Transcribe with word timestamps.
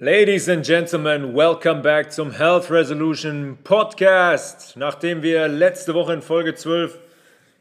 Ladies 0.00 0.48
and 0.48 0.64
Gentlemen, 0.64 1.34
welcome 1.34 1.82
back 1.82 2.12
zum 2.12 2.30
Health 2.30 2.70
Resolution 2.70 3.58
Podcast. 3.64 4.76
Nachdem 4.76 5.24
wir 5.24 5.48
letzte 5.48 5.92
Woche 5.92 6.12
in 6.12 6.22
Folge 6.22 6.54
12 6.54 6.96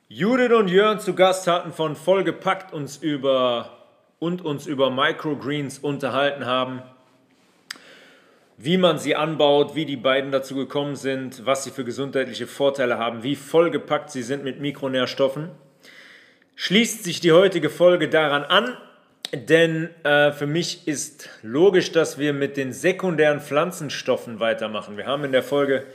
Judith 0.08 0.52
und 0.52 0.68
Jörn 0.68 1.00
zu 1.00 1.16
Gast 1.16 1.48
hatten 1.48 1.74
von 1.74 1.96
Vollgepackt 1.96 2.72
uns 2.72 2.98
über 2.98 3.88
und 4.20 4.46
uns 4.46 4.68
über 4.68 4.92
Microgreens 4.92 5.80
unterhalten 5.80 6.46
haben, 6.46 6.84
wie 8.56 8.78
man 8.78 9.00
sie 9.00 9.16
anbaut, 9.16 9.74
wie 9.74 9.86
die 9.86 9.98
beiden 9.98 10.32
dazu 10.32 10.54
gekommen 10.54 10.96
sind, 10.96 11.44
was 11.44 11.64
sie 11.64 11.72
für 11.72 11.86
gesundheitliche 11.86 12.46
Vorteile 12.46 13.00
haben, 13.00 13.24
wie 13.24 13.36
vollgepackt 13.36 14.12
sie 14.12 14.22
sind 14.22 14.44
mit 14.44 14.60
Mikronährstoffen, 14.60 15.50
schließt 16.54 17.04
sich 17.04 17.20
die 17.20 17.32
heutige 17.32 17.72
Folge 17.72 18.10
daran 18.10 18.44
an 18.44 18.78
denn 19.34 19.90
äh, 20.04 20.32
für 20.32 20.48
mich 20.48 20.88
ist 20.88 21.30
logisch, 21.42 21.92
dass 21.92 22.18
wir 22.18 22.34
mit 22.34 22.58
den 22.58 22.74
sekundären 22.74 23.42
Pflanzenstoffen 23.42 24.40
weitermachen. 24.40 24.98
Wir 24.98 25.06
haben 25.06 25.24
in 25.24 25.32
der 25.32 25.44
Folge 25.44 25.86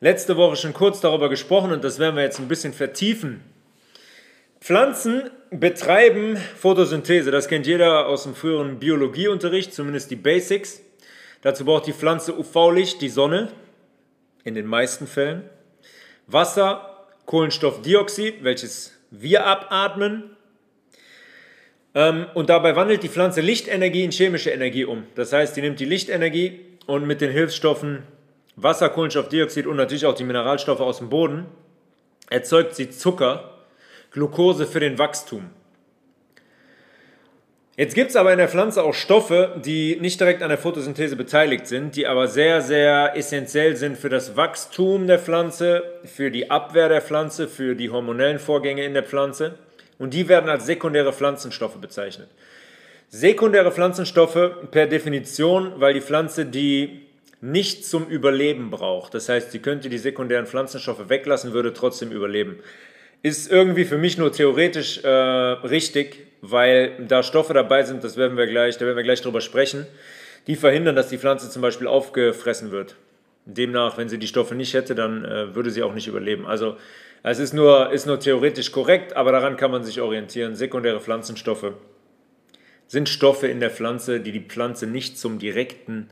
letzte 0.00 0.36
Woche 0.36 0.56
schon 0.56 0.72
kurz 0.72 1.00
darüber 1.00 1.28
gesprochen 1.28 1.72
und 1.72 1.84
das 1.84 1.98
werden 1.98 2.16
wir 2.16 2.22
jetzt 2.22 2.38
ein 2.38 2.48
bisschen 2.48 2.72
vertiefen. 2.72 3.40
Pflanzen 4.60 5.30
betreiben 5.50 6.36
Photosynthese. 6.36 7.30
Das 7.30 7.48
kennt 7.48 7.66
jeder 7.66 8.06
aus 8.06 8.24
dem 8.24 8.34
früheren 8.34 8.78
Biologieunterricht, 8.78 9.74
zumindest 9.74 10.10
die 10.10 10.16
Basics. 10.16 10.82
Dazu 11.40 11.64
braucht 11.64 11.86
die 11.86 11.92
Pflanze 11.92 12.38
UV-Licht, 12.38 13.00
die 13.00 13.08
Sonne, 13.08 13.48
in 14.44 14.54
den 14.54 14.66
meisten 14.66 15.06
Fällen. 15.06 15.42
Wasser, 16.26 17.06
Kohlenstoffdioxid, 17.26 18.44
welches 18.44 18.92
wir 19.10 19.46
abatmen 19.46 20.31
und 21.94 22.48
dabei 22.48 22.74
wandelt 22.74 23.02
die 23.02 23.08
Pflanze 23.08 23.42
Lichtenergie 23.42 24.04
in 24.04 24.12
chemische 24.12 24.50
Energie 24.50 24.84
um. 24.84 25.04
Das 25.14 25.32
heißt, 25.32 25.56
die 25.56 25.60
nimmt 25.60 25.78
die 25.78 25.84
Lichtenergie 25.84 26.60
und 26.86 27.06
mit 27.06 27.20
den 27.20 27.30
Hilfsstoffen 27.30 28.04
Wasser, 28.56 28.90
Kohlenstoffdioxid 28.90 29.66
und 29.66 29.76
natürlich 29.76 30.06
auch 30.06 30.14
die 30.14 30.24
Mineralstoffe 30.24 30.80
aus 30.80 30.98
dem 30.98 31.08
Boden 31.08 31.46
erzeugt 32.28 32.74
sie 32.74 32.90
Zucker, 32.90 33.50
Glucose 34.10 34.66
für 34.66 34.80
den 34.80 34.98
Wachstum. 34.98 35.50
Jetzt 37.76 37.94
gibt 37.94 38.10
es 38.10 38.16
aber 38.16 38.32
in 38.32 38.38
der 38.38 38.48
Pflanze 38.48 38.82
auch 38.82 38.92
Stoffe, 38.92 39.60
die 39.64 39.96
nicht 39.96 40.20
direkt 40.20 40.42
an 40.42 40.50
der 40.50 40.58
Photosynthese 40.58 41.16
beteiligt 41.16 41.66
sind, 41.66 41.96
die 41.96 42.06
aber 42.06 42.28
sehr, 42.28 42.60
sehr 42.60 43.16
essentiell 43.16 43.76
sind 43.76 43.96
für 43.96 44.10
das 44.10 44.36
Wachstum 44.36 45.06
der 45.06 45.18
Pflanze, 45.18 45.82
für 46.04 46.30
die 46.30 46.50
Abwehr 46.50 46.90
der 46.90 47.00
Pflanze, 47.00 47.48
für 47.48 47.74
die 47.74 47.88
hormonellen 47.88 48.38
Vorgänge 48.38 48.84
in 48.84 48.92
der 48.92 49.02
Pflanze. 49.02 49.54
Und 50.02 50.14
die 50.14 50.28
werden 50.28 50.50
als 50.50 50.66
sekundäre 50.66 51.12
Pflanzenstoffe 51.12 51.76
bezeichnet. 51.76 52.28
Sekundäre 53.08 53.70
Pflanzenstoffe 53.70 54.50
per 54.72 54.88
Definition, 54.88 55.74
weil 55.76 55.94
die 55.94 56.00
Pflanze 56.00 56.44
die 56.44 57.02
nicht 57.40 57.86
zum 57.86 58.08
Überleben 58.08 58.72
braucht. 58.72 59.14
Das 59.14 59.28
heißt, 59.28 59.52
sie 59.52 59.60
könnte 59.60 59.88
die 59.88 59.98
sekundären 59.98 60.46
Pflanzenstoffe 60.46 61.08
weglassen, 61.08 61.52
würde 61.52 61.72
trotzdem 61.72 62.10
überleben. 62.10 62.58
Ist 63.22 63.48
irgendwie 63.48 63.84
für 63.84 63.96
mich 63.96 64.18
nur 64.18 64.32
theoretisch 64.32 65.04
äh, 65.04 65.08
richtig, 65.08 66.26
weil 66.40 66.94
da 67.06 67.22
Stoffe 67.22 67.54
dabei 67.54 67.84
sind, 67.84 68.02
das 68.02 68.16
werden 68.16 68.36
wir 68.36 68.48
gleich, 68.48 68.78
da 68.78 68.86
werden 68.86 68.96
wir 68.96 69.04
gleich 69.04 69.22
drüber 69.22 69.40
sprechen, 69.40 69.86
die 70.48 70.56
verhindern, 70.56 70.96
dass 70.96 71.10
die 71.10 71.18
Pflanze 71.18 71.48
zum 71.48 71.62
Beispiel 71.62 71.86
aufgefressen 71.86 72.72
wird. 72.72 72.96
Demnach, 73.44 73.98
wenn 73.98 74.08
sie 74.08 74.18
die 74.18 74.26
Stoffe 74.26 74.56
nicht 74.56 74.74
hätte, 74.74 74.96
dann 74.96 75.24
äh, 75.24 75.54
würde 75.54 75.70
sie 75.70 75.84
auch 75.84 75.94
nicht 75.94 76.08
überleben. 76.08 76.44
Also 76.44 76.76
es 77.22 77.38
ist 77.38 77.52
nur, 77.52 77.92
ist 77.92 78.06
nur 78.06 78.18
theoretisch 78.18 78.72
korrekt, 78.72 79.14
aber 79.16 79.32
daran 79.32 79.56
kann 79.56 79.70
man 79.70 79.84
sich 79.84 80.00
orientieren. 80.00 80.56
Sekundäre 80.56 81.00
Pflanzenstoffe 81.00 81.72
sind 82.88 83.08
Stoffe 83.08 83.46
in 83.46 83.60
der 83.60 83.70
Pflanze, 83.70 84.20
die 84.20 84.32
die 84.32 84.40
Pflanze 84.40 84.86
nicht 84.86 85.18
zum 85.18 85.38
direkten 85.38 86.10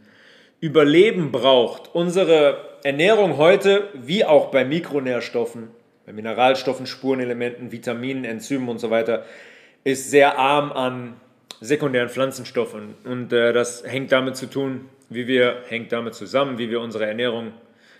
Überleben 0.61 1.33
braucht. 1.33 1.95
Unsere 1.95 2.79
Ernährung 2.85 3.37
heute, 3.39 3.89
wie 3.95 4.25
auch 4.25 4.51
bei 4.51 4.65
Mikronährstoffen, 4.65 5.69
bei 6.07 6.13
Mineralstoffen, 6.13 6.87
Spurenelementen, 6.87 7.73
Vitaminen, 7.73 8.25
Enzymen 8.25 8.69
und 8.69 8.79
so 8.79 8.91
weiter, 8.91 9.25
ist 9.85 10.11
sehr 10.11 10.39
arm 10.39 10.73
an 10.73 11.21
sekundären 11.61 12.09
Pflanzenstoffen. 12.09 12.95
Und 13.05 13.33
äh, 13.33 13.53
das 13.53 13.83
hängt 13.85 14.13
damit 14.13 14.37
zu 14.37 14.47
tun, 14.47 14.89
wie 15.09 15.27
wir, 15.27 15.63
hängt 15.69 15.93
damit 15.93 16.15
zusammen, 16.15 16.59
wie 16.59 16.71
wir 16.71 16.81
unsere 16.81 17.07
Ernährung 17.07 17.53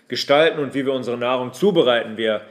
gestalten 0.07 0.59
und 0.59 0.73
wie 0.73 0.85
wir 0.85 0.93
unsere 0.93 1.17
Nahrung 1.17 1.53
zubereiten. 1.53 2.17
Wir 2.17 2.41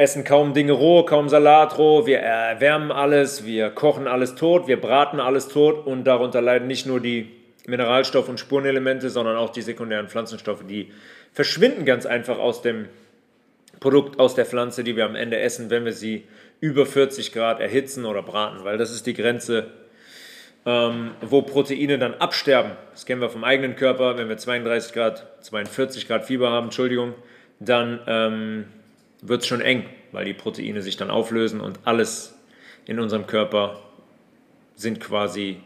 essen 0.00 0.24
kaum 0.24 0.54
Dinge 0.54 0.72
roh, 0.72 1.04
kaum 1.04 1.28
Salat 1.28 1.76
roh, 1.76 2.06
wir 2.06 2.20
erwärmen 2.20 2.90
alles, 2.90 3.44
wir 3.44 3.68
kochen 3.68 4.08
alles 4.08 4.34
tot, 4.34 4.66
wir 4.66 4.80
braten 4.80 5.20
alles 5.20 5.48
tot 5.48 5.86
und 5.86 6.04
darunter 6.04 6.40
leiden 6.40 6.66
nicht 6.66 6.86
nur 6.86 7.00
die 7.00 7.30
Mineralstoffe 7.66 8.30
und 8.30 8.40
Spurenelemente, 8.40 9.10
sondern 9.10 9.36
auch 9.36 9.50
die 9.50 9.60
sekundären 9.60 10.08
Pflanzenstoffe, 10.08 10.64
die 10.66 10.90
verschwinden 11.32 11.84
ganz 11.84 12.06
einfach 12.06 12.38
aus 12.38 12.62
dem 12.62 12.88
Produkt, 13.78 14.18
aus 14.18 14.34
der 14.34 14.46
Pflanze, 14.46 14.84
die 14.84 14.96
wir 14.96 15.04
am 15.04 15.14
Ende 15.14 15.38
essen, 15.38 15.68
wenn 15.68 15.84
wir 15.84 15.92
sie 15.92 16.24
über 16.60 16.86
40 16.86 17.32
Grad 17.32 17.60
erhitzen 17.60 18.06
oder 18.06 18.22
braten, 18.22 18.64
weil 18.64 18.78
das 18.78 18.90
ist 18.90 19.06
die 19.06 19.14
Grenze, 19.14 19.66
ähm, 20.64 21.12
wo 21.20 21.42
Proteine 21.42 21.98
dann 21.98 22.14
absterben. 22.14 22.72
Das 22.92 23.04
kennen 23.04 23.20
wir 23.20 23.28
vom 23.28 23.44
eigenen 23.44 23.76
Körper, 23.76 24.16
wenn 24.16 24.30
wir 24.30 24.38
32 24.38 24.94
Grad, 24.94 25.26
42 25.44 26.08
Grad 26.08 26.24
Fieber 26.24 26.50
haben, 26.50 26.64
Entschuldigung, 26.64 27.14
dann 27.60 28.00
ähm, 28.06 28.64
wird 29.22 29.42
es 29.42 29.48
schon 29.48 29.60
eng, 29.60 29.84
weil 30.12 30.24
die 30.24 30.34
Proteine 30.34 30.82
sich 30.82 30.96
dann 30.96 31.10
auflösen 31.10 31.60
und 31.60 31.80
alles 31.84 32.34
in 32.86 32.98
unserem 32.98 33.26
Körper 33.26 33.80
sind 34.74 35.00
quasi 35.00 35.58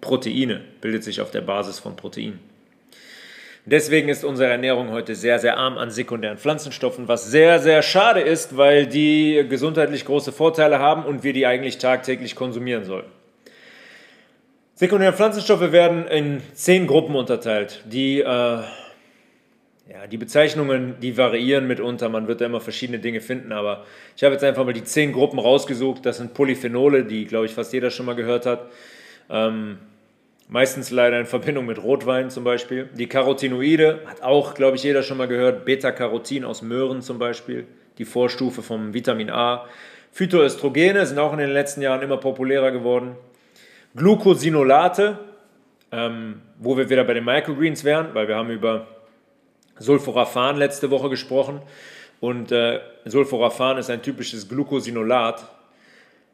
Proteine, 0.00 0.62
bildet 0.80 1.04
sich 1.04 1.20
auf 1.20 1.30
der 1.30 1.40
Basis 1.40 1.78
von 1.78 1.96
Proteinen. 1.96 2.40
Deswegen 3.68 4.08
ist 4.08 4.24
unsere 4.24 4.48
Ernährung 4.48 4.92
heute 4.92 5.16
sehr, 5.16 5.40
sehr 5.40 5.56
arm 5.56 5.76
an 5.76 5.90
sekundären 5.90 6.38
Pflanzenstoffen, 6.38 7.08
was 7.08 7.28
sehr, 7.28 7.58
sehr 7.58 7.82
schade 7.82 8.20
ist, 8.20 8.56
weil 8.56 8.86
die 8.86 9.44
gesundheitlich 9.48 10.04
große 10.04 10.30
Vorteile 10.30 10.78
haben 10.78 11.04
und 11.04 11.24
wir 11.24 11.32
die 11.32 11.46
eigentlich 11.46 11.78
tagtäglich 11.78 12.36
konsumieren 12.36 12.84
sollten. 12.84 13.10
Sekundäre 14.76 15.14
Pflanzenstoffe 15.14 15.72
werden 15.72 16.06
in 16.06 16.42
zehn 16.54 16.86
Gruppen 16.86 17.16
unterteilt, 17.16 17.82
die 17.86 18.20
äh, 18.20 18.58
ja, 19.88 20.06
die 20.08 20.16
Bezeichnungen, 20.16 20.96
die 21.00 21.16
variieren 21.16 21.66
mitunter. 21.68 22.08
Man 22.08 22.26
wird 22.26 22.40
da 22.40 22.46
immer 22.46 22.60
verschiedene 22.60 22.98
Dinge 22.98 23.20
finden, 23.20 23.52
aber 23.52 23.84
ich 24.16 24.24
habe 24.24 24.32
jetzt 24.34 24.42
einfach 24.42 24.64
mal 24.64 24.72
die 24.72 24.82
zehn 24.82 25.12
Gruppen 25.12 25.38
rausgesucht. 25.38 26.04
Das 26.04 26.16
sind 26.16 26.34
Polyphenole, 26.34 27.04
die, 27.04 27.24
glaube 27.24 27.46
ich, 27.46 27.52
fast 27.52 27.72
jeder 27.72 27.90
schon 27.90 28.06
mal 28.06 28.16
gehört 28.16 28.46
hat. 28.46 28.68
Ähm, 29.30 29.78
meistens 30.48 30.90
leider 30.90 31.20
in 31.20 31.26
Verbindung 31.26 31.66
mit 31.66 31.80
Rotwein 31.80 32.30
zum 32.30 32.42
Beispiel. 32.42 32.88
Die 32.94 33.06
Carotinoide 33.06 34.00
hat 34.06 34.22
auch, 34.22 34.54
glaube 34.54 34.76
ich, 34.76 34.82
jeder 34.82 35.04
schon 35.04 35.18
mal 35.18 35.28
gehört. 35.28 35.64
Beta-Carotin 35.64 36.44
aus 36.44 36.62
Möhren 36.62 37.00
zum 37.00 37.20
Beispiel, 37.20 37.66
die 37.98 38.04
Vorstufe 38.04 38.62
vom 38.62 38.92
Vitamin 38.92 39.30
A. 39.30 39.66
Phytoöstrogene 40.10 41.06
sind 41.06 41.18
auch 41.18 41.32
in 41.32 41.38
den 41.38 41.50
letzten 41.50 41.82
Jahren 41.82 42.02
immer 42.02 42.16
populärer 42.16 42.72
geworden. 42.72 43.16
Glucosinolate, 43.94 45.18
ähm, 45.92 46.42
wo 46.58 46.76
wir 46.76 46.90
wieder 46.90 47.04
bei 47.04 47.14
den 47.14 47.24
Microgreens 47.24 47.84
wären, 47.84 48.14
weil 48.14 48.26
wir 48.26 48.34
haben 48.34 48.50
über 48.50 48.95
Sulforaphan 49.78 50.56
letzte 50.56 50.90
Woche 50.90 51.10
gesprochen. 51.10 51.60
Und 52.20 52.50
äh, 52.52 52.80
Sulforaphan 53.04 53.78
ist 53.78 53.90
ein 53.90 54.02
typisches 54.02 54.48
Glucosinolat. 54.48 55.44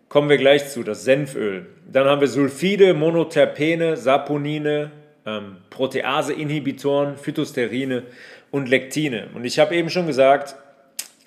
Kommen 0.09 0.29
wir 0.29 0.37
gleich 0.37 0.69
zu, 0.69 0.83
das 0.83 1.05
Senföl. 1.05 1.67
Dann 1.91 2.07
haben 2.07 2.21
wir 2.21 2.29
Sulfide, 2.29 2.95
Monoterpene, 2.95 3.97
Saponine, 3.97 4.91
ähm, 5.27 5.57
Protease-Inhibitoren, 5.71 7.17
Phytosterine 7.17 8.05
und 8.51 8.69
Lektine. 8.69 9.29
Und 9.35 9.45
ich 9.45 9.59
habe 9.59 9.75
eben 9.75 9.91
schon 9.91 10.07
gesagt, 10.07 10.55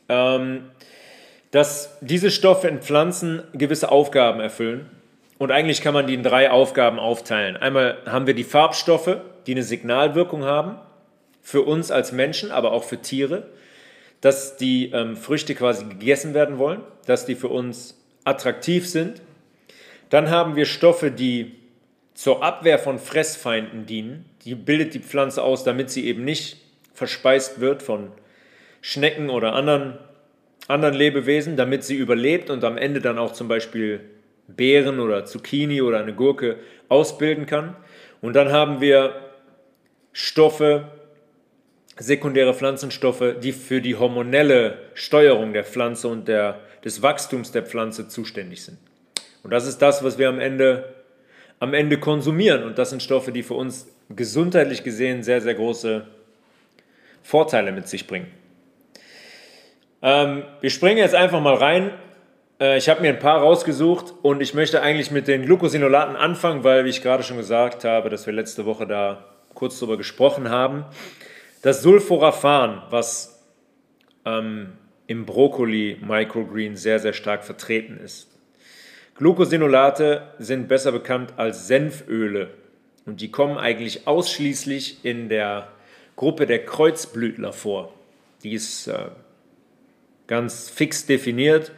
ähm, 0.07 0.65
dass 1.51 1.97
diese 2.01 2.31
Stoffe 2.31 2.67
in 2.67 2.81
Pflanzen 2.81 3.43
gewisse 3.53 3.91
Aufgaben 3.91 4.39
erfüllen. 4.39 4.89
Und 5.37 5.51
eigentlich 5.51 5.81
kann 5.81 5.93
man 5.93 6.07
die 6.07 6.13
in 6.13 6.23
drei 6.23 6.49
Aufgaben 6.49 6.99
aufteilen. 6.99 7.57
Einmal 7.57 7.97
haben 8.05 8.27
wir 8.27 8.33
die 8.33 8.43
Farbstoffe, 8.43 9.17
die 9.47 9.51
eine 9.51 9.63
Signalwirkung 9.63 10.43
haben 10.43 10.77
für 11.45 11.61
uns 11.61 11.91
als 11.91 12.11
Menschen, 12.11 12.49
aber 12.49 12.71
auch 12.71 12.83
für 12.83 13.03
Tiere, 13.03 13.45
dass 14.19 14.57
die 14.57 14.89
ähm, 14.91 15.15
Früchte 15.15 15.53
quasi 15.53 15.85
gegessen 15.85 16.33
werden 16.33 16.57
wollen, 16.57 16.81
dass 17.05 17.27
die 17.27 17.35
für 17.35 17.49
uns 17.49 18.01
attraktiv 18.23 18.89
sind. 18.89 19.21
Dann 20.09 20.31
haben 20.31 20.55
wir 20.55 20.65
Stoffe, 20.65 21.11
die 21.11 21.51
zur 22.15 22.43
Abwehr 22.43 22.79
von 22.79 22.97
Fressfeinden 22.97 23.85
dienen. 23.85 24.25
Die 24.43 24.55
bildet 24.55 24.95
die 24.95 24.99
Pflanze 24.99 25.43
aus, 25.43 25.63
damit 25.63 25.91
sie 25.91 26.07
eben 26.07 26.25
nicht 26.25 26.57
verspeist 26.95 27.59
wird 27.59 27.83
von 27.83 28.11
Schnecken 28.81 29.29
oder 29.29 29.53
anderen, 29.53 29.99
anderen 30.67 30.95
Lebewesen, 30.95 31.57
damit 31.57 31.83
sie 31.83 31.95
überlebt 31.95 32.49
und 32.49 32.63
am 32.63 32.79
Ende 32.79 33.01
dann 33.01 33.19
auch 33.19 33.33
zum 33.33 33.47
Beispiel 33.47 33.99
Beeren 34.47 34.99
oder 34.99 35.25
Zucchini 35.25 35.83
oder 35.83 35.99
eine 35.99 36.15
Gurke 36.15 36.57
ausbilden 36.89 37.45
kann. 37.45 37.75
Und 38.19 38.35
dann 38.35 38.51
haben 38.51 38.81
wir 38.81 39.13
Stoffe, 40.11 40.89
sekundäre 41.97 42.53
Pflanzenstoffe, 42.53 43.35
die 43.41 43.51
für 43.51 43.81
die 43.81 43.95
hormonelle 43.95 44.77
Steuerung 44.93 45.53
der 45.53 45.63
Pflanze 45.63 46.07
und 46.07 46.27
der, 46.27 46.59
des 46.83 47.01
Wachstums 47.01 47.51
der 47.51 47.63
Pflanze 47.63 48.07
zuständig 48.07 48.63
sind. 48.63 48.77
Und 49.43 49.51
das 49.51 49.67
ist 49.67 49.81
das, 49.81 50.03
was 50.03 50.17
wir 50.17 50.29
am 50.29 50.39
Ende 50.39 50.95
am 51.59 51.73
Ende 51.73 51.97
konsumieren. 51.97 52.63
Und 52.63 52.77
das 52.77 52.89
sind 52.89 53.01
Stoffe, 53.01 53.31
die 53.31 53.43
für 53.43 53.53
uns 53.53 53.87
gesundheitlich 54.09 54.83
gesehen 54.83 55.23
sehr, 55.23 55.41
sehr 55.41 55.55
große 55.55 56.05
Vorteile 57.23 57.71
mit 57.71 57.87
sich 57.87 58.07
bringen. 58.07 58.27
Ähm, 60.01 60.43
wir 60.61 60.69
springen 60.69 60.97
jetzt 60.97 61.15
einfach 61.15 61.41
mal 61.41 61.55
rein. 61.55 61.91
Äh, 62.59 62.77
ich 62.77 62.89
habe 62.89 63.01
mir 63.01 63.09
ein 63.09 63.19
paar 63.19 63.39
rausgesucht 63.39 64.13
und 64.21 64.41
ich 64.41 64.53
möchte 64.53 64.81
eigentlich 64.81 65.11
mit 65.11 65.27
den 65.27 65.43
Glucosinolaten 65.43 66.15
anfangen, 66.15 66.63
weil, 66.63 66.85
wie 66.85 66.89
ich 66.89 67.01
gerade 67.01 67.23
schon 67.23 67.37
gesagt 67.37 67.83
habe, 67.83 68.09
dass 68.09 68.25
wir 68.25 68.33
letzte 68.33 68.65
Woche 68.65 68.85
da 68.85 69.25
kurz 69.53 69.79
darüber 69.79 69.97
gesprochen 69.97 70.49
haben. 70.49 70.85
Das 71.65 71.81
Sulforaphan, 71.81 72.83
was 72.91 73.43
ähm, 74.23 74.73
im 75.07 75.25
Brokkoli 75.25 75.97
Microgreen 75.99 76.75
sehr, 76.75 76.99
sehr 76.99 77.13
stark 77.13 77.43
vertreten 77.43 77.97
ist. 77.97 78.27
Glucosinolate 79.15 80.27
sind 80.37 80.67
besser 80.67 80.91
bekannt 80.91 81.33
als 81.37 81.65
Senföle 81.65 82.51
und 83.07 83.19
die 83.19 83.31
kommen 83.31 83.57
eigentlich 83.57 84.05
ausschließlich 84.05 85.03
in 85.03 85.27
der 85.27 85.69
Gruppe 86.15 86.45
der 86.45 86.63
Kreuzblütler 86.63 87.51
vor. 87.51 87.91
Die 88.43 88.53
ist 88.53 88.85
äh, 88.85 89.07
ganz 90.27 90.69
fix 90.69 91.07
definiert. 91.07 91.71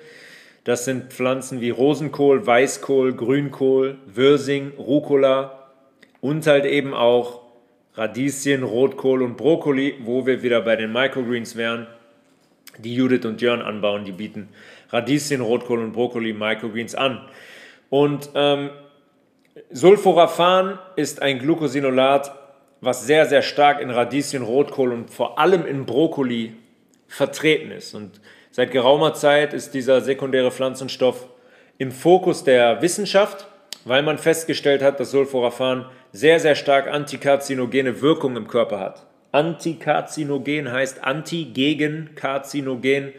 Das 0.66 0.84
sind 0.84 1.14
Pflanzen 1.14 1.62
wie 1.62 1.70
Rosenkohl, 1.70 2.46
Weißkohl, 2.46 3.14
Grünkohl, 3.14 4.00
Würsing, 4.06 4.74
Rucola 4.78 5.70
und 6.20 6.46
halt 6.46 6.66
eben 6.66 6.94
auch 6.94 7.47
Radieschen, 7.98 8.62
Rotkohl 8.62 9.24
und 9.24 9.38
Brokkoli, 9.38 9.96
wo 10.04 10.28
wir 10.28 10.44
wieder 10.44 10.62
bei 10.62 10.76
den 10.76 10.94
Microgreens 10.94 11.56
wären. 11.56 11.88
Die 12.78 12.94
Judith 12.94 13.26
und 13.26 13.42
Jörn 13.42 13.62
anbauen, 13.64 14.06
die 14.06 14.12
bieten 14.12 14.50
Radieschen, 14.92 15.42
Rotkohl 15.42 15.80
und 15.80 15.94
Brokkoli 15.94 16.32
Microgreens 16.32 16.94
an. 16.94 17.28
Und 17.90 18.30
ähm, 18.36 18.70
Sulforaphan 19.72 20.78
ist 20.96 21.24
ein 21.24 21.40
Glucosinolat, 21.40 22.32
was 22.82 23.08
sehr, 23.08 23.26
sehr 23.26 23.42
stark 23.42 23.82
in 23.82 23.90
Radieschen, 23.90 24.44
Rotkohl 24.44 24.94
und 24.94 25.10
vor 25.10 25.40
allem 25.40 25.66
in 25.66 25.88
Brokkoli 25.88 26.54
vertreten 27.08 27.72
ist. 27.72 27.96
Und 27.96 28.22
seit 28.52 28.72
geraumer 28.72 29.16
Zeit 29.16 29.56
ist 29.56 29.74
dieser 29.74 30.02
sekundäre 30.02 30.52
Pflanzenstoff 30.52 31.28
im 31.80 31.92
Fokus 31.92 32.44
der 32.44 32.84
Wissenschaft, 32.84 33.48
weil 33.88 34.04
man 34.04 34.18
festgestellt 34.18 34.82
hat, 34.82 35.00
dass 35.00 35.12
Sulforaphan 35.12 35.86
sehr, 36.12 36.40
sehr 36.40 36.56
stark 36.56 36.88
antikarzinogene 36.88 38.02
Wirkung 38.02 38.36
im 38.36 38.48
Körper 38.48 38.80
hat. 38.80 39.06
Antikarzinogen 39.32 40.72
heißt 40.72 41.04
anti 41.04 41.46
gegen 41.46 42.16
Karzinogen 42.16 43.14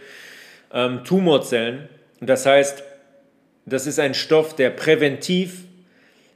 ähm, 0.72 1.04
Tumorzellen. 1.04 1.88
Das 2.20 2.46
heißt, 2.46 2.82
das 3.66 3.86
ist 3.86 3.98
ein 3.98 4.14
Stoff, 4.14 4.56
der 4.56 4.70
präventiv 4.70 5.64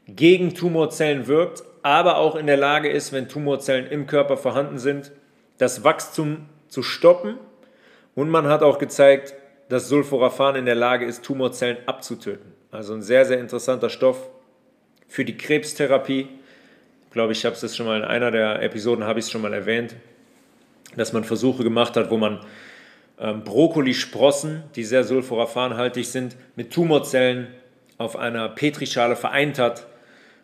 gegen 0.06 0.54
Tumorzellen 0.54 1.26
wirkt, 1.26 1.62
aber 1.82 2.18
auch 2.18 2.36
in 2.36 2.46
der 2.46 2.56
Lage 2.56 2.90
ist, 2.90 3.12
wenn 3.12 3.28
Tumorzellen 3.28 3.86
im 3.86 4.06
Körper 4.06 4.36
vorhanden 4.36 4.78
sind, 4.78 5.12
das 5.58 5.84
Wachstum 5.84 6.48
zu 6.68 6.82
stoppen. 6.82 7.38
Und 8.14 8.28
man 8.28 8.46
hat 8.46 8.62
auch 8.62 8.78
gezeigt, 8.78 9.34
dass 9.68 9.88
Sulforaphan 9.88 10.56
in 10.56 10.66
der 10.66 10.74
Lage 10.74 11.06
ist, 11.06 11.24
Tumorzellen 11.24 11.78
abzutöten. 11.86 12.51
Also 12.72 12.94
ein 12.94 13.02
sehr, 13.02 13.26
sehr 13.26 13.38
interessanter 13.38 13.90
Stoff 13.90 14.30
für 15.06 15.26
die 15.26 15.36
Krebstherapie. 15.36 16.26
Ich 17.04 17.12
glaube, 17.12 17.32
ich 17.32 17.44
habe 17.44 17.54
es 17.54 17.76
schon 17.76 17.84
mal 17.84 17.98
in 17.98 18.04
einer 18.04 18.30
der 18.30 18.62
Episoden 18.62 19.04
habe 19.04 19.18
ich 19.18 19.26
es 19.26 19.30
schon 19.30 19.42
mal 19.42 19.52
erwähnt, 19.52 19.94
dass 20.96 21.12
man 21.12 21.22
Versuche 21.22 21.64
gemacht 21.64 21.98
hat, 21.98 22.10
wo 22.10 22.16
man 22.16 22.40
ähm, 23.18 23.44
Brokkolisprossen, 23.44 24.64
die 24.74 24.84
sehr 24.84 25.04
sulforaphanhaltig 25.04 26.08
sind, 26.08 26.34
mit 26.56 26.72
Tumorzellen 26.72 27.48
auf 27.98 28.16
einer 28.16 28.48
Petrischale 28.48 29.16
vereint 29.16 29.58
hat 29.58 29.86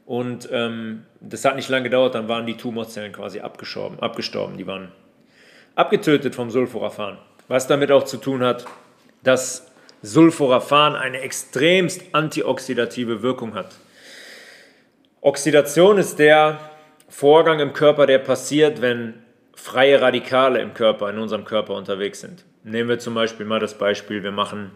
und 0.04 0.50
ähm, 0.52 1.04
das 1.20 1.46
hat 1.46 1.56
nicht 1.56 1.70
lange 1.70 1.84
gedauert, 1.84 2.14
dann 2.14 2.28
waren 2.28 2.44
die 2.44 2.58
Tumorzellen 2.58 3.12
quasi 3.12 3.40
abgestorben, 3.40 4.00
abgestorben. 4.00 4.58
Die 4.58 4.66
waren 4.66 4.92
abgetötet 5.76 6.34
vom 6.34 6.50
Sulforaphan. 6.50 7.16
Was 7.48 7.66
damit 7.66 7.90
auch 7.90 8.04
zu 8.04 8.18
tun 8.18 8.42
hat, 8.42 8.66
dass 9.22 9.67
Sulforaphan 10.02 10.94
eine 10.94 11.20
extremst 11.20 12.02
antioxidative 12.12 13.22
Wirkung 13.22 13.54
hat. 13.54 13.74
Oxidation 15.20 15.98
ist 15.98 16.18
der 16.18 16.60
Vorgang 17.08 17.58
im 17.58 17.72
Körper, 17.72 18.06
der 18.06 18.18
passiert, 18.18 18.80
wenn 18.80 19.14
freie 19.54 20.00
Radikale 20.00 20.60
im 20.60 20.74
Körper, 20.74 21.10
in 21.10 21.18
unserem 21.18 21.44
Körper 21.44 21.74
unterwegs 21.74 22.20
sind. 22.20 22.44
Nehmen 22.62 22.88
wir 22.88 22.98
zum 22.98 23.14
Beispiel 23.14 23.44
mal 23.44 23.60
das 23.60 23.76
Beispiel, 23.76 24.22
wir 24.22 24.30
machen 24.30 24.70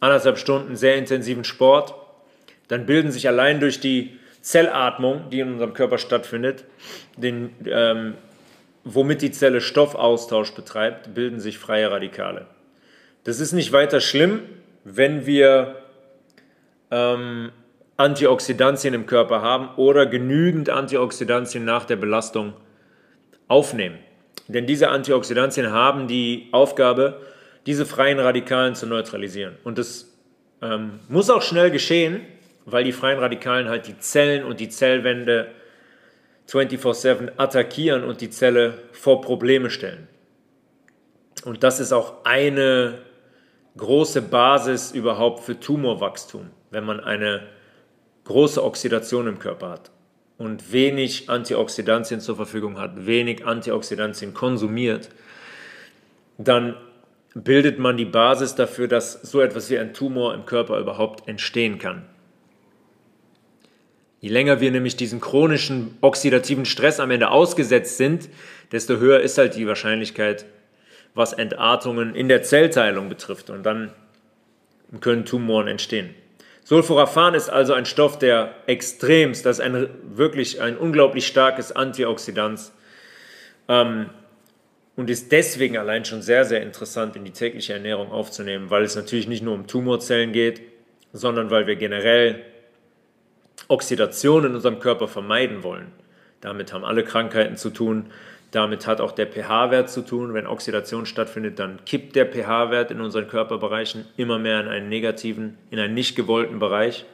anderthalb 0.00 0.38
Stunden 0.38 0.76
sehr 0.76 0.96
intensiven 0.96 1.44
Sport, 1.44 1.94
dann 2.68 2.86
bilden 2.86 3.10
sich 3.10 3.26
allein 3.26 3.58
durch 3.58 3.80
die 3.80 4.18
Zellatmung, 4.42 5.28
die 5.30 5.40
in 5.40 5.54
unserem 5.54 5.74
Körper 5.74 5.98
stattfindet, 5.98 6.64
den, 7.16 7.54
ähm, 7.66 8.14
womit 8.84 9.22
die 9.22 9.32
Zelle 9.32 9.60
Stoffaustausch 9.60 10.52
betreibt, 10.52 11.14
bilden 11.14 11.40
sich 11.40 11.58
freie 11.58 11.90
Radikale. 11.90 12.46
Das 13.26 13.40
ist 13.40 13.52
nicht 13.52 13.72
weiter 13.72 14.00
schlimm, 14.00 14.42
wenn 14.84 15.26
wir 15.26 15.82
ähm, 16.92 17.50
Antioxidantien 17.96 18.94
im 18.94 19.06
Körper 19.06 19.42
haben 19.42 19.70
oder 19.74 20.06
genügend 20.06 20.70
Antioxidantien 20.70 21.64
nach 21.64 21.86
der 21.86 21.96
Belastung 21.96 22.52
aufnehmen. 23.48 23.98
Denn 24.46 24.68
diese 24.68 24.90
Antioxidantien 24.90 25.72
haben 25.72 26.06
die 26.06 26.50
Aufgabe, 26.52 27.20
diese 27.66 27.84
freien 27.84 28.20
Radikalen 28.20 28.76
zu 28.76 28.86
neutralisieren. 28.86 29.56
Und 29.64 29.78
das 29.78 30.16
ähm, 30.62 31.00
muss 31.08 31.28
auch 31.28 31.42
schnell 31.42 31.72
geschehen, 31.72 32.20
weil 32.64 32.84
die 32.84 32.92
freien 32.92 33.18
Radikalen 33.18 33.68
halt 33.68 33.88
die 33.88 33.98
Zellen 33.98 34.44
und 34.44 34.60
die 34.60 34.68
Zellwände 34.68 35.48
24/7 36.48 37.32
attackieren 37.38 38.04
und 38.04 38.20
die 38.20 38.30
Zelle 38.30 38.74
vor 38.92 39.20
Probleme 39.20 39.68
stellen. 39.68 40.06
Und 41.44 41.64
das 41.64 41.80
ist 41.80 41.92
auch 41.92 42.24
eine 42.24 43.04
große 43.76 44.22
Basis 44.22 44.92
überhaupt 44.92 45.44
für 45.44 45.58
Tumorwachstum, 45.58 46.50
wenn 46.70 46.84
man 46.84 47.00
eine 47.00 47.42
große 48.24 48.62
Oxidation 48.62 49.26
im 49.26 49.38
Körper 49.38 49.70
hat 49.70 49.90
und 50.38 50.72
wenig 50.72 51.30
Antioxidantien 51.30 52.20
zur 52.20 52.36
Verfügung 52.36 52.78
hat, 52.78 53.06
wenig 53.06 53.46
Antioxidantien 53.46 54.34
konsumiert, 54.34 55.08
dann 56.38 56.76
bildet 57.34 57.78
man 57.78 57.96
die 57.96 58.04
Basis 58.04 58.54
dafür, 58.54 58.88
dass 58.88 59.12
so 59.12 59.40
etwas 59.40 59.70
wie 59.70 59.78
ein 59.78 59.94
Tumor 59.94 60.34
im 60.34 60.46
Körper 60.46 60.78
überhaupt 60.78 61.28
entstehen 61.28 61.78
kann. 61.78 62.06
Je 64.20 64.30
länger 64.30 64.60
wir 64.60 64.70
nämlich 64.70 64.96
diesen 64.96 65.20
chronischen 65.20 65.98
oxidativen 66.00 66.64
Stress 66.64 66.98
am 66.98 67.10
Ende 67.10 67.30
ausgesetzt 67.30 67.98
sind, 67.98 68.28
desto 68.72 68.96
höher 68.96 69.20
ist 69.20 69.38
halt 69.38 69.54
die 69.54 69.66
Wahrscheinlichkeit, 69.66 70.46
was 71.16 71.32
Entartungen 71.32 72.14
in 72.14 72.28
der 72.28 72.42
Zellteilung 72.42 73.08
betrifft. 73.08 73.50
Und 73.50 73.64
dann 73.64 73.90
können 75.00 75.24
Tumoren 75.24 75.66
entstehen. 75.66 76.14
Sulforaphan 76.62 77.34
ist 77.34 77.48
also 77.48 77.72
ein 77.72 77.86
Stoff, 77.86 78.18
der 78.18 78.54
extremst, 78.66 79.46
das 79.46 79.58
ist 79.58 79.64
ein, 79.64 79.88
wirklich 80.02 80.60
ein 80.60 80.76
unglaublich 80.76 81.26
starkes 81.26 81.72
Antioxidant 81.72 82.72
ähm, 83.68 84.10
und 84.96 85.08
ist 85.08 85.30
deswegen 85.32 85.78
allein 85.78 86.04
schon 86.04 86.22
sehr, 86.22 86.44
sehr 86.44 86.62
interessant 86.62 87.16
in 87.16 87.24
die 87.24 87.30
tägliche 87.30 87.72
Ernährung 87.72 88.10
aufzunehmen, 88.10 88.68
weil 88.68 88.82
es 88.82 88.96
natürlich 88.96 89.28
nicht 89.28 89.42
nur 89.42 89.54
um 89.54 89.68
Tumorzellen 89.68 90.32
geht, 90.32 90.60
sondern 91.12 91.50
weil 91.50 91.66
wir 91.66 91.76
generell 91.76 92.42
Oxidation 93.68 94.44
in 94.44 94.54
unserem 94.54 94.80
Körper 94.80 95.08
vermeiden 95.08 95.62
wollen. 95.62 95.92
Damit 96.40 96.72
haben 96.72 96.84
alle 96.84 97.04
Krankheiten 97.04 97.56
zu 97.56 97.70
tun. 97.70 98.06
Damit 98.50 98.86
hat 98.86 99.00
auch 99.00 99.12
der 99.12 99.26
pH-Wert 99.26 99.90
zu 99.90 100.02
tun. 100.02 100.32
Wenn 100.34 100.46
Oxidation 100.46 101.06
stattfindet, 101.06 101.58
dann 101.58 101.84
kippt 101.84 102.16
der 102.16 102.26
pH-Wert 102.26 102.90
in 102.90 103.00
unseren 103.00 103.28
Körperbereichen 103.28 104.06
immer 104.16 104.38
mehr 104.38 104.60
in 104.60 104.68
einen 104.68 104.88
negativen, 104.88 105.58
in 105.70 105.78
einen 105.78 105.94
nicht 105.94 106.16
gewollten 106.16 106.58
Bereich. 106.58 107.04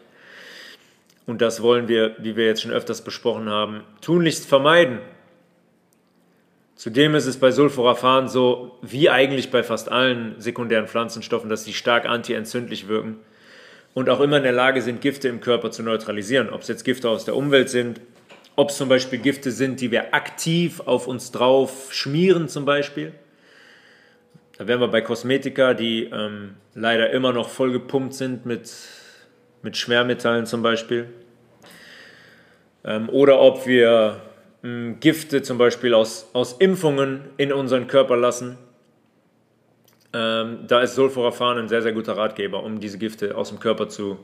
Und 1.26 1.40
das 1.40 1.62
wollen 1.62 1.88
wir, 1.88 2.16
wie 2.18 2.36
wir 2.36 2.46
jetzt 2.46 2.62
schon 2.62 2.72
öfters 2.72 3.02
besprochen 3.02 3.48
haben, 3.48 3.82
tunlichst 4.00 4.46
vermeiden. 4.46 4.98
Zudem 6.74 7.14
ist 7.14 7.26
es 7.26 7.38
bei 7.38 7.52
Sulforaphan 7.52 8.28
so, 8.28 8.76
wie 8.82 9.08
eigentlich 9.08 9.50
bei 9.50 9.62
fast 9.62 9.90
allen 9.90 10.34
sekundären 10.38 10.88
Pflanzenstoffen, 10.88 11.48
dass 11.48 11.64
sie 11.64 11.74
stark 11.74 12.06
antientzündlich 12.06 12.88
wirken 12.88 13.20
und 13.94 14.08
auch 14.08 14.20
immer 14.20 14.38
in 14.38 14.42
der 14.42 14.52
Lage 14.52 14.82
sind, 14.82 15.00
Gifte 15.00 15.28
im 15.28 15.40
Körper 15.40 15.70
zu 15.70 15.82
neutralisieren. 15.82 16.50
Ob 16.50 16.62
es 16.62 16.68
jetzt 16.68 16.84
Gifte 16.84 17.08
aus 17.08 17.24
der 17.24 17.36
Umwelt 17.36 17.70
sind, 17.70 18.00
ob 18.56 18.70
es 18.70 18.76
zum 18.76 18.88
Beispiel 18.88 19.18
Gifte 19.18 19.50
sind, 19.50 19.80
die 19.80 19.90
wir 19.90 20.14
aktiv 20.14 20.80
auf 20.80 21.06
uns 21.06 21.32
drauf 21.32 21.92
schmieren 21.92 22.48
zum 22.48 22.64
Beispiel. 22.64 23.12
Da 24.58 24.66
wären 24.66 24.80
wir 24.80 24.88
bei 24.88 25.00
Kosmetika, 25.00 25.74
die 25.74 26.04
ähm, 26.04 26.54
leider 26.74 27.10
immer 27.10 27.32
noch 27.32 27.48
voll 27.48 27.72
gepumpt 27.72 28.14
sind 28.14 28.46
mit, 28.46 28.72
mit 29.62 29.76
Schwermetallen 29.76 30.46
zum 30.46 30.62
Beispiel. 30.62 31.08
Ähm, 32.84 33.08
oder 33.08 33.40
ob 33.40 33.66
wir 33.66 34.20
ähm, 34.62 34.98
Gifte 35.00 35.42
zum 35.42 35.58
Beispiel 35.58 35.94
aus, 35.94 36.28
aus 36.32 36.54
Impfungen 36.54 37.22
in 37.38 37.52
unseren 37.52 37.86
Körper 37.86 38.16
lassen 38.16 38.58
ähm, 40.12 40.66
da 40.66 40.82
ist 40.82 40.94
Sulforaphan 40.94 41.58
ein 41.58 41.68
sehr, 41.68 41.82
sehr 41.82 41.92
guter 41.92 42.16
Ratgeber, 42.16 42.62
um 42.62 42.80
diese 42.80 42.98
Gifte 42.98 43.36
aus 43.36 43.48
dem 43.48 43.58
Körper 43.58 43.88
zu, 43.88 44.18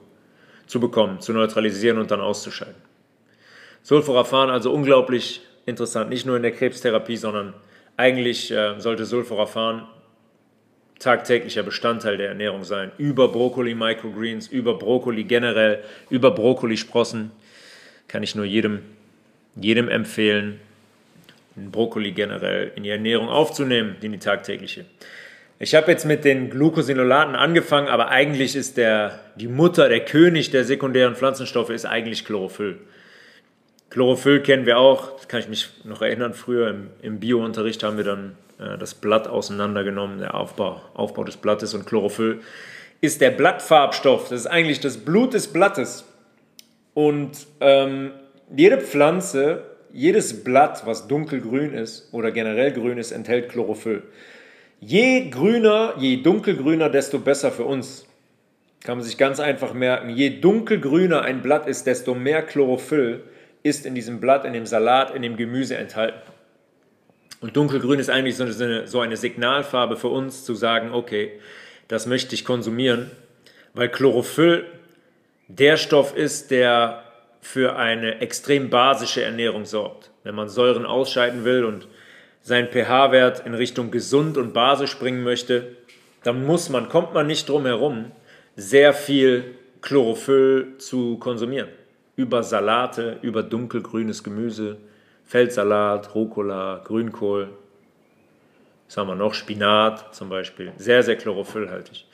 zu 0.66 0.80
bekommen, 0.80 1.20
zu 1.20 1.32
neutralisieren 1.32 1.98
und 1.98 2.10
dann 2.10 2.20
auszuscheiden. 2.20 2.87
Sulforaphan 3.82 4.50
also 4.50 4.72
unglaublich 4.72 5.40
interessant, 5.66 6.10
nicht 6.10 6.26
nur 6.26 6.36
in 6.36 6.42
der 6.42 6.52
Krebstherapie, 6.52 7.16
sondern 7.16 7.54
eigentlich 7.96 8.50
äh, 8.50 8.78
sollte 8.78 9.04
Sulforaphan 9.04 9.86
tagtäglicher 10.98 11.62
Bestandteil 11.62 12.16
der 12.16 12.28
Ernährung 12.28 12.64
sein. 12.64 12.90
Über 12.98 13.28
Brokkoli 13.28 13.74
Microgreens, 13.74 14.48
über 14.48 14.78
Brokkoli 14.78 15.24
generell, 15.24 15.82
über 16.10 16.30
Brokkolisprossen 16.30 17.30
kann 18.08 18.22
ich 18.22 18.34
nur 18.34 18.44
jedem, 18.44 18.80
jedem 19.56 19.88
empfehlen, 19.88 20.60
Brokkoli 21.56 22.12
generell 22.12 22.72
in 22.76 22.84
die 22.84 22.90
Ernährung 22.90 23.28
aufzunehmen, 23.28 23.96
in 24.00 24.12
die 24.12 24.18
tagtägliche. 24.18 24.84
Ich 25.60 25.74
habe 25.74 25.90
jetzt 25.90 26.04
mit 26.04 26.24
den 26.24 26.50
Glucosinolaten 26.50 27.34
angefangen, 27.34 27.88
aber 27.88 28.08
eigentlich 28.08 28.54
ist 28.54 28.76
der, 28.76 29.18
die 29.34 29.48
Mutter, 29.48 29.88
der 29.88 30.04
König 30.04 30.50
der 30.50 30.64
sekundären 30.64 31.16
Pflanzenstoffe 31.16 31.70
ist 31.70 31.84
eigentlich 31.84 32.24
Chlorophyll. 32.24 32.78
Chlorophyll 33.90 34.42
kennen 34.42 34.66
wir 34.66 34.78
auch, 34.78 35.16
das 35.16 35.28
kann 35.28 35.40
ich 35.40 35.48
mich 35.48 35.70
noch 35.84 36.02
erinnern, 36.02 36.34
früher 36.34 36.68
im, 36.68 36.88
im 37.00 37.20
Biounterricht 37.20 37.82
haben 37.82 37.96
wir 37.96 38.04
dann 38.04 38.36
äh, 38.58 38.76
das 38.76 38.94
Blatt 38.94 39.28
auseinandergenommen, 39.28 40.18
der 40.18 40.34
Aufbau, 40.34 40.82
Aufbau 40.94 41.24
des 41.24 41.36
Blattes 41.36 41.74
und 41.74 41.86
Chlorophyll 41.86 42.40
ist 43.00 43.20
der 43.20 43.30
Blattfarbstoff, 43.30 44.28
das 44.28 44.40
ist 44.40 44.46
eigentlich 44.46 44.80
das 44.80 44.98
Blut 44.98 45.34
des 45.34 45.48
Blattes. 45.48 46.04
Und 46.94 47.46
ähm, 47.60 48.10
jede 48.54 48.78
Pflanze, 48.78 49.62
jedes 49.92 50.42
Blatt, 50.42 50.84
was 50.84 51.06
dunkelgrün 51.06 51.74
ist 51.74 52.08
oder 52.12 52.32
generell 52.32 52.72
grün 52.72 52.98
ist, 52.98 53.12
enthält 53.12 53.50
Chlorophyll. 53.50 54.02
Je 54.80 55.30
grüner, 55.30 55.94
je 55.98 56.22
dunkelgrüner, 56.22 56.88
desto 56.88 57.18
besser 57.18 57.52
für 57.52 57.64
uns. 57.64 58.06
Kann 58.82 58.98
man 58.98 59.04
sich 59.04 59.18
ganz 59.18 59.40
einfach 59.40 59.74
merken. 59.74 60.10
Je 60.10 60.40
dunkelgrüner 60.40 61.22
ein 61.22 61.42
Blatt 61.42 61.68
ist, 61.68 61.86
desto 61.86 62.14
mehr 62.14 62.42
Chlorophyll 62.42 63.22
ist 63.68 63.86
in 63.86 63.94
diesem 63.94 64.20
Blatt, 64.20 64.44
in 64.44 64.52
dem 64.52 64.66
Salat, 64.66 65.14
in 65.14 65.22
dem 65.22 65.36
Gemüse 65.36 65.76
enthalten. 65.76 66.20
Und 67.40 67.56
dunkelgrün 67.56 68.00
ist 68.00 68.10
eigentlich 68.10 68.36
so 68.36 68.44
eine, 68.44 68.86
so 68.86 69.00
eine 69.00 69.16
Signalfarbe 69.16 69.96
für 69.96 70.08
uns, 70.08 70.44
zu 70.44 70.54
sagen, 70.54 70.92
okay, 70.92 71.38
das 71.86 72.06
möchte 72.06 72.34
ich 72.34 72.44
konsumieren, 72.44 73.10
weil 73.74 73.88
Chlorophyll 73.88 74.66
der 75.46 75.76
Stoff 75.76 76.16
ist, 76.16 76.50
der 76.50 77.04
für 77.40 77.76
eine 77.76 78.20
extrem 78.20 78.70
basische 78.70 79.22
Ernährung 79.22 79.64
sorgt. 79.64 80.10
Wenn 80.24 80.34
man 80.34 80.48
Säuren 80.48 80.84
ausscheiden 80.84 81.44
will 81.44 81.64
und 81.64 81.86
seinen 82.42 82.68
pH-Wert 82.68 83.46
in 83.46 83.54
Richtung 83.54 83.90
gesund 83.90 84.36
und 84.36 84.52
basisch 84.52 84.98
bringen 84.98 85.22
möchte, 85.22 85.76
dann 86.24 86.44
muss 86.44 86.68
man, 86.68 86.88
kommt 86.88 87.14
man 87.14 87.26
nicht 87.26 87.48
drum 87.48 87.64
herum, 87.64 88.10
sehr 88.56 88.92
viel 88.92 89.54
Chlorophyll 89.80 90.74
zu 90.78 91.16
konsumieren. 91.18 91.68
Über 92.18 92.42
Salate, 92.42 93.18
über 93.22 93.44
dunkelgrünes 93.44 94.24
Gemüse, 94.24 94.78
Feldsalat, 95.24 96.16
Rucola, 96.16 96.82
Grünkohl. 96.84 97.50
Was 98.88 98.96
haben 98.96 99.06
wir 99.06 99.14
noch? 99.14 99.34
Spinat 99.34 100.16
zum 100.16 100.28
Beispiel. 100.28 100.72
Sehr, 100.78 101.04
sehr 101.04 101.14
chlorophyllhaltig. 101.14 102.06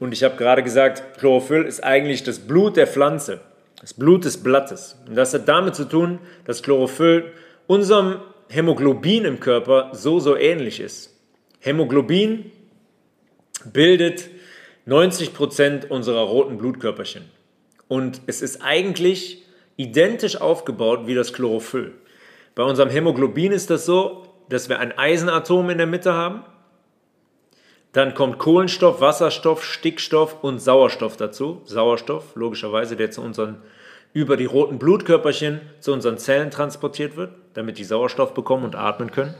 Und 0.00 0.12
ich 0.12 0.24
habe 0.24 0.36
gerade 0.36 0.62
gesagt, 0.62 1.18
Chlorophyll 1.18 1.64
ist 1.64 1.84
eigentlich 1.84 2.22
das 2.22 2.38
Blut 2.38 2.78
der 2.78 2.86
Pflanze, 2.86 3.40
das 3.82 3.92
Blut 3.92 4.24
des 4.24 4.42
Blattes. 4.42 4.96
Und 5.06 5.14
das 5.14 5.34
hat 5.34 5.46
damit 5.46 5.74
zu 5.74 5.84
tun, 5.84 6.20
dass 6.46 6.62
Chlorophyll 6.62 7.30
unserem 7.66 8.22
Hämoglobin 8.48 9.26
im 9.26 9.40
Körper 9.40 9.90
so, 9.92 10.20
so 10.20 10.36
ähnlich 10.38 10.80
ist. 10.80 11.14
Hämoglobin 11.60 12.50
bildet 13.70 14.30
90 14.86 15.34
Prozent 15.34 15.90
unserer 15.90 16.22
roten 16.22 16.56
Blutkörperchen. 16.56 17.37
Und 17.88 18.20
es 18.26 18.42
ist 18.42 18.62
eigentlich 18.62 19.44
identisch 19.76 20.40
aufgebaut 20.40 21.06
wie 21.06 21.14
das 21.14 21.32
Chlorophyll. 21.32 21.94
Bei 22.54 22.62
unserem 22.62 22.90
Hämoglobin 22.90 23.52
ist 23.52 23.70
das 23.70 23.86
so, 23.86 24.26
dass 24.48 24.68
wir 24.68 24.78
ein 24.78 24.96
Eisenatom 24.96 25.70
in 25.70 25.78
der 25.78 25.86
Mitte 25.86 26.12
haben. 26.12 26.44
Dann 27.92 28.14
kommt 28.14 28.38
Kohlenstoff, 28.38 29.00
Wasserstoff, 29.00 29.64
Stickstoff 29.64 30.42
und 30.42 30.58
Sauerstoff 30.58 31.16
dazu. 31.16 31.62
Sauerstoff, 31.64 32.34
logischerweise, 32.34 32.96
der 32.96 33.10
zu 33.10 33.22
unseren 33.22 33.62
über 34.12 34.36
die 34.36 34.46
roten 34.46 34.78
Blutkörperchen 34.78 35.60
zu 35.80 35.92
unseren 35.92 36.18
Zellen 36.18 36.50
transportiert 36.50 37.16
wird, 37.16 37.30
damit 37.54 37.78
die 37.78 37.84
Sauerstoff 37.84 38.34
bekommen 38.34 38.64
und 38.64 38.74
atmen 38.74 39.10
können. 39.10 39.34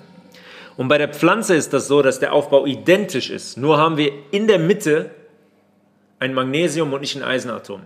Und 0.76 0.88
bei 0.88 0.98
der 0.98 1.08
Pflanze 1.08 1.56
ist 1.56 1.72
das 1.72 1.88
so, 1.88 2.02
dass 2.02 2.20
der 2.20 2.32
Aufbau 2.32 2.66
identisch 2.66 3.30
ist. 3.30 3.56
Nur 3.56 3.78
haben 3.78 3.96
wir 3.96 4.12
in 4.30 4.46
der 4.46 4.58
Mitte 4.58 5.10
ein 6.20 6.34
Magnesium 6.34 6.92
und 6.92 7.00
nicht 7.00 7.16
ein 7.16 7.24
Eisenatom. 7.24 7.82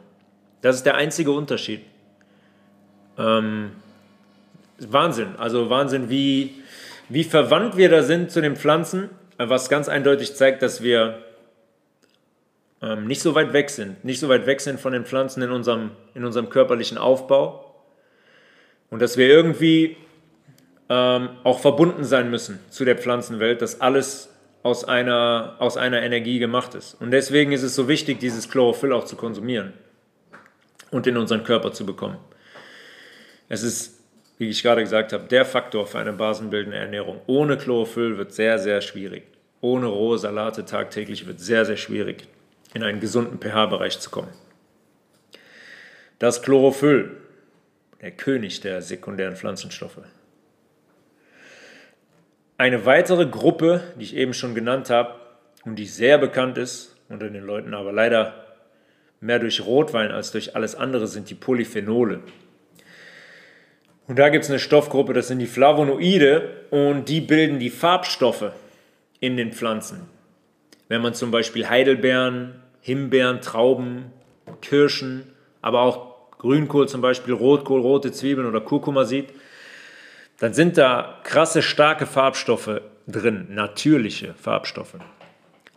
Das 0.62 0.76
ist 0.76 0.86
der 0.86 0.94
einzige 0.94 1.32
Unterschied. 1.32 1.82
Ähm, 3.18 3.72
Wahnsinn. 4.78 5.34
Also 5.36 5.68
Wahnsinn, 5.68 6.08
wie, 6.08 6.62
wie 7.08 7.24
verwandt 7.24 7.76
wir 7.76 7.88
da 7.88 8.02
sind 8.02 8.30
zu 8.30 8.40
den 8.40 8.56
Pflanzen, 8.56 9.10
was 9.36 9.68
ganz 9.68 9.88
eindeutig 9.88 10.34
zeigt, 10.34 10.62
dass 10.62 10.82
wir 10.82 11.18
ähm, 12.80 13.06
nicht 13.06 13.22
so 13.22 13.34
weit 13.34 13.52
weg 13.52 13.70
sind, 13.70 14.04
nicht 14.04 14.20
so 14.20 14.28
weit 14.28 14.46
weg 14.46 14.60
sind 14.60 14.80
von 14.80 14.92
den 14.92 15.04
Pflanzen 15.04 15.42
in 15.42 15.50
unserem, 15.50 15.90
in 16.14 16.24
unserem 16.24 16.48
körperlichen 16.48 16.96
Aufbau 16.96 17.74
und 18.88 19.02
dass 19.02 19.16
wir 19.16 19.26
irgendwie 19.26 19.96
ähm, 20.88 21.30
auch 21.42 21.58
verbunden 21.58 22.04
sein 22.04 22.30
müssen 22.30 22.60
zu 22.70 22.84
der 22.84 22.96
Pflanzenwelt, 22.96 23.62
dass 23.62 23.80
alles 23.80 24.30
aus 24.62 24.84
einer, 24.84 25.56
aus 25.58 25.76
einer 25.76 26.02
Energie 26.02 26.38
gemacht 26.38 26.76
ist. 26.76 26.94
Und 27.00 27.10
deswegen 27.10 27.50
ist 27.50 27.64
es 27.64 27.74
so 27.74 27.88
wichtig, 27.88 28.20
dieses 28.20 28.48
Chlorophyll 28.48 28.92
auch 28.92 29.04
zu 29.04 29.16
konsumieren 29.16 29.72
und 30.92 31.08
in 31.08 31.16
unseren 31.16 31.42
Körper 31.42 31.72
zu 31.72 31.84
bekommen. 31.84 32.18
Es 33.48 33.64
ist, 33.64 33.98
wie 34.38 34.48
ich 34.48 34.62
gerade 34.62 34.82
gesagt 34.82 35.12
habe, 35.12 35.24
der 35.24 35.44
Faktor 35.44 35.86
für 35.86 35.98
eine 35.98 36.12
basenbildende 36.12 36.78
Ernährung. 36.78 37.20
Ohne 37.26 37.56
Chlorophyll 37.56 38.18
wird 38.18 38.32
sehr, 38.32 38.60
sehr 38.60 38.80
schwierig. 38.80 39.24
Ohne 39.60 39.86
rohe 39.86 40.18
Salate 40.18 40.64
tagtäglich 40.64 41.26
wird 41.26 41.40
sehr, 41.40 41.64
sehr 41.64 41.76
schwierig 41.76 42.28
in 42.74 42.82
einen 42.82 43.00
gesunden 43.00 43.38
pH-Bereich 43.40 43.98
zu 43.98 44.10
kommen. 44.10 44.30
Das 46.18 46.42
Chlorophyll, 46.42 47.16
der 48.00 48.12
König 48.12 48.60
der 48.60 48.82
sekundären 48.82 49.36
Pflanzenstoffe. 49.36 49.98
Eine 52.58 52.84
weitere 52.84 53.26
Gruppe, 53.26 53.82
die 53.98 54.04
ich 54.04 54.16
eben 54.16 54.34
schon 54.34 54.54
genannt 54.54 54.90
habe 54.90 55.14
und 55.64 55.76
die 55.76 55.86
sehr 55.86 56.18
bekannt 56.18 56.58
ist 56.58 56.96
unter 57.08 57.28
den 57.28 57.44
Leuten, 57.44 57.74
aber 57.74 57.92
leider 57.92 58.41
mehr 59.22 59.38
durch 59.38 59.64
Rotwein 59.64 60.10
als 60.10 60.32
durch 60.32 60.54
alles 60.56 60.74
andere, 60.74 61.06
sind 61.06 61.30
die 61.30 61.34
Polyphenole. 61.34 62.20
Und 64.08 64.18
da 64.18 64.28
gibt 64.28 64.44
es 64.44 64.50
eine 64.50 64.58
Stoffgruppe, 64.58 65.12
das 65.12 65.28
sind 65.28 65.38
die 65.38 65.46
Flavonoide 65.46 66.66
und 66.70 67.08
die 67.08 67.20
bilden 67.20 67.58
die 67.58 67.70
Farbstoffe 67.70 68.52
in 69.20 69.36
den 69.36 69.52
Pflanzen. 69.52 70.08
Wenn 70.88 71.00
man 71.00 71.14
zum 71.14 71.30
Beispiel 71.30 71.68
Heidelbeeren, 71.68 72.60
Himbeeren, 72.80 73.40
Trauben, 73.40 74.06
Kirschen, 74.60 75.32
aber 75.62 75.82
auch 75.82 76.30
Grünkohl 76.38 76.88
zum 76.88 77.00
Beispiel, 77.00 77.32
Rotkohl, 77.32 77.80
rote 77.80 78.10
Zwiebeln 78.10 78.48
oder 78.48 78.60
Kurkuma 78.60 79.04
sieht, 79.04 79.28
dann 80.40 80.52
sind 80.52 80.76
da 80.76 81.20
krasse, 81.22 81.62
starke 81.62 82.06
Farbstoffe 82.06 82.80
drin, 83.06 83.46
natürliche 83.50 84.34
Farbstoffe. 84.34 84.96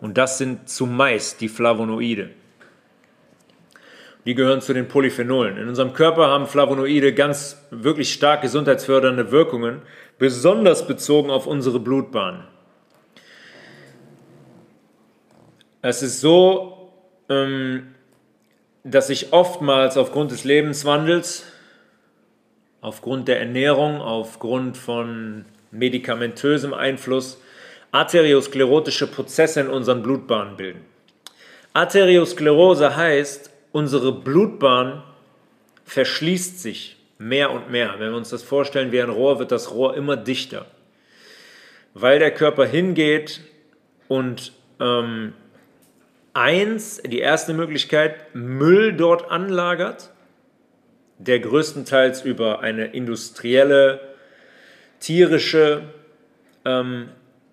Und 0.02 0.18
das 0.18 0.40
sind 0.40 0.68
zumeist 0.68 1.42
die 1.42 1.50
Flavonoide. 1.50 2.32
Die 4.26 4.34
gehören 4.34 4.62
zu 4.62 4.74
den 4.74 4.88
Polyphenolen. 4.88 5.58
In 5.58 5.68
unserem 5.68 5.94
Körper 5.94 6.28
haben 6.28 6.48
Flavonoide 6.48 7.14
ganz 7.14 7.64
wirklich 7.70 8.12
stark 8.12 8.42
gesundheitsfördernde 8.42 9.32
Wirkungen, 9.32 9.84
besonders 10.18 10.88
bezogen 10.88 11.30
auf 11.30 11.46
unsere 11.46 11.80
Blutbahn. 11.80 12.48
Es 15.84 16.02
ist 16.02 16.22
so, 16.22 16.92
ähm, 17.30 17.94
dass 18.84 19.08
sich 19.08 19.34
oftmals 19.34 19.98
aufgrund 19.98 20.32
des 20.32 20.44
Lebenswandels, 20.44 21.46
aufgrund 22.82 23.28
der 23.28 23.40
Ernährung, 23.40 24.02
aufgrund 24.02 24.78
von 24.78 25.46
medikamentösem 25.70 26.74
Einfluss 26.74 27.40
arteriosklerotische 27.92 29.08
Prozesse 29.08 29.62
in 29.62 29.68
unseren 29.68 30.02
Blutbahnen 30.02 30.58
bilden. 30.58 30.82
Arteriosklerose 31.74 32.96
heißt, 32.96 33.52
unsere 33.76 34.14
Blutbahn 34.14 35.04
verschließt 35.84 36.62
sich 36.62 36.96
mehr 37.18 37.52
und 37.52 37.70
mehr. 37.70 37.96
Wenn 37.98 38.12
wir 38.12 38.16
uns 38.16 38.30
das 38.30 38.42
vorstellen 38.42 38.94
wie 38.94 39.02
ein 39.02 39.10
Rohr, 39.10 39.38
wird 39.38 39.52
das 39.52 39.72
Rohr 39.72 39.98
immer 39.98 40.16
dichter, 40.16 40.66
weil 41.94 42.20
der 42.20 42.32
Körper 42.32 42.66
hingeht 42.66 43.42
und 44.08 44.54
ähm, 44.80 45.34
Eins, 46.34 47.02
die 47.06 47.20
erste 47.20 47.54
Möglichkeit, 47.54 48.34
Müll 48.34 48.94
dort 48.94 49.30
anlagert, 49.32 50.12
der 51.18 51.40
größtenteils 51.40 52.24
über 52.24 52.60
eine 52.60 52.88
industrielle, 52.88 54.00
tierische 55.00 55.84
ähm, 56.66 57.08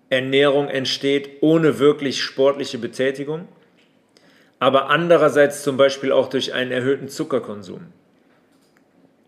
Ernährung 0.09 0.67
entsteht, 0.67 1.41
ohne 1.41 1.79
wirklich 1.79 2.21
sportliche 2.21 2.77
Betätigung, 2.77 3.47
aber 4.63 4.89
andererseits 4.89 5.61
zum 5.61 5.75
Beispiel 5.75 6.13
auch 6.13 6.29
durch 6.29 6.53
einen 6.53 6.71
erhöhten 6.71 7.09
Zuckerkonsum. 7.09 7.81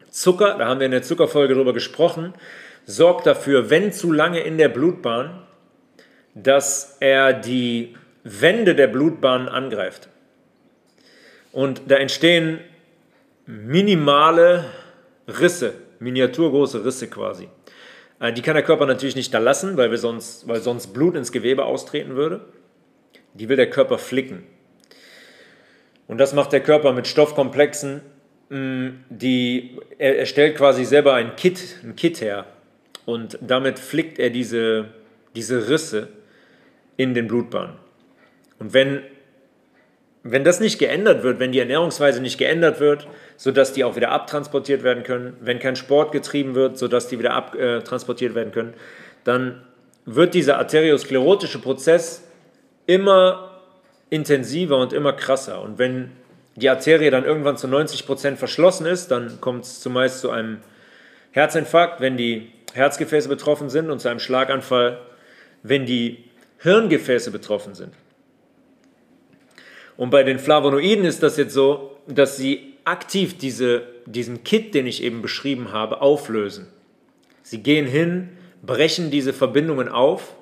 Zucker, 0.10 0.58
da 0.58 0.68
haben 0.68 0.80
wir 0.80 0.86
in 0.86 0.94
der 0.94 1.04
Zuckerfolge 1.04 1.56
drüber 1.56 1.74
gesprochen, 1.74 2.34
sorgt 2.86 3.28
dafür, 3.28 3.70
wenn 3.70 3.92
zu 3.92 4.14
lange 4.14 4.40
in 4.40 4.58
der 4.58 4.70
Blutbahn, 4.70 5.42
dass 6.36 6.96
er 7.02 7.34
die 7.34 7.98
Wände 8.24 8.76
der 8.76 8.88
Blutbahn 8.88 9.50
angreift. 9.50 10.08
Und 11.52 11.82
da 11.88 11.98
entstehen 11.98 12.62
minimale 13.46 14.64
Risse, 15.28 15.74
miniaturgroße 16.00 16.86
Risse 16.86 17.10
quasi. 17.10 17.50
Äh, 18.22 18.32
die 18.32 18.42
kann 18.42 18.56
der 18.56 18.64
Körper 18.64 18.86
natürlich 18.86 19.18
nicht 19.18 19.34
da 19.34 19.40
lassen, 19.40 19.76
weil, 19.76 19.92
wir 19.92 19.98
sonst, 19.98 20.48
weil 20.48 20.62
sonst 20.62 20.94
Blut 20.94 21.18
ins 21.18 21.34
Gewebe 21.34 21.66
austreten 21.66 22.16
würde. 22.16 22.40
Die 23.34 23.50
will 23.50 23.58
der 23.58 23.70
Körper 23.70 23.98
flicken. 23.98 24.44
Und 26.08 26.20
das 26.20 26.34
macht 26.34 26.52
der 26.54 26.62
Körper 26.62 26.94
mit 26.94 27.08
Stoffkomplexen, 27.08 28.02
mm, 28.50 28.88
die, 29.10 29.80
er, 29.98 30.20
er 30.20 30.26
stellt 30.26 30.58
quasi 30.58 30.86
selber 30.86 31.14
ein 31.14 31.36
Kit, 31.36 31.80
ein 31.84 31.96
Kit 31.96 32.22
her. 32.22 32.46
Und 33.06 33.38
damit 33.42 33.80
flickt 33.80 34.20
er 34.20 34.30
diese, 34.30 34.86
diese 35.36 35.70
Risse 35.70 36.10
in 36.98 37.14
den 37.14 37.28
Blutbahnen. 37.28 37.76
Und 38.60 38.74
wenn, 38.74 39.02
wenn 40.24 40.44
das 40.44 40.60
nicht 40.60 40.80
geändert 40.80 41.24
wird, 41.24 41.40
wenn 41.40 41.52
die 41.52 41.60
Ernährungsweise 41.60 42.22
nicht 42.22 42.38
geändert 42.38 42.80
wird, 42.80 43.08
sodass 43.38 43.74
die 43.74 43.84
auch 43.84 43.96
wieder 43.96 44.12
abtransportiert 44.12 44.84
werden 44.84 45.04
können, 45.04 45.36
wenn 45.42 45.60
kein 45.60 45.76
Sport 45.76 46.12
getrieben 46.12 46.56
wird, 46.56 46.78
sodass 46.78 47.08
die 47.08 47.20
wieder 47.20 47.34
abtransportiert 47.34 48.34
werden 48.34 48.52
können, 48.52 48.74
dann 49.24 49.64
wird 50.06 50.34
dieser 50.34 50.58
arteriosklerotische 50.58 51.60
Prozess 51.60 52.24
immer 52.86 53.55
intensiver 54.10 54.78
und 54.78 54.94
immer 54.94 55.14
krasser. 55.14 55.62
Und 55.62 55.78
wenn 55.78 56.12
die 56.56 56.70
Arterie 56.70 57.10
dann 57.10 57.26
irgendwann 57.26 57.58
zu 57.58 57.68
90 57.68 58.06
Prozent 58.06 58.40
verschlossen 58.40 58.86
ist, 58.86 59.10
dann 59.10 59.42
kommt 59.42 59.66
es 59.66 59.82
zumeist 59.82 60.22
zu 60.22 60.30
einem 60.30 60.60
Herzinfarkt, 61.32 62.00
wenn 62.00 62.16
die 62.16 62.52
Herzgefäße 62.74 63.28
betroffen 63.28 63.70
sind 63.70 63.90
und 63.90 64.00
zu 64.00 64.08
einem 64.08 64.20
Schlaganfall, 64.20 65.00
wenn 65.64 65.86
die 65.86 66.24
Hirngefäße 66.60 67.32
betroffen 67.32 67.76
sind. 67.76 67.94
Und 69.98 70.10
bei 70.10 70.24
den 70.24 70.40
Flavonoiden 70.40 71.06
ist 71.06 71.24
das 71.24 71.38
jetzt 71.38 71.54
so, 71.54 71.98
dass 72.08 72.38
sie 72.38 72.74
aktiv 72.84 73.38
diese, 73.38 73.84
diesen 74.06 74.44
Kit, 74.44 74.74
den 74.74 74.88
ich 74.88 75.04
eben 75.04 75.22
beschrieben 75.22 75.72
habe, 75.72 76.02
auflösen. 76.02 76.68
Sie 77.44 77.64
gehen 77.64 77.88
hin, 77.88 78.30
brechen 78.62 79.12
diese 79.12 79.34
Verbindungen 79.34 79.90
auf, 79.90 80.36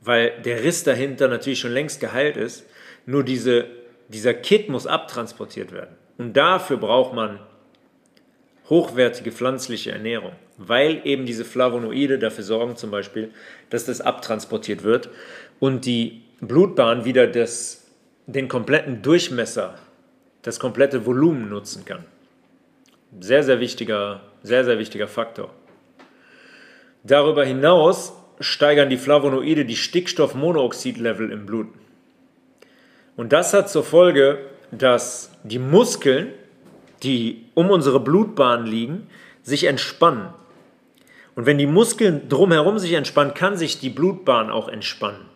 weil 0.00 0.32
der 0.44 0.64
Riss 0.64 0.84
dahinter 0.84 1.28
natürlich 1.28 1.60
schon 1.60 1.72
längst 1.72 2.00
geheilt 2.00 2.36
ist. 2.36 2.66
Nur 3.06 3.24
diese, 3.24 3.66
dieser 4.08 4.34
Kit 4.34 4.68
muss 4.68 4.86
abtransportiert 4.86 5.72
werden. 5.72 5.96
Und 6.18 6.36
dafür 6.36 6.76
braucht 6.76 7.14
man 7.14 7.40
hochwertige 8.68 9.32
pflanzliche 9.32 9.90
Ernährung, 9.90 10.32
weil 10.56 11.00
eben 11.04 11.26
diese 11.26 11.44
Flavonoide 11.44 12.18
dafür 12.18 12.44
sorgen 12.44 12.76
zum 12.76 12.90
Beispiel, 12.90 13.32
dass 13.68 13.84
das 13.84 14.00
abtransportiert 14.00 14.84
wird 14.84 15.10
und 15.58 15.84
die 15.86 16.22
Blutbahn 16.40 17.04
wieder 17.04 17.26
das, 17.26 17.86
den 18.26 18.48
kompletten 18.48 19.02
Durchmesser, 19.02 19.78
das 20.42 20.60
komplette 20.60 21.04
Volumen 21.04 21.48
nutzen 21.48 21.84
kann. 21.84 22.04
Sehr, 23.18 23.42
sehr 23.42 23.60
wichtiger, 23.60 24.22
sehr, 24.42 24.64
sehr 24.64 24.78
wichtiger 24.78 25.08
Faktor. 25.08 25.52
Darüber 27.02 27.44
hinaus 27.44 28.12
steigern 28.40 28.90
die 28.90 28.96
Flavonoide 28.96 29.64
die 29.64 29.76
Stickstoffmonoxid-Level 29.76 31.30
im 31.30 31.46
Blut. 31.46 31.68
Und 33.16 33.32
das 33.32 33.52
hat 33.52 33.68
zur 33.68 33.84
Folge, 33.84 34.38
dass 34.72 35.30
die 35.44 35.58
Muskeln 35.58 36.32
die 37.02 37.46
um 37.54 37.70
unsere 37.70 38.00
Blutbahn 38.00 38.66
liegen, 38.66 39.06
sich 39.42 39.64
entspannen. 39.64 40.28
Und 41.34 41.46
wenn 41.46 41.58
die 41.58 41.66
Muskeln 41.66 42.28
drumherum 42.28 42.78
sich 42.78 42.92
entspannen, 42.92 43.34
kann 43.34 43.56
sich 43.56 43.80
die 43.80 43.90
Blutbahn 43.90 44.50
auch 44.50 44.68
entspannen. 44.68 45.26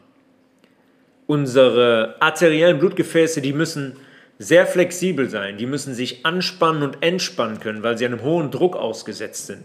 Unsere 1.26 2.16
arteriellen 2.20 2.78
Blutgefäße, 2.78 3.40
die 3.40 3.54
müssen 3.54 3.96
sehr 4.38 4.66
flexibel 4.66 5.30
sein, 5.30 5.56
die 5.56 5.66
müssen 5.66 5.94
sich 5.94 6.26
anspannen 6.26 6.82
und 6.82 7.02
entspannen 7.02 7.60
können, 7.60 7.82
weil 7.82 7.96
sie 7.96 8.04
einem 8.04 8.22
hohen 8.22 8.50
Druck 8.50 8.76
ausgesetzt 8.76 9.46
sind. 9.46 9.64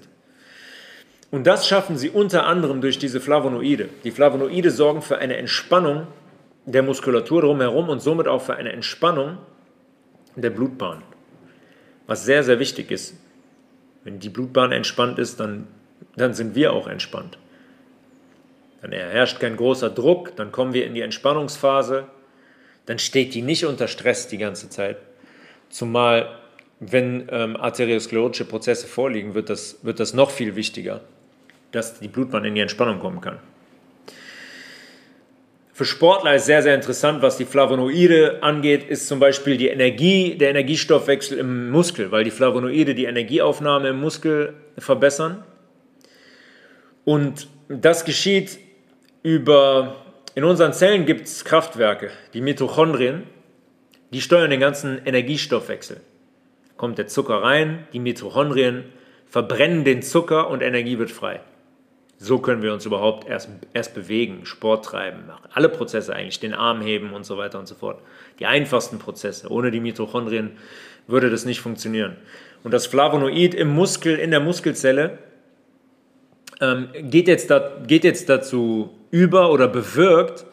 Und 1.32 1.46
das 1.46 1.68
schaffen 1.68 1.98
sie 1.98 2.10
unter 2.10 2.46
anderem 2.46 2.82
durch 2.82 2.98
diese 2.98 3.22
Flavonoide. 3.22 3.90
Die 4.04 4.12
Flavonoide 4.12 4.72
sorgen 4.72 5.02
für 5.02 5.20
eine 5.20 5.38
Entspannung 5.38 6.08
der 6.66 6.84
Muskulatur 6.84 7.42
drumherum 7.42 7.90
und 7.90 8.02
somit 8.02 8.28
auch 8.28 8.42
für 8.42 8.56
eine 8.56 8.72
Entspannung 8.72 9.38
der 10.36 10.50
Blutbahn 10.50 11.04
was 12.10 12.26
sehr, 12.26 12.44
sehr 12.44 12.58
wichtig 12.58 12.90
ist. 12.90 13.14
Wenn 14.04 14.20
die 14.20 14.30
Blutbahn 14.30 14.72
entspannt 14.72 15.20
ist, 15.20 15.40
dann, 15.40 15.68
dann 16.16 16.34
sind 16.34 16.56
wir 16.56 16.74
auch 16.74 16.88
entspannt. 16.88 17.38
Dann 18.82 18.92
herrscht 18.92 19.40
kein 19.40 19.56
großer 19.56 19.92
Druck, 19.92 20.36
dann 20.36 20.52
kommen 20.52 20.74
wir 20.74 20.88
in 20.88 20.96
die 20.96 21.02
Entspannungsphase, 21.02 22.08
dann 22.88 22.98
steht 22.98 23.36
die 23.36 23.44
nicht 23.44 23.64
unter 23.68 23.88
Stress 23.88 24.28
die 24.28 24.40
ganze 24.40 24.70
Zeit. 24.70 24.98
Zumal, 25.70 26.36
wenn 26.80 27.28
ähm, 27.30 27.56
arteriosklerotische 27.56 28.46
Prozesse 28.46 28.88
vorliegen, 28.88 29.36
wird 29.36 29.52
das, 29.52 29.78
wird 29.84 30.00
das 30.00 30.16
noch 30.16 30.32
viel 30.32 30.56
wichtiger, 30.56 31.02
dass 31.72 32.00
die 32.00 32.08
Blutbahn 32.08 32.46
in 32.46 32.56
die 32.56 32.62
Entspannung 32.62 33.00
kommen 33.00 33.22
kann. 33.22 33.40
Für 35.80 35.86
Sportler 35.86 36.36
ist 36.36 36.46
sehr, 36.46 36.62
sehr 36.62 36.76
interessant, 36.76 37.22
was 37.22 37.38
die 37.38 37.46
Flavonoide 37.46 38.44
angeht, 38.44 38.84
ist 38.84 39.08
zum 39.08 39.20
Beispiel 39.20 39.56
die 39.56 39.70
Energie, 39.70 40.36
der 40.38 40.50
Energiestoffwechsel 40.50 41.38
im 41.38 41.70
Muskel, 41.70 42.12
weil 42.12 42.26
die 42.26 42.32
Flavonoide 42.32 42.96
die 42.96 43.06
Energieaufnahme 43.06 43.88
im 43.88 44.02
Muskel 44.02 44.56
verbessern. 44.78 45.46
Und 47.06 47.48
das 47.70 48.04
geschieht 48.04 48.60
über, 49.24 49.96
in 50.36 50.44
unseren 50.44 50.74
Zellen 50.74 51.06
gibt 51.06 51.28
es 51.28 51.46
Kraftwerke, 51.46 52.12
die 52.34 52.42
Mitochondrien, 52.42 53.24
die 54.12 54.20
steuern 54.20 54.50
den 54.50 54.60
ganzen 54.60 55.00
Energiestoffwechsel. 55.06 56.02
Kommt 56.76 56.98
der 56.98 57.08
Zucker 57.08 57.42
rein, 57.42 57.88
die 57.94 58.00
Mitochondrien 58.00 58.84
verbrennen 59.28 59.86
den 59.86 60.02
Zucker 60.02 60.50
und 60.50 60.62
Energie 60.62 61.00
wird 61.00 61.12
frei. 61.12 61.40
So 62.22 62.40
können 62.40 62.62
wir 62.62 62.74
uns 62.74 62.86
überhaupt 62.86 63.30
erst, 63.30 63.50
erst 63.74 63.96
bewegen, 63.96 64.46
Sport 64.46 64.84
treiben, 64.84 65.24
alle 65.54 65.70
Prozesse 65.70 66.14
eigentlich, 66.14 66.42
den 66.42 66.54
Arm 66.54 66.82
heben 66.82 67.14
und 67.14 67.26
so 67.26 67.38
weiter 67.38 67.58
und 67.58 67.66
so 67.66 67.76
fort. 67.76 68.02
Die 68.40 68.46
einfachsten 68.46 69.00
Prozesse. 69.00 69.50
Ohne 69.50 69.72
die 69.72 69.80
Mitochondrien 69.80 70.52
würde 71.08 71.30
das 71.30 71.46
nicht 71.46 71.62
funktionieren. 71.62 72.18
Und 72.64 72.74
das 72.74 72.88
Flavonoid 72.88 73.54
im 73.56 73.70
Muskel, 73.70 74.20
in 74.20 74.32
der 74.32 74.42
Muskelzelle, 74.42 75.18
ähm, 76.60 76.90
geht, 77.04 77.30
jetzt 77.30 77.50
da, 77.50 77.72
geht 77.88 78.04
jetzt 78.04 78.28
dazu 78.28 78.90
über 79.12 79.50
oder 79.50 79.70
bewirkt, 79.70 80.46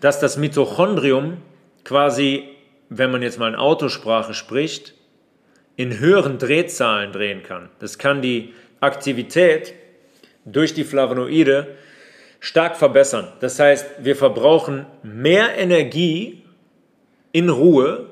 dass 0.00 0.18
das 0.18 0.36
Mitochondrium 0.36 1.36
quasi, 1.84 2.48
wenn 2.88 3.12
man 3.12 3.22
jetzt 3.22 3.38
mal 3.38 3.48
in 3.48 3.54
Autosprache 3.54 4.34
spricht, 4.34 4.94
in 5.76 6.00
höheren 6.00 6.38
Drehzahlen 6.38 7.12
drehen 7.12 7.44
kann. 7.44 7.68
Das 7.78 7.98
kann 7.98 8.22
die 8.22 8.54
Aktivität 8.80 9.72
durch 10.44 10.74
die 10.74 10.84
Flavonoide 10.84 11.76
stark 12.40 12.76
verbessern. 12.76 13.28
Das 13.40 13.58
heißt, 13.58 13.86
wir 14.04 14.16
verbrauchen 14.16 14.86
mehr 15.02 15.56
Energie 15.56 16.44
in 17.32 17.48
Ruhe, 17.48 18.08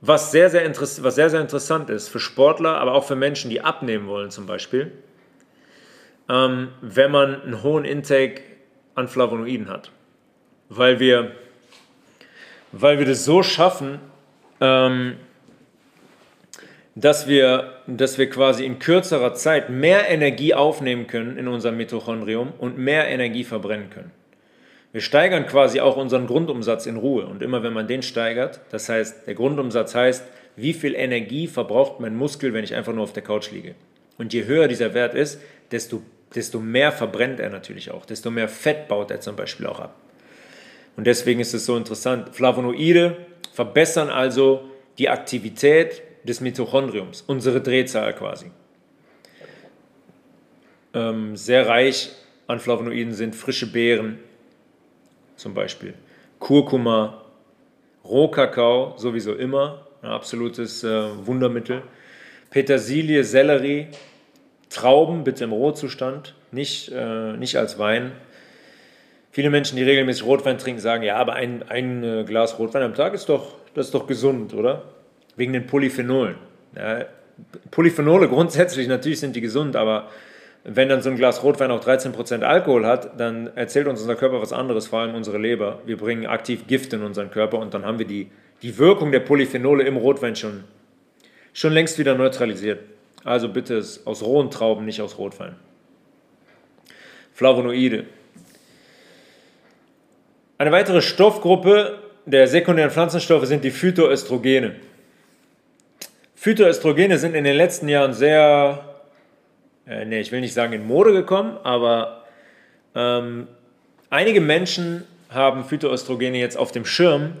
was 0.00 0.30
sehr, 0.32 0.50
sehr, 0.50 0.68
was 0.68 1.14
sehr, 1.14 1.30
sehr 1.30 1.40
interessant 1.40 1.90
ist 1.90 2.08
für 2.08 2.20
Sportler, 2.20 2.78
aber 2.78 2.92
auch 2.92 3.04
für 3.04 3.16
Menschen, 3.16 3.50
die 3.50 3.60
abnehmen 3.60 4.06
wollen 4.06 4.30
zum 4.30 4.46
Beispiel, 4.46 4.92
ähm, 6.28 6.68
wenn 6.80 7.10
man 7.10 7.42
einen 7.42 7.62
hohen 7.62 7.84
Intake 7.84 8.42
an 8.94 9.08
Flavonoiden 9.08 9.68
hat. 9.68 9.90
Weil 10.68 11.00
wir, 11.00 11.32
weil 12.72 12.98
wir 12.98 13.06
das 13.06 13.24
so 13.24 13.42
schaffen, 13.42 14.00
ähm, 14.60 15.16
dass 16.94 17.26
wir, 17.26 17.72
dass 17.86 18.18
wir 18.18 18.28
quasi 18.28 18.64
in 18.66 18.78
kürzerer 18.78 19.34
Zeit 19.34 19.70
mehr 19.70 20.08
Energie 20.08 20.54
aufnehmen 20.54 21.06
können 21.06 21.38
in 21.38 21.48
unserem 21.48 21.76
Mitochondrium 21.76 22.52
und 22.58 22.78
mehr 22.78 23.08
Energie 23.08 23.44
verbrennen 23.44 23.90
können. 23.90 24.10
Wir 24.92 25.00
steigern 25.00 25.46
quasi 25.46 25.80
auch 25.80 25.96
unseren 25.96 26.26
Grundumsatz 26.26 26.84
in 26.84 26.96
Ruhe. 26.96 27.24
Und 27.26 27.42
immer 27.42 27.62
wenn 27.62 27.72
man 27.72 27.88
den 27.88 28.02
steigert, 28.02 28.60
das 28.70 28.90
heißt, 28.90 29.26
der 29.26 29.34
Grundumsatz 29.34 29.94
heißt, 29.94 30.24
wie 30.56 30.74
viel 30.74 30.94
Energie 30.94 31.46
verbraucht 31.46 31.98
mein 31.98 32.14
Muskel, 32.14 32.52
wenn 32.52 32.62
ich 32.62 32.74
einfach 32.74 32.92
nur 32.92 33.04
auf 33.04 33.14
der 33.14 33.22
Couch 33.22 33.50
liege. 33.50 33.74
Und 34.18 34.34
je 34.34 34.44
höher 34.44 34.68
dieser 34.68 34.92
Wert 34.92 35.14
ist, 35.14 35.40
desto, 35.70 36.02
desto 36.34 36.60
mehr 36.60 36.92
verbrennt 36.92 37.40
er 37.40 37.48
natürlich 37.48 37.90
auch, 37.90 38.04
desto 38.04 38.30
mehr 38.30 38.48
Fett 38.48 38.86
baut 38.88 39.10
er 39.10 39.20
zum 39.20 39.34
Beispiel 39.34 39.66
auch 39.66 39.80
ab. 39.80 39.94
Und 40.98 41.06
deswegen 41.06 41.40
ist 41.40 41.54
es 41.54 41.64
so 41.64 41.74
interessant. 41.74 42.34
Flavonoide 42.34 43.16
verbessern 43.54 44.10
also 44.10 44.68
die 44.98 45.08
Aktivität 45.08 46.02
des 46.24 46.40
Mitochondriums, 46.40 47.22
unsere 47.26 47.60
Drehzahl 47.60 48.14
quasi. 48.14 48.50
Ähm, 50.94 51.36
sehr 51.36 51.68
reich 51.68 52.10
an 52.46 52.60
Flavonoiden 52.60 53.14
sind 53.14 53.34
frische 53.34 53.70
Beeren, 53.70 54.18
zum 55.36 55.54
Beispiel 55.54 55.94
Kurkuma, 56.38 57.22
Rohkakao, 58.04 58.94
sowieso 58.96 59.34
immer, 59.34 59.86
ein 60.02 60.10
absolutes 60.10 60.84
äh, 60.84 61.26
Wundermittel. 61.26 61.82
Petersilie, 62.50 63.24
Sellerie, 63.24 63.86
Trauben, 64.68 65.24
bitte 65.24 65.44
im 65.44 65.52
Rohzustand, 65.52 66.34
nicht, 66.50 66.90
äh, 66.92 67.32
nicht 67.36 67.56
als 67.56 67.78
Wein. 67.78 68.12
Viele 69.30 69.48
Menschen, 69.48 69.76
die 69.76 69.82
regelmäßig 69.82 70.24
Rotwein 70.24 70.58
trinken, 70.58 70.80
sagen, 70.80 71.02
ja, 71.02 71.16
aber 71.16 71.34
ein, 71.34 71.62
ein 71.68 72.04
äh, 72.04 72.24
Glas 72.24 72.58
Rotwein 72.58 72.82
am 72.82 72.94
Tag 72.94 73.14
ist 73.14 73.28
doch, 73.28 73.54
das 73.74 73.86
ist 73.86 73.94
doch 73.94 74.06
gesund, 74.06 74.52
oder? 74.52 74.82
Wegen 75.36 75.52
den 75.52 75.66
Polyphenolen. 75.66 76.36
Ja, 76.76 77.06
Polyphenole 77.70 78.28
grundsätzlich, 78.28 78.88
natürlich 78.88 79.20
sind 79.20 79.34
die 79.36 79.40
gesund, 79.40 79.76
aber 79.76 80.08
wenn 80.64 80.88
dann 80.88 81.02
so 81.02 81.10
ein 81.10 81.16
Glas 81.16 81.42
Rotwein 81.42 81.70
auch 81.70 81.84
13% 81.84 82.42
Alkohol 82.42 82.86
hat, 82.86 83.18
dann 83.18 83.50
erzählt 83.56 83.88
uns 83.88 84.00
unser 84.00 84.14
Körper 84.14 84.40
was 84.40 84.52
anderes, 84.52 84.86
vor 84.86 85.00
allem 85.00 85.14
unsere 85.14 85.38
Leber. 85.38 85.80
Wir 85.86 85.96
bringen 85.96 86.26
aktiv 86.26 86.66
Gift 86.66 86.92
in 86.92 87.02
unseren 87.02 87.30
Körper 87.30 87.58
und 87.58 87.74
dann 87.74 87.84
haben 87.84 87.98
wir 87.98 88.06
die, 88.06 88.28
die 88.62 88.78
Wirkung 88.78 89.10
der 89.10 89.20
Polyphenole 89.20 89.82
im 89.84 89.96
Rotwein 89.96 90.36
schon, 90.36 90.64
schon 91.52 91.72
längst 91.72 91.98
wieder 91.98 92.14
neutralisiert. 92.14 92.80
Also 93.24 93.48
bitte 93.48 93.82
aus 94.04 94.22
rohen 94.22 94.50
Trauben, 94.50 94.84
nicht 94.84 95.00
aus 95.00 95.18
Rotwein. 95.18 95.56
Flavonoide. 97.32 98.04
Eine 100.58 100.70
weitere 100.70 101.02
Stoffgruppe 101.02 101.98
der 102.24 102.46
sekundären 102.46 102.92
Pflanzenstoffe 102.92 103.46
sind 103.46 103.64
die 103.64 103.72
Phytoöstrogene. 103.72 104.76
Phytoöstrogene 106.42 107.18
sind 107.18 107.36
in 107.36 107.44
den 107.44 107.54
letzten 107.54 107.88
Jahren 107.88 108.14
sehr 108.14 108.92
äh, 109.86 110.04
nee, 110.04 110.18
ich 110.18 110.32
will 110.32 110.40
nicht 110.40 110.54
sagen 110.54 110.72
in 110.72 110.84
Mode 110.84 111.12
gekommen, 111.12 111.56
aber 111.62 112.24
ähm, 112.96 113.46
einige 114.10 114.40
Menschen 114.40 115.04
haben 115.30 115.64
Phytoöstrogene 115.64 116.38
jetzt 116.38 116.56
auf 116.56 116.72
dem 116.72 116.84
Schirm. 116.84 117.34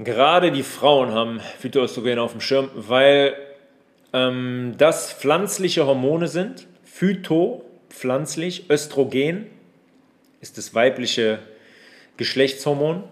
Gerade 0.00 0.50
die 0.50 0.64
Frauen 0.64 1.12
haben 1.12 1.38
Phytoöstrogene 1.60 2.20
auf 2.20 2.32
dem 2.32 2.40
Schirm, 2.40 2.70
weil 2.74 3.34
ähm, 4.12 4.74
das 4.78 5.12
pflanzliche 5.12 5.86
Hormone 5.86 6.26
sind. 6.26 6.66
Phyto, 6.82 7.64
pflanzlich, 7.88 8.68
Östrogen 8.68 9.46
ist 10.40 10.58
das 10.58 10.74
weibliche 10.74 11.38
Geschlechtshormon. 12.16 13.04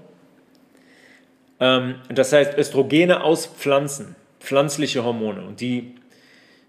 Ähm, 1.61 1.95
das 2.09 2.33
heißt 2.33 2.59
Östrogene 2.59 3.23
aus 3.23 3.47
Pflanzen, 3.47 4.17
pflanzliche 4.45 5.05
Hormone. 5.05 5.43
Und 5.43 5.61
die 5.61 5.95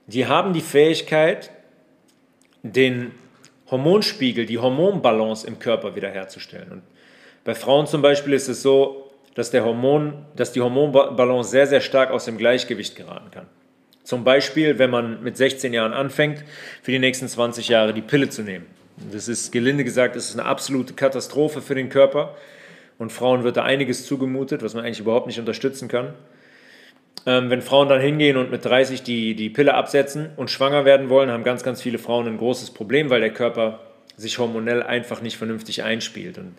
die 0.08 0.28
haben 0.28 0.54
die 0.54 0.62
Fähigkeit, 0.62 1.52
den 2.62 3.12
Hormonspiegel, 3.72 4.46
die 4.46 4.60
Hormonbalance 4.60 5.48
im 5.48 5.60
Körper 5.60 5.96
wiederherzustellen. 5.96 6.72
Und 6.72 6.82
bei 7.44 7.56
Frauen 7.56 7.88
zum 7.88 8.02
Beispiel 8.02 8.34
ist 8.34 8.48
es 8.48 8.62
so, 8.62 9.12
dass, 9.34 9.52
der 9.52 9.66
Hormon, 9.66 10.26
dass 10.36 10.52
die 10.52 10.62
Hormonbalance 10.62 11.50
sehr, 11.50 11.68
sehr 11.68 11.82
stark 11.82 12.12
aus 12.12 12.26
dem 12.26 12.38
Gleichgewicht 12.38 12.96
geraten 12.96 13.32
kann. 13.32 13.48
Zum 14.04 14.24
Beispiel, 14.24 14.78
wenn 14.78 14.92
man 14.92 15.24
mit 15.24 15.36
16 15.36 15.74
Jahren 15.74 15.94
anfängt, 15.94 16.44
für 16.84 16.92
die 16.92 17.00
nächsten 17.00 17.28
20 17.28 17.70
Jahre 17.70 17.94
die 17.94 18.04
Pille 18.04 18.30
zu 18.30 18.44
nehmen. 18.44 18.68
Das 19.12 19.28
ist, 19.28 19.52
gelinde 19.52 19.84
gesagt, 19.84 20.16
das 20.16 20.30
ist 20.30 20.40
eine 20.40 20.48
absolute 20.48 20.94
Katastrophe 20.94 21.62
für 21.62 21.76
den 21.76 21.90
Körper. 21.90 22.36
Und 23.00 23.12
Frauen 23.12 23.44
wird 23.44 23.58
da 23.58 23.64
einiges 23.64 24.06
zugemutet, 24.06 24.62
was 24.62 24.76
man 24.76 24.86
eigentlich 24.86 25.00
überhaupt 25.00 25.28
nicht 25.28 25.40
unterstützen 25.40 25.88
kann. 25.88 26.14
Ähm, 27.26 27.50
wenn 27.50 27.62
Frauen 27.62 27.90
dann 27.90 28.02
hingehen 28.02 28.38
und 28.38 28.52
mit 28.52 28.64
30 28.64 29.04
die, 29.04 29.36
die 29.36 29.50
Pille 29.50 29.74
absetzen 29.74 30.30
und 30.36 30.52
schwanger 30.52 30.86
werden 30.86 31.10
wollen, 31.10 31.32
haben 31.32 31.44
ganz, 31.44 31.64
ganz 31.64 31.82
viele 31.82 31.98
Frauen 31.98 32.28
ein 32.28 32.38
großes 32.38 32.72
Problem, 32.72 33.10
weil 33.10 33.22
der 33.22 33.34
Körper 33.34 33.80
sich 34.18 34.38
hormonell 34.38 34.84
einfach 34.84 35.22
nicht 35.22 35.38
vernünftig 35.38 35.84
einspielt. 35.84 36.38
Und 36.38 36.56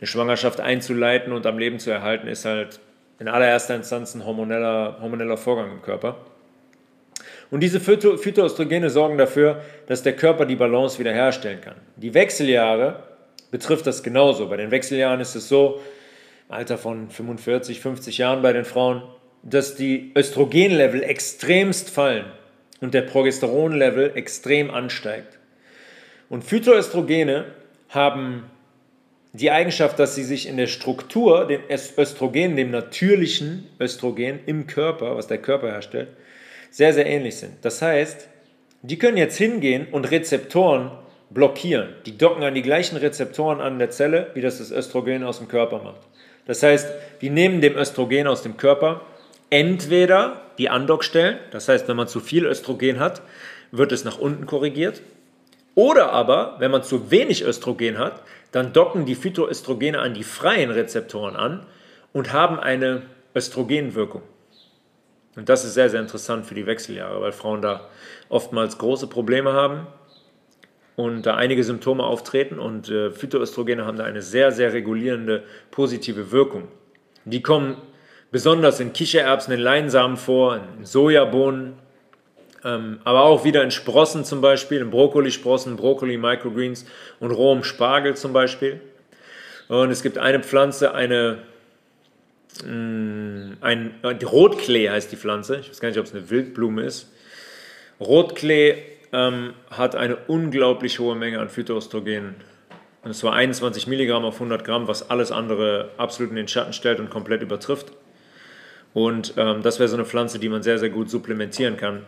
eine 0.00 0.06
Schwangerschaft 0.06 0.60
einzuleiten 0.60 1.32
und 1.32 1.46
am 1.46 1.58
Leben 1.58 1.78
zu 1.78 1.90
erhalten, 1.90 2.28
ist 2.28 2.44
halt 2.44 2.80
in 3.18 3.28
allererster 3.28 3.74
Instanz 3.74 4.14
ein 4.14 4.24
hormoneller, 4.24 4.98
hormoneller 5.00 5.36
Vorgang 5.36 5.72
im 5.72 5.82
Körper. 5.82 6.16
Und 7.50 7.60
diese 7.60 7.80
Phyto 7.80 8.16
Phytoöstrogene 8.16 8.90
sorgen 8.90 9.18
dafür, 9.18 9.62
dass 9.86 10.02
der 10.02 10.14
Körper 10.14 10.44
die 10.44 10.56
Balance 10.56 10.98
wiederherstellen 10.98 11.60
kann. 11.60 11.76
Die 11.96 12.14
Wechseljahre 12.14 13.02
betrifft 13.50 13.86
das 13.86 14.02
genauso. 14.02 14.48
Bei 14.48 14.56
den 14.56 14.70
Wechseljahren 14.70 15.20
ist 15.20 15.34
es 15.34 15.48
so, 15.48 15.80
Alter 16.48 16.78
von 16.78 17.10
45, 17.10 17.80
50 17.80 18.18
Jahren 18.18 18.42
bei 18.42 18.52
den 18.52 18.64
Frauen, 18.64 19.02
dass 19.42 19.76
die 19.76 20.12
Östrogenlevel 20.16 21.02
extremst 21.02 21.90
fallen 21.90 22.26
und 22.80 22.94
der 22.94 23.02
Progesteronlevel 23.02 24.12
extrem 24.14 24.70
ansteigt. 24.70 25.38
Und 26.28 26.44
Phytoöstrogene 26.44 27.46
haben 27.88 28.44
die 29.32 29.50
Eigenschaft, 29.50 29.98
dass 29.98 30.14
sie 30.14 30.24
sich 30.24 30.48
in 30.48 30.56
der 30.56 30.66
Struktur, 30.66 31.46
dem 31.46 31.60
Östrogen, 31.68 32.56
dem 32.56 32.70
natürlichen 32.70 33.66
Östrogen 33.80 34.40
im 34.46 34.66
Körper, 34.66 35.16
was 35.16 35.26
der 35.26 35.38
Körper 35.38 35.70
herstellt, 35.70 36.08
sehr, 36.70 36.92
sehr 36.92 37.06
ähnlich 37.06 37.36
sind. 37.36 37.52
Das 37.62 37.80
heißt, 37.80 38.28
die 38.82 38.98
können 38.98 39.16
jetzt 39.16 39.38
hingehen 39.38 39.88
und 39.90 40.10
Rezeptoren 40.10 40.90
blockieren. 41.30 41.94
Die 42.06 42.16
docken 42.16 42.42
an 42.42 42.54
die 42.54 42.62
gleichen 42.62 42.96
Rezeptoren 42.96 43.60
an 43.60 43.78
der 43.78 43.90
Zelle, 43.90 44.30
wie 44.34 44.40
das 44.40 44.58
das 44.58 44.70
Östrogen 44.70 45.24
aus 45.24 45.38
dem 45.38 45.48
Körper 45.48 45.82
macht. 45.82 46.00
Das 46.46 46.62
heißt, 46.62 46.88
die 47.20 47.30
nehmen 47.30 47.60
dem 47.60 47.76
Östrogen 47.76 48.26
aus 48.26 48.42
dem 48.42 48.56
Körper 48.56 49.02
entweder 49.50 50.42
die 50.58 50.68
Andockstellen, 50.68 51.38
das 51.50 51.68
heißt, 51.68 51.88
wenn 51.88 51.96
man 51.96 52.08
zu 52.08 52.20
viel 52.20 52.44
Östrogen 52.46 52.98
hat, 52.98 53.22
wird 53.70 53.92
es 53.92 54.04
nach 54.04 54.18
unten 54.18 54.46
korrigiert. 54.46 55.02
Oder 55.74 56.12
aber, 56.12 56.56
wenn 56.58 56.70
man 56.70 56.82
zu 56.82 57.10
wenig 57.10 57.44
Östrogen 57.44 57.98
hat, 57.98 58.22
dann 58.50 58.72
docken 58.72 59.06
die 59.06 59.14
Phytoöstrogene 59.14 59.98
an 59.98 60.14
die 60.14 60.24
freien 60.24 60.70
Rezeptoren 60.70 61.36
an 61.36 61.66
und 62.12 62.32
haben 62.32 62.58
eine 62.58 63.02
Östrogenwirkung. 63.34 64.22
Und 65.36 65.48
das 65.48 65.64
ist 65.64 65.74
sehr, 65.74 65.88
sehr 65.88 66.00
interessant 66.00 66.46
für 66.46 66.54
die 66.54 66.66
Wechseljahre, 66.66 67.20
weil 67.20 67.30
Frauen 67.32 67.62
da 67.62 67.88
oftmals 68.28 68.78
große 68.78 69.06
Probleme 69.06 69.52
haben 69.52 69.86
und 70.96 71.26
da 71.26 71.36
einige 71.36 71.62
Symptome 71.62 72.02
auftreten 72.02 72.58
und 72.58 72.90
äh, 72.90 73.12
Phytoöstrogene 73.12 73.86
haben 73.86 73.98
da 73.98 74.04
eine 74.04 74.20
sehr, 74.20 74.50
sehr 74.50 74.72
regulierende 74.72 75.44
positive 75.70 76.32
Wirkung. 76.32 76.66
Die 77.24 77.40
kommen 77.40 77.76
besonders 78.30 78.80
in 78.80 78.92
Kichererbsen, 78.92 79.54
in 79.54 79.60
Leinsamen 79.60 80.16
vor, 80.16 80.60
in 80.78 80.84
Sojabohnen, 80.84 81.74
ähm, 82.64 83.00
aber 83.04 83.22
auch 83.22 83.44
wieder 83.44 83.62
in 83.62 83.70
Sprossen 83.70 84.24
zum 84.24 84.40
Beispiel, 84.40 84.80
in 84.80 84.90
Brokkolisprossen, 84.90 85.76
Brokkoli, 85.76 86.18
Microgreens 86.18 86.86
und 87.20 87.30
rohem 87.30 87.62
Spargel 87.62 88.16
zum 88.16 88.32
Beispiel. 88.32 88.80
Und 89.68 89.90
es 89.90 90.02
gibt 90.02 90.18
eine 90.18 90.40
Pflanze, 90.40 90.94
eine, 90.94 91.38
mh, 92.64 92.72
mm, 92.72 93.56
ein, 93.60 93.94
äh, 94.02 94.24
Rotklee 94.24 94.90
heißt 94.90 95.12
die 95.12 95.16
Pflanze, 95.16 95.58
ich 95.60 95.70
weiß 95.70 95.80
gar 95.80 95.88
nicht, 95.88 95.98
ob 95.98 96.06
es 96.06 96.14
eine 96.14 96.30
Wildblume 96.30 96.82
ist. 96.82 97.12
Rotklee 98.00 98.82
ähm, 99.12 99.54
hat 99.70 99.94
eine 99.94 100.16
unglaublich 100.26 100.98
hohe 100.98 101.14
Menge 101.14 101.40
an 101.40 101.48
Phytoöstrogenen. 101.48 102.36
Und 103.02 103.14
zwar 103.14 103.32
21 103.34 103.86
Milligramm 103.86 104.24
auf 104.24 104.34
100 104.34 104.64
Gramm, 104.64 104.88
was 104.88 105.10
alles 105.10 105.32
andere 105.32 105.90
absolut 105.96 106.30
in 106.30 106.36
den 106.36 106.48
Schatten 106.48 106.72
stellt 106.72 106.98
und 106.98 107.10
komplett 107.10 107.42
übertrifft. 107.42 107.92
Und 108.98 109.34
ähm, 109.36 109.62
das 109.62 109.78
wäre 109.78 109.88
so 109.88 109.94
eine 109.94 110.04
Pflanze, 110.04 110.40
die 110.40 110.48
man 110.48 110.64
sehr, 110.64 110.76
sehr 110.76 110.90
gut 110.90 111.08
supplementieren 111.08 111.76
kann. 111.76 112.04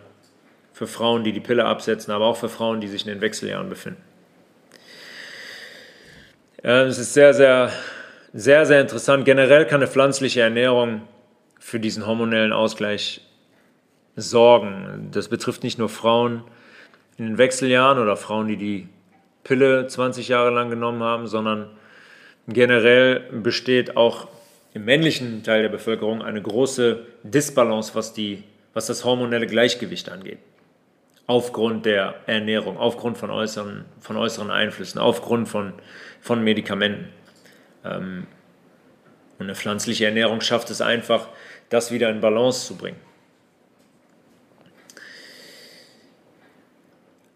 Für 0.72 0.88
Frauen, 0.88 1.22
die 1.22 1.30
die 1.30 1.38
Pille 1.38 1.64
absetzen, 1.64 2.12
aber 2.12 2.24
auch 2.24 2.36
für 2.36 2.48
Frauen, 2.48 2.80
die 2.80 2.88
sich 2.88 3.06
in 3.06 3.12
den 3.12 3.20
Wechseljahren 3.20 3.68
befinden. 3.68 4.02
Äh, 6.64 6.86
es 6.86 6.98
ist 6.98 7.14
sehr, 7.14 7.32
sehr, 7.32 7.70
sehr, 8.32 8.66
sehr 8.66 8.80
interessant. 8.80 9.24
Generell 9.24 9.66
kann 9.66 9.80
eine 9.80 9.88
pflanzliche 9.88 10.40
Ernährung 10.40 11.02
für 11.60 11.78
diesen 11.78 12.08
hormonellen 12.08 12.52
Ausgleich 12.52 13.20
sorgen. 14.16 15.10
Das 15.12 15.28
betrifft 15.28 15.62
nicht 15.62 15.78
nur 15.78 15.90
Frauen 15.90 16.42
in 17.18 17.26
den 17.26 17.38
Wechseljahren 17.38 18.00
oder 18.00 18.16
Frauen, 18.16 18.48
die 18.48 18.56
die 18.56 18.88
Pille 19.44 19.86
20 19.86 20.26
Jahre 20.26 20.50
lang 20.50 20.70
genommen 20.70 21.04
haben, 21.04 21.28
sondern 21.28 21.70
generell 22.48 23.20
besteht 23.30 23.96
auch 23.96 24.26
im 24.72 24.84
männlichen 24.84 25.42
Teil 25.42 25.62
der 25.62 25.68
Bevölkerung 25.68 26.22
eine 26.22 26.40
große 26.40 27.06
Disbalance, 27.22 27.94
was, 27.94 28.12
die, 28.12 28.44
was 28.72 28.86
das 28.86 29.04
hormonelle 29.04 29.46
Gleichgewicht 29.46 30.08
angeht. 30.08 30.38
Aufgrund 31.26 31.86
der 31.86 32.14
Ernährung, 32.26 32.76
aufgrund 32.76 33.18
von 33.18 33.30
äußeren, 33.30 33.84
von 34.00 34.16
äußeren 34.16 34.50
Einflüssen, 34.50 35.00
aufgrund 35.00 35.48
von, 35.48 35.74
von 36.20 36.42
Medikamenten. 36.42 37.08
Ähm, 37.84 38.26
und 39.38 39.46
eine 39.46 39.54
pflanzliche 39.54 40.06
Ernährung 40.06 40.40
schafft 40.40 40.70
es 40.70 40.80
einfach, 40.80 41.28
das 41.68 41.92
wieder 41.92 42.10
in 42.10 42.20
Balance 42.20 42.66
zu 42.66 42.76
bringen. 42.76 42.98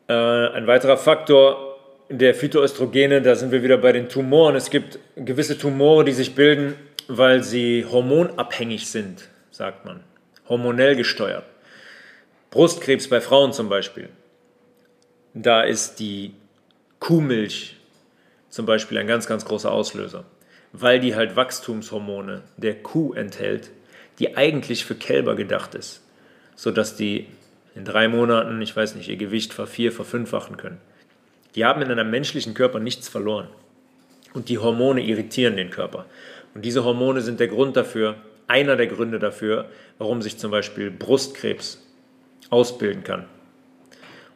Äh, 0.08 0.12
ein 0.12 0.66
weiterer 0.66 0.96
Faktor 0.96 1.78
der 2.10 2.34
Phytoöstrogene, 2.34 3.22
da 3.22 3.34
sind 3.34 3.52
wir 3.52 3.62
wieder 3.62 3.78
bei 3.78 3.92
den 3.92 4.08
Tumoren. 4.08 4.54
Es 4.54 4.70
gibt 4.70 4.98
gewisse 5.16 5.56
Tumore, 5.56 6.04
die 6.04 6.12
sich 6.12 6.34
bilden 6.34 6.74
weil 7.08 7.42
sie 7.42 7.84
hormonabhängig 7.84 8.88
sind, 8.88 9.28
sagt 9.50 9.84
man, 9.84 10.00
hormonell 10.48 10.96
gesteuert. 10.96 11.44
Brustkrebs 12.50 13.08
bei 13.08 13.20
Frauen 13.20 13.52
zum 13.52 13.68
Beispiel. 13.68 14.08
Da 15.34 15.62
ist 15.62 15.96
die 15.96 16.32
Kuhmilch 17.00 17.76
zum 18.48 18.66
Beispiel 18.66 18.98
ein 18.98 19.08
ganz, 19.08 19.26
ganz 19.26 19.44
großer 19.44 19.72
Auslöser, 19.72 20.24
weil 20.72 21.00
die 21.00 21.16
halt 21.16 21.34
Wachstumshormone 21.34 22.42
der 22.56 22.80
Kuh 22.82 23.12
enthält, 23.14 23.70
die 24.18 24.36
eigentlich 24.36 24.84
für 24.84 24.94
Kälber 24.94 25.34
gedacht 25.34 25.74
ist, 25.74 26.02
sodass 26.54 26.94
die 26.94 27.26
in 27.74 27.84
drei 27.84 28.06
Monaten, 28.06 28.62
ich 28.62 28.76
weiß 28.76 28.94
nicht, 28.94 29.08
ihr 29.08 29.16
Gewicht 29.16 29.52
vervier, 29.52 29.90
verfünffachen 29.90 30.56
können. 30.56 30.80
Die 31.56 31.64
haben 31.64 31.82
in 31.82 31.90
einem 31.90 32.10
menschlichen 32.10 32.54
Körper 32.54 32.78
nichts 32.78 33.08
verloren. 33.08 33.48
Und 34.32 34.48
die 34.48 34.58
Hormone 34.58 35.02
irritieren 35.02 35.56
den 35.56 35.70
Körper. 35.70 36.06
Und 36.54 36.64
diese 36.64 36.84
Hormone 36.84 37.20
sind 37.20 37.40
der 37.40 37.48
Grund 37.48 37.76
dafür, 37.76 38.16
einer 38.46 38.76
der 38.76 38.86
Gründe 38.86 39.18
dafür, 39.18 39.66
warum 39.98 40.22
sich 40.22 40.38
zum 40.38 40.50
Beispiel 40.50 40.90
Brustkrebs 40.90 41.82
ausbilden 42.50 43.04
kann. 43.04 43.26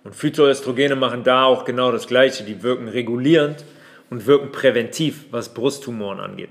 Und 0.04 0.14
Phytoöstrogene 0.14 0.96
machen 0.96 1.24
da 1.24 1.44
auch 1.44 1.64
genau 1.64 1.92
das 1.92 2.06
Gleiche. 2.06 2.44
Die 2.44 2.62
wirken 2.62 2.88
regulierend 2.88 3.64
und 4.10 4.26
wirken 4.26 4.52
präventiv, 4.52 5.26
was 5.30 5.52
Brusttumoren 5.52 6.20
angeht. 6.20 6.50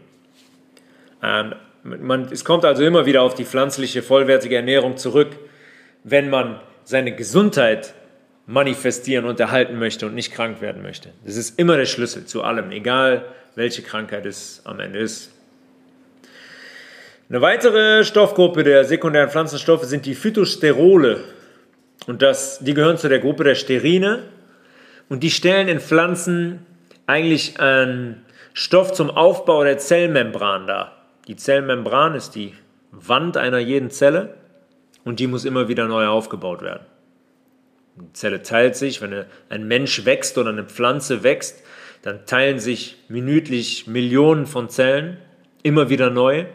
Ähm, 1.23 1.55
man, 1.83 2.31
es 2.31 2.45
kommt 2.45 2.65
also 2.65 2.83
immer 2.83 3.05
wieder 3.05 3.21
auf 3.21 3.33
die 3.33 3.45
pflanzliche, 3.45 4.03
vollwertige 4.03 4.55
Ernährung 4.55 4.97
zurück, 4.97 5.29
wenn 6.03 6.29
man 6.29 6.59
seine 6.83 7.15
Gesundheit 7.15 7.93
manifestieren 8.45 9.25
und 9.25 9.39
erhalten 9.39 9.77
möchte 9.79 10.05
und 10.05 10.15
nicht 10.15 10.31
krank 10.31 10.61
werden 10.61 10.81
möchte. 10.81 11.09
Das 11.25 11.35
ist 11.35 11.59
immer 11.59 11.77
der 11.77 11.85
Schlüssel 11.85 12.25
zu 12.25 12.43
allem, 12.43 12.71
egal 12.71 13.25
welche 13.55 13.81
Krankheit 13.81 14.25
es 14.25 14.61
am 14.63 14.79
Ende 14.79 14.99
ist. 14.99 15.31
Eine 17.29 17.41
weitere 17.41 18.05
Stoffgruppe 18.05 18.63
der 18.63 18.85
sekundären 18.85 19.29
Pflanzenstoffe 19.29 19.83
sind 19.83 20.05
die 20.05 20.15
Phytosterole. 20.15 21.25
Und 22.05 22.21
das, 22.21 22.59
die 22.59 22.73
gehören 22.73 22.97
zu 22.97 23.09
der 23.09 23.19
Gruppe 23.19 23.43
der 23.43 23.55
Sterine. 23.55 24.23
Und 25.09 25.23
die 25.23 25.29
stellen 25.29 25.67
in 25.67 25.81
Pflanzen 25.81 26.65
eigentlich 27.05 27.59
einen 27.59 28.23
Stoff 28.53 28.93
zum 28.93 29.09
Aufbau 29.09 29.65
der 29.65 29.77
Zellmembran 29.77 30.67
dar. 30.67 30.93
Die 31.27 31.35
Zellmembran 31.35 32.15
ist 32.15 32.31
die 32.31 32.53
Wand 32.91 33.35
einer 33.35 33.59
jeden 33.59 33.89
Zelle 33.89 34.35
und 35.03 35.19
die 35.19 35.27
muss 35.27 35.43
immer 35.43 35.67
wieder 35.67 35.87
neu 35.87 36.07
aufgebaut 36.07 36.61
werden. 36.61 36.85
Die 37.97 38.13
Zelle 38.13 38.41
teilt 38.41 38.77
sich, 38.77 39.01
wenn 39.01 39.25
ein 39.49 39.67
Mensch 39.67 40.05
wächst 40.05 40.37
oder 40.37 40.51
eine 40.51 40.63
Pflanze 40.63 41.23
wächst, 41.23 41.61
dann 42.03 42.25
teilen 42.25 42.59
sich 42.59 42.95
minütlich 43.09 43.85
Millionen 43.85 44.45
von 44.45 44.69
Zellen 44.69 45.17
immer 45.61 45.89
wieder 45.89 46.09
neu. 46.09 46.45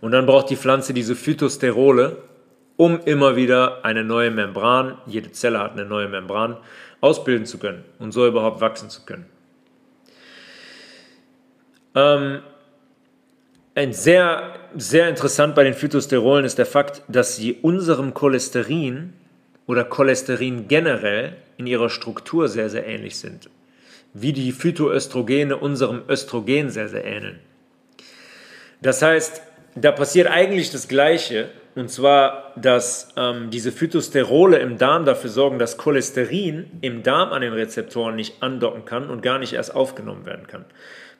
Und 0.00 0.12
dann 0.12 0.26
braucht 0.26 0.50
die 0.50 0.56
Pflanze 0.56 0.94
diese 0.94 1.16
Phytosterole, 1.16 2.18
um 2.76 3.00
immer 3.04 3.34
wieder 3.34 3.84
eine 3.84 4.04
neue 4.04 4.30
Membran, 4.30 4.98
jede 5.06 5.32
Zelle 5.32 5.58
hat 5.58 5.72
eine 5.72 5.84
neue 5.84 6.08
Membran, 6.08 6.56
ausbilden 7.00 7.46
zu 7.46 7.58
können 7.58 7.84
und 7.98 8.12
so 8.12 8.26
überhaupt 8.26 8.60
wachsen 8.60 8.90
zu 8.90 9.04
können. 9.04 9.26
Ähm, 11.94 12.40
ein 13.74 13.92
sehr, 13.92 14.54
sehr 14.76 15.08
interessant 15.08 15.54
bei 15.54 15.64
den 15.64 15.74
Phytosterolen 15.74 16.44
ist 16.44 16.58
der 16.58 16.66
Fakt, 16.66 17.02
dass 17.08 17.36
sie 17.36 17.54
unserem 17.54 18.14
Cholesterin 18.14 19.12
oder 19.66 19.84
Cholesterin 19.84 20.68
generell 20.68 21.36
in 21.56 21.66
ihrer 21.66 21.90
Struktur 21.90 22.48
sehr, 22.48 22.70
sehr 22.70 22.86
ähnlich 22.86 23.18
sind. 23.18 23.50
Wie 24.14 24.32
die 24.32 24.52
Phytoöstrogene 24.52 25.56
unserem 25.56 26.02
Östrogen 26.08 26.70
sehr, 26.70 26.88
sehr 26.88 27.04
ähneln. 27.04 27.38
Das 28.80 29.02
heißt, 29.02 29.42
da 29.84 29.92
passiert 29.92 30.28
eigentlich 30.28 30.70
das 30.70 30.88
Gleiche, 30.88 31.50
und 31.74 31.90
zwar, 31.90 32.52
dass 32.56 33.08
ähm, 33.16 33.50
diese 33.50 33.70
Phytosterole 33.70 34.58
im 34.58 34.78
Darm 34.78 35.04
dafür 35.04 35.30
sorgen, 35.30 35.58
dass 35.58 35.76
Cholesterin 35.76 36.66
im 36.80 37.02
Darm 37.02 37.32
an 37.32 37.42
den 37.42 37.52
Rezeptoren 37.52 38.16
nicht 38.16 38.42
andocken 38.42 38.84
kann 38.84 39.10
und 39.10 39.22
gar 39.22 39.38
nicht 39.38 39.52
erst 39.52 39.74
aufgenommen 39.74 40.26
werden 40.26 40.46
kann. 40.46 40.64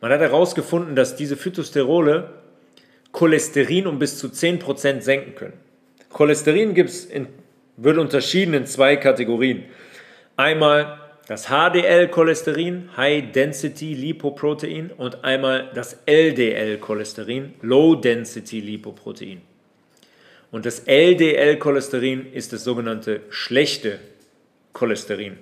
Man 0.00 0.10
hat 0.10 0.20
herausgefunden, 0.20 0.96
dass 0.96 1.16
diese 1.16 1.36
Phytosterole 1.36 2.30
Cholesterin 3.12 3.86
um 3.86 3.98
bis 3.98 4.18
zu 4.18 4.28
10% 4.28 5.00
senken 5.00 5.34
können. 5.34 5.54
Cholesterin 6.10 6.74
gibt's 6.74 7.04
in, 7.04 7.26
wird 7.76 7.98
unterschieden 7.98 8.54
in 8.54 8.66
zwei 8.66 8.96
Kategorien. 8.96 9.64
Einmal 10.36 10.98
das 11.28 11.48
HDL-Cholesterin, 11.48 12.88
High 12.96 13.32
Density 13.32 13.92
Lipoprotein, 13.92 14.90
und 14.96 15.24
einmal 15.24 15.70
das 15.74 15.98
LDL-Cholesterin, 16.06 17.52
Low 17.60 17.94
Density 17.96 18.60
Lipoprotein. 18.60 19.42
Und 20.50 20.64
das 20.64 20.80
LDL-Cholesterin 20.86 22.32
ist 22.32 22.54
das 22.54 22.64
sogenannte 22.64 23.20
schlechte 23.28 23.98
Cholesterin. 24.72 25.36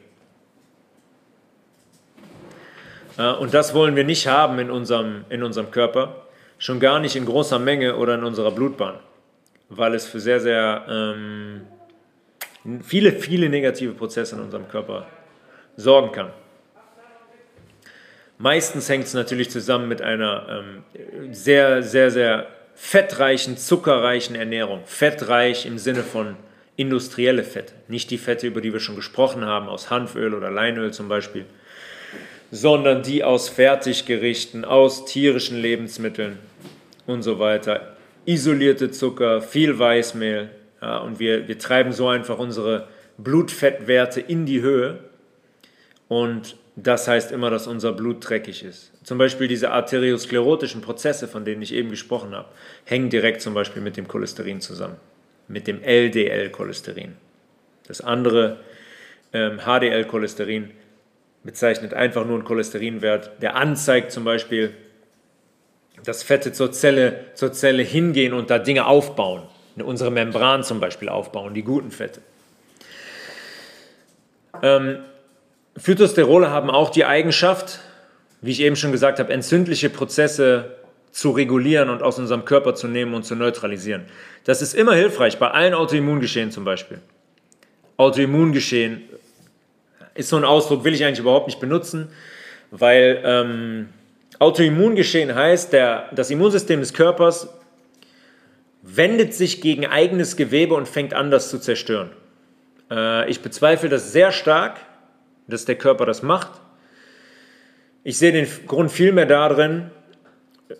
Äh, 3.16 3.35
und 3.35 3.55
das 3.55 3.72
wollen 3.72 3.94
wir 3.94 4.03
nicht 4.05 4.27
haben 4.27 4.59
in 4.59 4.72
unserem, 4.72 5.25
in 5.29 5.44
unserem 5.44 5.70
Körper, 5.70 6.27
schon 6.59 6.81
gar 6.81 6.99
nicht 6.99 7.14
in 7.14 7.25
großer 7.25 7.61
Menge 7.61 7.96
oder 7.96 8.16
in 8.16 8.25
unserer 8.25 8.51
Blutbahn, 8.51 8.99
weil 9.68 9.94
es 9.94 10.05
für 10.05 10.18
sehr, 10.18 10.40
sehr 10.40 10.85
ähm, 10.88 11.61
viele, 12.83 13.12
viele 13.12 13.49
negative 13.49 13.92
Prozesse 13.92 14.35
in 14.35 14.42
unserem 14.42 14.66
Körper 14.66 15.07
sorgen 15.77 16.12
kann. 16.12 16.31
Meistens 18.39 18.89
hängt 18.89 19.05
es 19.05 19.15
natürlich 19.15 19.51
zusammen 19.51 19.89
mit 19.89 20.03
einer 20.03 20.47
ähm, 20.49 21.33
sehr, 21.33 21.83
sehr, 21.83 22.11
sehr 22.11 22.47
fettreichen, 22.75 23.57
zuckerreichen 23.57 24.37
Ernährung. 24.37 24.83
Fettreich 24.85 25.65
im 25.65 25.79
Sinne 25.79 26.03
von 26.03 26.37
industrielle 26.77 27.45
Fette. 27.45 27.73
Nicht 27.89 28.11
die 28.11 28.19
Fette, 28.19 28.47
über 28.47 28.61
die 28.61 28.73
wir 28.73 28.81
schon 28.81 28.97
gesprochen 28.97 29.47
haben, 29.47 29.69
aus 29.69 29.89
Hanföl 29.89 30.35
oder 30.35 30.51
Leinöl 30.51 30.93
zum 30.93 31.09
Beispiel, 31.09 31.47
sondern 32.51 33.03
die 33.03 33.25
aus 33.25 33.49
Fertiggerichten, 33.49 34.67
aus 34.67 35.07
tierischen 35.07 35.59
Lebensmitteln 35.59 36.39
und 37.07 37.23
so 37.23 37.39
weiter. 37.39 37.97
Isolierte 38.27 38.91
Zucker, 38.91 39.41
viel 39.41 39.79
Weißmehl. 39.79 40.51
Ja, 40.83 40.99
und 40.99 41.19
wir, 41.19 41.49
wir 41.49 41.59
treiben 41.59 41.93
so 41.93 42.09
einfach 42.09 42.39
unsere 42.39 42.89
Blutfettwerte 43.17 44.21
in 44.21 44.45
die 44.45 44.61
Höhe 44.61 44.99
und 46.09 46.57
das 46.77 47.09
heißt 47.09 47.33
immer, 47.33 47.51
dass 47.51 47.66
unser 47.66 47.92
Blut 47.92 48.29
dreckig 48.29 48.62
ist. 48.62 48.92
Zum 49.03 49.16
Beispiel 49.16 49.49
diese 49.49 49.71
arteriosklerotischen 49.71 50.83
Prozesse, 50.83 51.27
von 51.27 51.45
denen 51.45 51.62
ich 51.62 51.73
eben 51.73 51.88
gesprochen 51.88 52.35
habe, 52.35 52.49
hängen 52.85 53.09
direkt 53.09 53.40
zum 53.40 53.55
Beispiel 53.55 53.81
mit 53.81 53.97
dem 53.97 54.07
Cholesterin 54.07 54.61
zusammen, 54.61 54.97
mit 55.49 55.66
dem 55.66 55.83
LDL-Cholesterin. 55.83 57.16
Das 57.87 58.03
andere 58.03 58.61
ähm, 59.33 59.61
HDL-Cholesterin 59.61 60.71
bezeichnet 61.45 61.95
einfach 61.95 62.27
nur 62.27 62.35
einen 62.35 62.45
Cholesterinwert, 62.45 63.40
der 63.40 63.57
anzeigt 63.57 64.12
zum 64.12 64.25
Beispiel, 64.25 64.75
dass 66.05 66.23
Fette 66.23 66.53
zur 66.53 66.73
Zelle, 66.73 67.25
zur 67.35 67.53
Zelle 67.53 67.83
hingehen 67.83 68.35
und 68.35 68.51
da 68.51 68.59
Dinge 68.59 68.87
aufbauen. 68.87 69.45
Unsere 69.77 70.11
Membran 70.11 70.62
zum 70.62 70.81
Beispiel 70.81 71.09
aufbauen, 71.09 71.55
die 71.55 71.62
guten 71.62 71.90
Fette. 71.90 72.21
Ähm, 74.62 74.99
Phytosterole 75.79 76.51
haben 76.51 76.71
auch 76.71 76.91
die 76.91 77.05
Eigenschaft, 77.05 77.81
wie 78.41 78.51
ich 78.51 78.61
eben 78.61 78.77
schon 78.77 78.93
gesagt 78.93 79.19
habe, 79.19 79.33
entzündliche 79.33 79.91
Prozesse 79.91 80.77
zu 81.11 81.31
regulieren 81.31 81.89
und 81.91 82.03
aus 82.03 82.19
unserem 82.19 82.45
Körper 82.45 82.75
zu 82.75 82.89
nehmen 82.89 83.15
und 83.15 83.25
zu 83.25 83.35
neutralisieren. 83.35 84.05
Das 84.45 84.62
ist 84.62 84.75
immer 84.75 84.95
hilfreich, 84.95 85.39
bei 85.39 85.51
allen 85.51 85.75
Autoimmungeschehen 85.75 86.51
zum 86.51 86.65
Beispiel. 86.65 86.99
Autoimmungeschehen 87.97 89.03
ist 90.15 90.29
so 90.29 90.37
ein 90.37 90.45
Ausdruck, 90.45 90.85
will 90.85 90.95
ich 90.95 91.05
eigentlich 91.05 91.21
überhaupt 91.21 91.47
nicht 91.47 91.61
benutzen, 91.61 92.09
weil 92.71 93.21
ähm, 93.25 93.89
Autoimmungeschehen 94.39 95.35
heißt, 95.35 95.73
der, 95.73 96.09
das 96.12 96.31
Immunsystem 96.31 96.81
des 96.81 96.93
Körpers 96.93 97.49
wendet 98.83 99.35
sich 99.35 99.61
gegen 99.61 99.87
eigenes 99.87 100.37
Gewebe 100.37 100.75
und 100.75 100.89
fängt 100.89 101.15
an, 101.15 101.31
das 101.31 101.51
zu 101.51 101.59
zerstören. 101.59 102.11
Äh, 102.91 103.29
ich 103.31 103.41
bezweifle 103.41 103.89
das 103.89 104.12
sehr 104.12 104.33
stark, 104.33 104.79
dass 105.47 105.65
der 105.65 105.77
Körper 105.77 106.07
das 106.07 106.23
macht. 106.23 106.61
Ich 108.05 108.19
sehe 108.19 108.33
den 108.33 108.47
Grund 108.67 108.91
vielmehr 108.91 109.27
darin, 109.27 109.91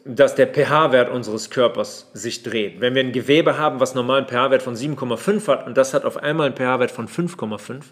dass 0.05 0.35
der 0.35 0.49
pH-Wert 0.49 1.11
unseres 1.11 1.51
Körpers 1.51 2.11
sich 2.13 2.43
dreht. 2.43 2.81
Wenn 2.81 2.95
wir 2.95 3.03
ein 3.03 3.13
Gewebe 3.13 3.57
haben, 3.59 3.79
was 3.79 3.95
normal 3.95 4.19
einen 4.19 4.29
pH-Wert 4.29 4.63
von 4.63 4.75
7,5 4.75 5.47
hat 5.49 5.67
und 5.67 5.77
das 5.77 5.95
hat 5.95 6.05
auf 6.05 6.17
einmal 6.17 6.47
einen 6.47 6.57
pH-Wert 6.57 6.91
von 6.91 7.09
5,5, 7.09 7.83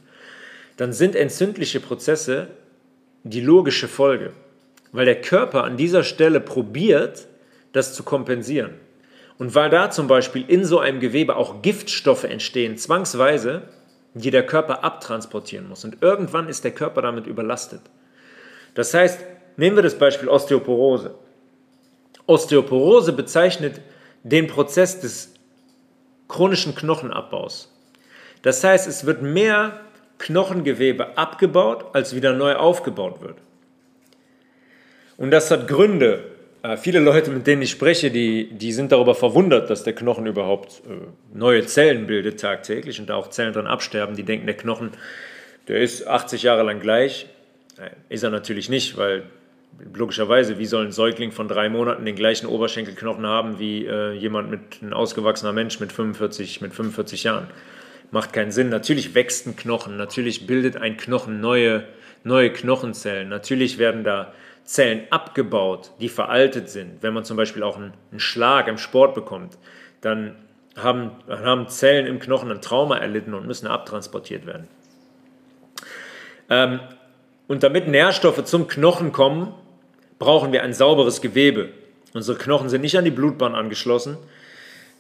dann 0.77 0.93
sind 0.93 1.15
entzündliche 1.15 1.81
Prozesse 1.81 2.49
die 3.23 3.41
logische 3.41 3.89
Folge, 3.89 4.33
weil 4.93 5.05
der 5.05 5.21
Körper 5.21 5.65
an 5.65 5.77
dieser 5.77 6.03
Stelle 6.03 6.41
probiert, 6.41 7.27
das 7.73 7.95
zu 7.95 8.03
kompensieren. 8.03 8.75
Und 9.39 9.55
weil 9.55 9.71
da 9.71 9.91
zum 9.91 10.07
Beispiel 10.07 10.45
in 10.47 10.65
so 10.65 10.79
einem 10.79 11.01
Gewebe 11.01 11.37
auch 11.37 11.63
Giftstoffe 11.63 12.25
entstehen, 12.25 12.77
zwangsweise, 12.77 13.63
die 14.15 14.31
der 14.31 14.47
Körper 14.47 14.85
abtransportieren 14.85 15.69
muss. 15.69 15.85
Und 15.85 16.03
irgendwann 16.03 16.49
ist 16.49 16.65
der 16.65 16.71
Körper 16.71 17.03
damit 17.03 17.27
überlastet. 17.27 17.83
Das 18.75 18.95
heißt, 18.95 19.21
nehmen 19.57 19.77
wir 19.77 19.83
das 19.83 19.99
Beispiel 19.99 20.29
Osteoporose. 20.29 21.15
Osteoporose 22.27 23.13
bezeichnet 23.13 23.81
den 24.23 24.47
Prozess 24.47 25.01
des 25.01 25.35
chronischen 26.29 26.75
Knochenabbaus. 26.75 27.71
Das 28.43 28.63
heißt, 28.63 28.87
es 28.87 29.05
wird 29.05 29.23
mehr 29.23 29.81
Knochengewebe 30.19 31.19
abgebaut, 31.19 31.87
als 31.93 32.15
wieder 32.15 32.33
neu 32.33 32.55
aufgebaut 32.55 33.21
wird. 33.21 33.39
Und 35.17 35.31
das 35.31 35.51
hat 35.51 35.69
Gründe. 35.69 36.34
Äh, 36.65 36.79
viele 36.79 36.99
Leute, 36.99 37.31
mit 37.31 37.47
denen 37.47 37.61
ich 37.61 37.71
spreche, 37.71 38.11
die, 38.11 38.49
die 38.51 38.73
sind 38.73 38.91
darüber 38.91 39.15
verwundert, 39.15 39.69
dass 39.69 39.85
der 39.85 39.95
Knochen 39.95 40.27
überhaupt 40.27 40.83
äh, 40.89 41.37
neue 41.37 41.67
Zellen 41.67 42.07
bildet 42.07 42.41
tagtäglich 42.41 42.99
und 42.99 43.11
da 43.11 43.17
auch 43.17 43.29
Zellen 43.29 43.53
dran 43.53 43.67
absterben. 43.67 44.17
Die 44.17 44.23
denken, 44.23 44.47
der 44.47 44.57
Knochen, 44.57 44.91
der 45.69 45.81
ist 45.81 46.07
80 46.07 46.43
Jahre 46.43 46.63
lang 46.63 46.81
gleich. 46.81 47.27
Ist 48.09 48.23
er 48.23 48.31
natürlich 48.31 48.69
nicht, 48.69 48.97
weil 48.97 49.25
logischerweise, 49.93 50.59
wie 50.59 50.65
soll 50.65 50.87
ein 50.87 50.93
Säugling 50.93 51.33
von 51.33 51.49
drei 51.49 51.69
Monaten 51.69 52.05
den 52.05 52.17
gleichen 52.17 52.47
Oberschenkelknochen 52.47 53.27
haben 53.27 53.59
wie 53.59 53.85
äh, 53.85 54.13
jemand 54.13 54.51
mit 54.51 54.81
ein 54.81 54.93
ausgewachsener 54.93 55.53
Mensch 55.53 55.81
mit 55.81 55.93
45, 55.93 56.63
mit 56.63 56.73
45 56.73 57.25
Jahren? 57.25 57.49
Macht 58.11 58.33
keinen 58.33 58.53
Sinn. 58.53 58.71
Natürlich 58.71 59.15
wächst 59.15 59.47
ein 59.47 59.57
Knochen, 59.57 59.97
natürlich 59.97 60.47
bildet 60.47 60.77
ein 60.77 60.97
Knochen 60.97 61.41
neue, 61.41 61.85
neue 62.23 62.51
Knochenzellen, 62.51 63.29
natürlich 63.29 63.77
werden 63.77 64.05
da 64.05 64.33
Zellen 64.65 65.03
abgebaut, 65.11 65.91
die 66.01 66.09
veraltet 66.09 66.71
sind. 66.71 67.03
Wenn 67.03 67.15
man 67.15 67.25
zum 67.25 67.37
Beispiel 67.37 67.63
auch 67.63 67.77
einen, 67.77 67.93
Schlag 68.17 68.67
im 68.67 68.79
Sport 68.79 69.15
bekommt, 69.15 69.59
dann 70.01 70.37
haben, 70.77 71.11
haben 71.29 71.69
Zellen 71.69 72.07
im 72.07 72.19
Knochen 72.19 72.51
ein 72.51 72.61
Trauma 72.61 72.97
erlitten 72.97 73.35
und 73.35 73.47
müssen 73.47 73.67
abtransportiert 73.67 74.47
werden. 74.47 74.69
Ähm, 76.49 76.81
und 77.47 77.63
damit 77.63 77.89
Nährstoffe 77.89 78.43
zum 78.45 78.67
Knochen 78.67 79.13
kommen, 79.13 79.55
brauchen 80.19 80.53
wir 80.53 80.63
ein 80.63 80.73
sauberes 80.73 81.21
Gewebe. 81.21 81.69
Unsere 82.15 82.39
Knochen 82.39 82.69
sind 82.69 82.81
nicht 82.81 82.97
an 82.97 83.05
die 83.05 83.11
Blutbahn 83.11 83.55
angeschlossen. 83.55 84.17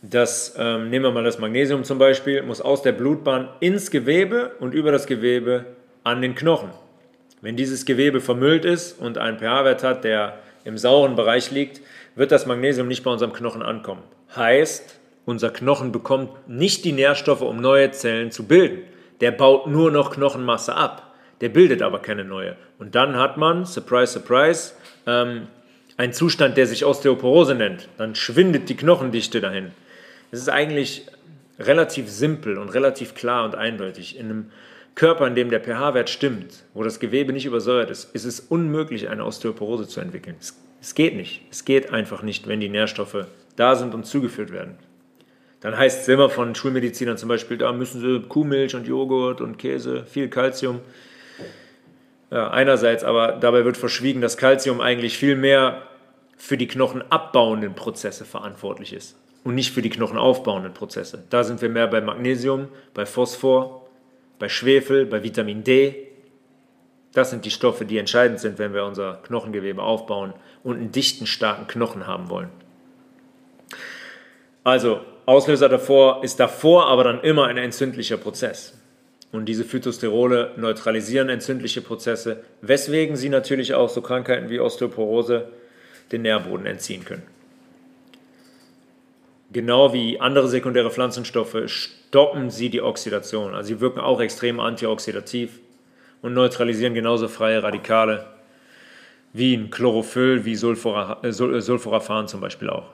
Das, 0.03 0.55
ähm, 0.59 0.91
nehmen 0.91 1.07
wir 1.07 1.13
mal 1.13 1.25
das 1.25 1.39
Magnesium 1.39 1.85
zum 1.85 1.99
Beispiel, 1.99 2.43
muss 2.43 2.61
aus 2.61 2.83
der 2.83 2.93
Blutbahn 2.93 3.49
ins 3.61 3.91
Gewebe 3.91 4.53
und 4.61 4.75
über 4.75 4.93
das 4.93 5.07
Gewebe 5.07 5.65
an 6.03 6.21
den 6.21 6.35
Knochen. 6.35 6.71
Wenn 7.45 7.57
dieses 7.57 7.85
Gewebe 7.85 8.23
vermüllt 8.23 8.65
ist 8.65 8.99
und 8.99 9.19
einen 9.19 9.39
pH-Wert 9.39 9.83
hat, 9.83 10.03
der 10.03 10.39
im 10.65 10.79
sauren 10.79 11.15
Bereich 11.15 11.51
liegt, 11.51 11.83
wird 12.15 12.33
das 12.33 12.47
Magnesium 12.47 12.89
nicht 12.89 13.05
bei 13.05 13.11
unserem 13.11 13.35
Knochen 13.35 13.63
ankommen. 13.63 14.01
Heißt, 14.35 14.99
unser 15.27 15.51
Knochen 15.51 15.93
bekommt 15.93 16.31
nicht 16.49 16.87
die 16.87 16.93
Nährstoffe, 16.93 17.43
um 17.43 17.61
neue 17.61 17.91
Zellen 17.91 18.31
zu 18.31 18.45
bilden. 18.45 18.79
Der 19.21 19.31
baut 19.31 19.67
nur 19.67 19.91
noch 19.91 20.11
Knochenmasse 20.13 20.75
ab. 20.75 21.15
Der 21.43 21.51
bildet 21.51 21.83
aber 21.83 21.99
keine 21.99 22.25
neue. 22.25 22.57
Und 22.79 22.95
dann 22.95 23.17
hat 23.17 23.37
man, 23.37 23.67
surprise, 23.67 24.15
surprise, 24.15 24.73
ähm, 25.07 25.49
einen 25.99 26.15
Zustand, 26.15 26.57
der 26.57 26.67
sich 26.67 26.87
Osteoporose 26.87 27.55
nennt. 27.55 27.91
Dann 27.99 28.15
schwindet 28.15 28.71
die 28.71 28.77
Knochendichte 28.77 29.43
dahin. 29.43 29.73
Es 30.31 30.39
ist 30.39 30.49
eigentlich 30.49 31.09
relativ 31.59 32.09
simpel 32.09 32.57
und 32.57 32.71
relativ 32.71 33.15
klar 33.15 33.45
und 33.45 33.55
eindeutig. 33.55 34.19
In 34.19 34.25
einem 34.25 34.51
Körper, 34.95 35.27
in 35.27 35.35
dem 35.35 35.51
der 35.51 35.61
pH-Wert 35.61 36.09
stimmt, 36.09 36.65
wo 36.73 36.83
das 36.83 37.01
Gewebe 37.01 37.33
nicht 37.33 37.47
übersäuert 37.47 37.91
ist, 37.91 38.15
ist 38.15 38.25
es 38.25 38.41
unmöglich, 38.41 39.09
eine 39.09 39.25
Osteoporose 39.25 39.89
zu 39.89 40.01
entwickeln. 40.01 40.37
Es, 40.39 40.57
es 40.81 40.95
geht 40.95 41.17
nicht. 41.17 41.43
Es 41.51 41.65
geht 41.65 41.91
einfach 41.91 42.23
nicht, 42.23 42.47
wenn 42.47 42.61
die 42.61 42.69
Nährstoffe 42.69 43.27
da 43.57 43.75
sind 43.75 43.95
und 43.95 44.07
zugeführt 44.07 44.53
werden. 44.53 44.77
Dann 45.61 45.77
heißt 45.77 46.03
es 46.03 46.09
immer 46.09 46.29
von 46.29 46.55
Schulmedizinern 46.55 47.17
zum 47.17 47.29
Beispiel, 47.29 47.57
da 47.57 47.73
müssen 47.73 48.01
sie 48.01 48.21
Kuhmilch 48.29 48.75
und 48.77 48.87
Joghurt 48.87 49.41
und 49.41 49.57
Käse, 49.57 50.05
viel 50.05 50.29
Kalzium. 50.29 50.81
Ja, 52.31 52.51
einerseits, 52.51 53.03
aber 53.03 53.33
dabei 53.33 53.65
wird 53.65 53.77
verschwiegen, 53.77 54.21
dass 54.21 54.37
Kalzium 54.37 54.81
eigentlich 54.81 55.17
viel 55.17 55.37
mehr 55.37 55.83
für 56.37 56.57
die 56.57 56.69
knochenabbauenden 56.69 57.75
Prozesse 57.75 58.25
verantwortlich 58.25 58.93
ist 58.93 59.17
und 59.43 59.55
nicht 59.55 59.73
für 59.73 59.83
die 59.83 59.91
knochenaufbauenden 59.91 60.75
Prozesse. 60.75 61.25
Da 61.31 61.45
sind 61.45 61.63
wir 61.63 61.69
mehr 61.69 61.87
bei 61.87 62.01
Magnesium, 62.01 62.69
bei 62.93 63.07
Phosphor, 63.07 63.84
bei 64.45 64.51
Schwefel, 64.51 65.07
bei 65.07 65.23
Vitamin 65.23 65.65
D. 65.65 66.07
Das 67.15 67.31
sind 67.31 67.47
die 67.47 67.51
Stoffe, 67.51 67.87
die 67.87 67.97
entscheidend 67.97 68.41
sind, 68.41 68.59
wenn 68.59 68.75
wir 68.75 68.85
unser 68.85 69.23
Knochengewebe 69.23 69.83
aufbauen 69.83 70.35
und 70.63 70.77
einen 70.77 70.93
dichten, 70.93 71.25
starken 71.25 71.67
Knochen 71.67 72.07
haben 72.07 72.29
wollen. 72.29 72.51
Also, 74.63 75.01
Auslöser 75.25 75.71
davor 75.71 76.23
ist 76.23 76.41
davor 76.41 76.89
aber 76.89 77.05
dann 77.05 77.23
immer 77.23 77.47
ein 77.47 77.57
entzündlicher 77.57 78.19
Prozess. 78.19 78.79
Und 79.33 79.47
diese 79.47 79.65
Phytosterole 79.65 80.53
neutralisieren 80.59 81.31
entzündliche 81.31 81.81
Prozesse, 81.81 82.45
weswegen 82.61 83.17
sie 83.17 83.31
natürlich 83.31 83.73
auch 83.73 83.89
so 83.89 84.03
Krankheiten 84.03 84.51
wie 84.51 84.61
Osteoporose 84.61 85.49
den 86.13 86.21
Nährboden 86.21 86.67
entziehen 86.67 87.07
können. 87.07 87.23
Genau 89.55 89.93
wie 89.93 90.19
andere 90.21 90.49
sekundäre 90.49 90.91
Pflanzenstoffe 90.91 91.57
stoppen 91.67 92.51
sie 92.51 92.71
die 92.71 92.83
Oxidation. 92.83 93.55
Also 93.55 93.69
sie 93.69 93.81
wirken 93.81 94.01
auch 94.01 94.21
extrem 94.21 94.59
antioxidativ 94.59 95.61
und 96.23 96.35
neutralisieren 96.35 96.93
genauso 96.93 97.29
freie 97.29 97.63
Radikale 97.63 98.27
wie 99.33 99.55
ein 99.55 99.71
Chlorophyll, 99.71 100.45
wie 100.45 100.57
Sulforaphan 100.57 102.25
äh, 102.25 102.27
zum 102.27 102.41
Beispiel 102.41 102.69
auch. 102.69 102.91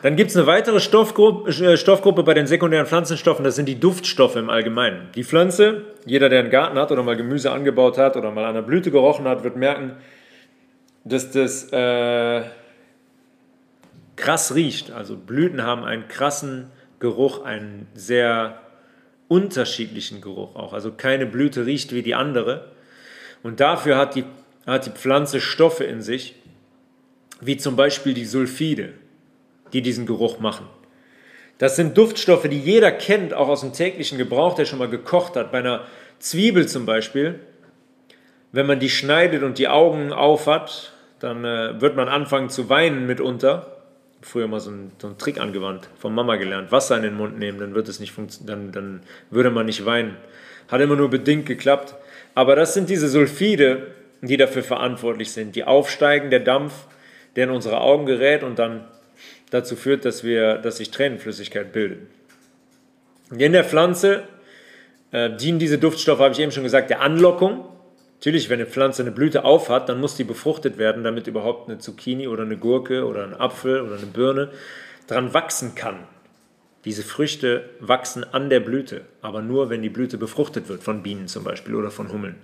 Dann 0.00 0.16
gibt 0.16 0.30
es 0.30 0.36
eine 0.38 0.46
weitere 0.46 0.80
Stoffgruppe, 0.80 1.50
äh, 1.50 1.76
Stoffgruppe 1.76 2.22
bei 2.22 2.32
den 2.32 2.46
sekundären 2.46 2.86
Pflanzenstoffen, 2.86 3.44
das 3.44 3.56
sind 3.56 3.66
die 3.66 3.78
Duftstoffe 3.78 4.36
im 4.36 4.48
Allgemeinen. 4.48 5.10
Die 5.14 5.22
Pflanze, 5.22 5.84
jeder, 6.06 6.30
der 6.30 6.40
einen 6.40 6.50
Garten 6.50 6.78
hat 6.78 6.90
oder 6.90 7.02
mal 7.02 7.16
Gemüse 7.16 7.52
angebaut 7.52 7.98
hat 7.98 8.16
oder 8.16 8.30
mal 8.30 8.46
an 8.46 8.54
der 8.54 8.62
Blüte 8.62 8.90
gerochen 8.90 9.26
hat, 9.28 9.44
wird 9.44 9.56
merken, 9.56 9.92
dass 11.04 11.30
das 11.30 11.70
äh, 11.72 12.42
krass 14.16 14.54
riecht. 14.54 14.90
Also 14.90 15.16
Blüten 15.16 15.62
haben 15.62 15.84
einen 15.84 16.08
krassen 16.08 16.70
Geruch, 16.98 17.44
einen 17.44 17.86
sehr 17.94 18.60
unterschiedlichen 19.28 20.20
Geruch 20.20 20.56
auch. 20.56 20.72
Also 20.72 20.92
keine 20.92 21.26
Blüte 21.26 21.66
riecht 21.66 21.92
wie 21.92 22.02
die 22.02 22.14
andere. 22.14 22.70
Und 23.42 23.60
dafür 23.60 23.96
hat 23.96 24.14
die, 24.14 24.24
hat 24.66 24.86
die 24.86 24.90
Pflanze 24.90 25.40
Stoffe 25.40 25.84
in 25.84 26.02
sich, 26.02 26.34
wie 27.40 27.56
zum 27.56 27.76
Beispiel 27.76 28.14
die 28.14 28.26
Sulfide 28.26 28.94
die 29.72 29.82
diesen 29.82 30.06
Geruch 30.06 30.38
machen. 30.38 30.66
Das 31.58 31.76
sind 31.76 31.96
Duftstoffe, 31.96 32.48
die 32.48 32.58
jeder 32.58 32.90
kennt, 32.90 33.34
auch 33.34 33.48
aus 33.48 33.60
dem 33.60 33.72
täglichen 33.72 34.18
Gebrauch, 34.18 34.54
der 34.54 34.64
schon 34.64 34.78
mal 34.78 34.88
gekocht 34.88 35.36
hat. 35.36 35.52
Bei 35.52 35.58
einer 35.58 35.82
Zwiebel 36.18 36.66
zum 36.66 36.86
Beispiel, 36.86 37.40
wenn 38.52 38.66
man 38.66 38.80
die 38.80 38.90
schneidet 38.90 39.42
und 39.42 39.58
die 39.58 39.68
Augen 39.68 40.12
auf 40.12 40.46
hat, 40.46 40.92
dann 41.20 41.44
äh, 41.44 41.80
wird 41.80 41.96
man 41.96 42.08
anfangen 42.08 42.50
zu 42.50 42.68
weinen 42.68 43.06
mitunter. 43.06 43.81
Früher 44.22 44.46
mal 44.46 44.60
so 44.60 44.70
einen, 44.70 44.92
so 44.98 45.08
einen 45.08 45.18
Trick 45.18 45.40
angewandt, 45.40 45.88
von 45.98 46.14
Mama 46.14 46.36
gelernt. 46.36 46.72
Wasser 46.72 46.96
in 46.96 47.02
den 47.02 47.14
Mund 47.14 47.38
nehmen, 47.38 47.58
dann, 47.58 47.74
wird 47.74 47.88
es 47.88 48.00
nicht 48.00 48.14
dann, 48.46 48.72
dann 48.72 49.02
würde 49.30 49.50
man 49.50 49.66
nicht 49.66 49.84
weinen. 49.84 50.16
Hat 50.68 50.80
immer 50.80 50.96
nur 50.96 51.10
bedingt 51.10 51.46
geklappt. 51.46 51.94
Aber 52.34 52.56
das 52.56 52.74
sind 52.74 52.88
diese 52.88 53.08
Sulfide, 53.08 53.88
die 54.22 54.36
dafür 54.36 54.62
verantwortlich 54.62 55.32
sind. 55.32 55.56
Die 55.56 55.64
aufsteigen, 55.64 56.30
der 56.30 56.40
Dampf, 56.40 56.72
der 57.36 57.44
in 57.44 57.50
unsere 57.50 57.80
Augen 57.80 58.06
gerät 58.06 58.42
und 58.42 58.58
dann 58.58 58.84
dazu 59.50 59.76
führt, 59.76 60.04
dass, 60.04 60.24
wir, 60.24 60.58
dass 60.58 60.78
sich 60.78 60.90
Tränenflüssigkeit 60.90 61.72
bildet. 61.72 61.98
In 63.36 63.52
der 63.52 63.64
Pflanze 63.64 64.24
äh, 65.10 65.30
dienen 65.36 65.58
diese 65.58 65.78
Duftstoffe, 65.78 66.20
habe 66.20 66.32
ich 66.32 66.40
eben 66.40 66.52
schon 66.52 66.62
gesagt, 66.62 66.90
der 66.90 67.00
Anlockung. 67.00 67.64
Natürlich, 68.22 68.48
wenn 68.48 68.60
eine 68.60 68.70
Pflanze 68.70 69.02
eine 69.02 69.10
Blüte 69.10 69.44
aufhat, 69.44 69.88
dann 69.88 70.00
muss 70.00 70.14
die 70.14 70.22
befruchtet 70.22 70.78
werden, 70.78 71.02
damit 71.02 71.26
überhaupt 71.26 71.68
eine 71.68 71.78
Zucchini 71.78 72.28
oder 72.28 72.44
eine 72.44 72.56
Gurke 72.56 73.04
oder 73.04 73.24
ein 73.24 73.34
Apfel 73.34 73.80
oder 73.80 73.96
eine 73.96 74.06
Birne 74.06 74.52
dran 75.08 75.34
wachsen 75.34 75.74
kann. 75.74 75.96
Diese 76.84 77.02
Früchte 77.02 77.68
wachsen 77.80 78.22
an 78.22 78.48
der 78.48 78.60
Blüte, 78.60 79.00
aber 79.22 79.42
nur, 79.42 79.70
wenn 79.70 79.82
die 79.82 79.88
Blüte 79.88 80.18
befruchtet 80.18 80.68
wird, 80.68 80.84
von 80.84 81.02
Bienen 81.02 81.26
zum 81.26 81.42
Beispiel 81.42 81.74
oder 81.74 81.90
von 81.90 82.12
Hummeln. 82.12 82.36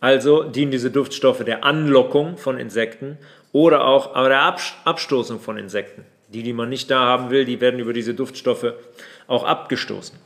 Also 0.00 0.42
dienen 0.42 0.72
diese 0.72 0.90
Duftstoffe 0.90 1.42
der 1.42 1.64
Anlockung 1.64 2.36
von 2.36 2.58
Insekten 2.58 3.16
oder 3.52 3.86
auch 3.86 4.14
aber 4.14 4.28
der 4.28 4.42
Abstoßung 4.84 5.40
von 5.40 5.56
Insekten. 5.56 6.04
Die, 6.28 6.42
die 6.42 6.52
man 6.52 6.68
nicht 6.68 6.90
da 6.90 7.00
haben 7.00 7.30
will, 7.30 7.46
die 7.46 7.62
werden 7.62 7.80
über 7.80 7.94
diese 7.94 8.12
Duftstoffe 8.12 8.74
auch 9.26 9.44
abgestoßen. 9.44 10.18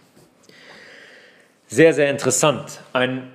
Sehr, 1.69 1.95
sehr 1.95 2.11
interessant. 2.11 2.81
Ein, 2.93 3.31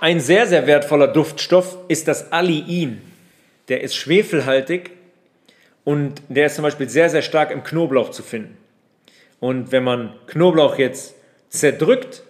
ein 0.00 0.20
sehr, 0.20 0.46
sehr 0.46 0.66
wertvoller 0.66 1.08
Duftstoff 1.08 1.78
ist 1.88 2.08
das 2.08 2.32
Aliin. 2.32 3.00
Der 3.68 3.82
ist 3.82 3.94
schwefelhaltig 3.94 4.90
und 5.84 6.22
der 6.28 6.46
ist 6.46 6.56
zum 6.56 6.62
Beispiel 6.62 6.88
sehr, 6.88 7.08
sehr 7.08 7.22
stark 7.22 7.50
im 7.50 7.62
Knoblauch 7.62 8.10
zu 8.10 8.22
finden. 8.22 8.56
Und 9.38 9.72
wenn 9.72 9.84
man 9.84 10.14
Knoblauch 10.26 10.76
jetzt 10.78 11.14
zerdrückt, 11.48 12.22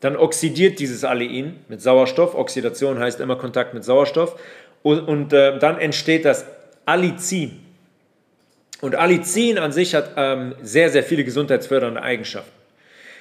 dann 0.00 0.16
oxidiert 0.16 0.80
dieses 0.80 1.04
Allein 1.04 1.60
mit 1.68 1.80
Sauerstoff. 1.80 2.34
Oxidation 2.34 2.98
heißt 2.98 3.20
immer 3.20 3.36
Kontakt 3.36 3.72
mit 3.72 3.84
Sauerstoff. 3.84 4.38
Und, 4.82 5.00
und 5.00 5.32
äh, 5.32 5.58
dann 5.58 5.78
entsteht 5.78 6.24
das 6.24 6.44
Allicin. 6.84 7.60
Und 8.80 8.96
Allicin 8.96 9.56
an 9.58 9.72
sich 9.72 9.94
hat 9.94 10.10
ähm, 10.16 10.54
sehr, 10.60 10.90
sehr 10.90 11.04
viele 11.04 11.24
gesundheitsfördernde 11.24 12.02
Eigenschaften. 12.02 12.50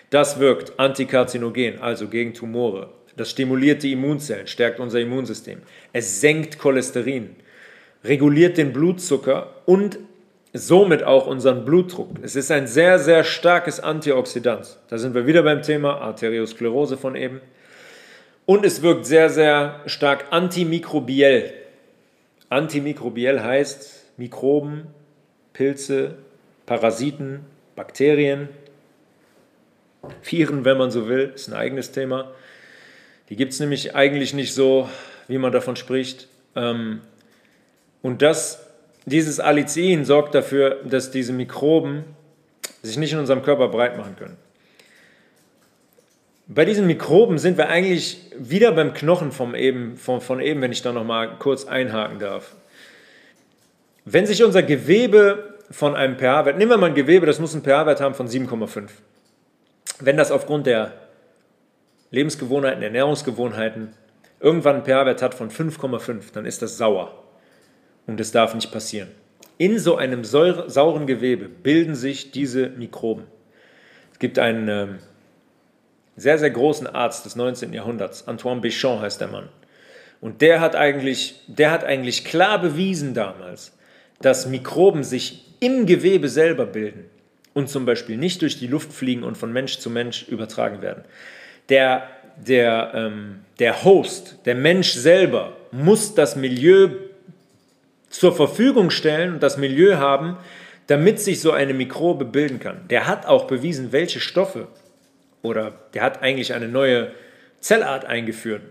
Das 0.09 0.39
wirkt 0.39 0.77
antikarzinogen, 0.77 1.79
also 1.79 2.07
gegen 2.07 2.33
Tumore. 2.33 2.89
Das 3.15 3.29
stimuliert 3.29 3.83
die 3.83 3.91
Immunzellen, 3.91 4.47
stärkt 4.47 4.79
unser 4.79 4.99
Immunsystem. 4.99 5.61
Es 5.91 6.21
senkt 6.21 6.57
Cholesterin, 6.57 7.35
reguliert 8.03 8.57
den 8.57 8.73
Blutzucker 8.73 9.53
und 9.65 9.99
somit 10.53 11.03
auch 11.03 11.27
unseren 11.27 11.65
Blutdruck. 11.65 12.09
Es 12.21 12.35
ist 12.35 12.51
ein 12.51 12.67
sehr, 12.67 12.99
sehr 12.99 13.23
starkes 13.23 13.79
Antioxidant. 13.79 14.79
Da 14.87 14.97
sind 14.97 15.15
wir 15.15 15.27
wieder 15.27 15.43
beim 15.43 15.61
Thema 15.61 16.01
Arteriosklerose 16.01 16.97
von 16.97 17.15
eben 17.15 17.41
und 18.45 18.65
es 18.65 18.81
wirkt 18.81 19.05
sehr, 19.05 19.29
sehr 19.29 19.81
stark 19.85 20.25
antimikrobiell. 20.31 21.53
Antimikrobiell 22.49 23.41
heißt 23.41 24.11
Mikroben, 24.17 24.87
Pilze, 25.53 26.15
Parasiten, 26.65 27.45
Bakterien, 27.75 28.49
Viren, 30.21 30.65
wenn 30.65 30.77
man 30.77 30.91
so 30.91 31.07
will, 31.07 31.31
ist 31.35 31.47
ein 31.47 31.53
eigenes 31.53 31.91
Thema. 31.91 32.31
Die 33.33 33.37
gibt 33.37 33.53
es 33.53 33.59
nämlich 33.59 33.95
eigentlich 33.95 34.35
nicht 34.35 34.53
so, 34.53 34.87
wie 35.27 35.39
man 35.39 35.51
davon 35.51 35.75
spricht. 35.75 36.27
Ähm, 36.55 37.01
und 38.03 38.21
das, 38.21 38.67
dieses 39.07 39.39
Allicin 39.39 40.05
sorgt 40.05 40.35
dafür, 40.35 40.83
dass 40.83 41.09
diese 41.09 41.33
Mikroben 41.33 42.03
sich 42.83 42.95
nicht 42.95 43.11
in 43.11 43.17
unserem 43.17 43.41
Körper 43.41 43.69
breit 43.69 43.97
machen 43.97 44.15
können. 44.17 44.37
Bei 46.45 46.63
diesen 46.63 46.85
Mikroben 46.85 47.39
sind 47.39 47.57
wir 47.57 47.69
eigentlich 47.69 48.19
wieder 48.37 48.71
beim 48.71 48.93
Knochen 48.93 49.31
vom 49.31 49.55
eben, 49.55 49.97
von, 49.97 50.21
von 50.21 50.39
eben, 50.39 50.61
wenn 50.61 50.71
ich 50.71 50.83
da 50.83 50.91
nochmal 50.91 51.39
kurz 51.39 51.65
einhaken 51.65 52.19
darf. 52.19 52.53
Wenn 54.05 54.27
sich 54.27 54.43
unser 54.43 54.61
Gewebe 54.61 55.57
von 55.71 55.95
einem 55.95 56.19
pH-Wert, 56.19 56.59
nehmen 56.59 56.69
wir 56.69 56.77
mal 56.77 56.91
ein 56.91 56.93
Gewebe, 56.93 57.25
das 57.25 57.39
muss 57.39 57.55
einen 57.55 57.63
pH-Wert 57.63 57.99
haben 57.99 58.13
von 58.13 58.27
7,5. 58.27 58.89
Wenn 60.01 60.17
das 60.17 60.29
aufgrund 60.29 60.67
der 60.67 61.02
Lebensgewohnheiten, 62.13 62.83
Ernährungsgewohnheiten 62.83 63.89
irgendwann 64.39 64.75
einen 64.75 64.85
pH-Wert 64.85 65.23
hat 65.23 65.33
von 65.33 65.49
5,5, 65.49 66.31
dann 66.31 66.45
ist 66.45 66.61
das 66.61 66.77
sauer. 66.77 67.23
Und 68.05 68.19
das 68.19 68.31
darf 68.31 68.53
nicht 68.53 68.71
passieren. 68.71 69.09
In 69.57 69.79
so 69.79 69.95
einem 69.95 70.23
sauren 70.23 71.07
Gewebe 71.07 71.49
bilden 71.49 71.95
sich 71.95 72.31
diese 72.31 72.69
Mikroben. 72.69 73.23
Es 74.11 74.19
gibt 74.19 74.37
einen 74.37 74.67
ähm, 74.69 74.99
sehr, 76.15 76.37
sehr 76.37 76.51
großen 76.51 76.85
Arzt 76.85 77.25
des 77.25 77.35
19. 77.35 77.73
Jahrhunderts, 77.73 78.27
Antoine 78.27 78.61
Béchamp 78.61 79.01
heißt 79.01 79.19
der 79.19 79.29
Mann. 79.29 79.49
Und 80.21 80.41
der 80.41 80.61
hat 80.61 80.75
eigentlich, 80.75 81.41
der 81.47 81.71
hat 81.71 81.83
eigentlich 81.83 82.25
klar 82.25 82.61
bewiesen 82.61 83.15
damals, 83.15 83.75
dass 84.21 84.45
Mikroben 84.45 85.03
sich 85.03 85.45
im 85.59 85.87
Gewebe 85.87 86.29
selber 86.29 86.67
bilden 86.67 87.05
und 87.55 87.69
zum 87.69 87.87
Beispiel 87.87 88.17
nicht 88.17 88.43
durch 88.43 88.59
die 88.59 88.67
Luft 88.67 88.93
fliegen 88.93 89.23
und 89.23 89.35
von 89.35 89.51
Mensch 89.51 89.79
zu 89.79 89.89
Mensch 89.89 90.27
übertragen 90.27 90.83
werden. 90.83 91.05
Der, 91.69 92.07
der, 92.37 92.91
ähm, 92.93 93.39
der 93.59 93.83
Host, 93.83 94.39
der 94.45 94.55
Mensch 94.55 94.93
selber, 94.93 95.55
muss 95.71 96.15
das 96.15 96.35
Milieu 96.35 96.89
zur 98.09 98.35
Verfügung 98.35 98.89
stellen 98.89 99.33
und 99.33 99.43
das 99.43 99.57
Milieu 99.57 99.97
haben, 99.97 100.37
damit 100.87 101.19
sich 101.19 101.41
so 101.41 101.51
eine 101.51 101.73
Mikrobe 101.73 102.25
bilden 102.25 102.59
kann. 102.59 102.87
Der 102.89 103.07
hat 103.07 103.25
auch 103.25 103.45
bewiesen, 103.45 103.91
welche 103.91 104.19
Stoffe 104.19 104.67
oder 105.41 105.73
der 105.93 106.03
hat 106.03 106.21
eigentlich 106.21 106.53
eine 106.53 106.67
neue 106.67 107.11
Zellart 107.59 108.05
eingeführt. 108.05 108.61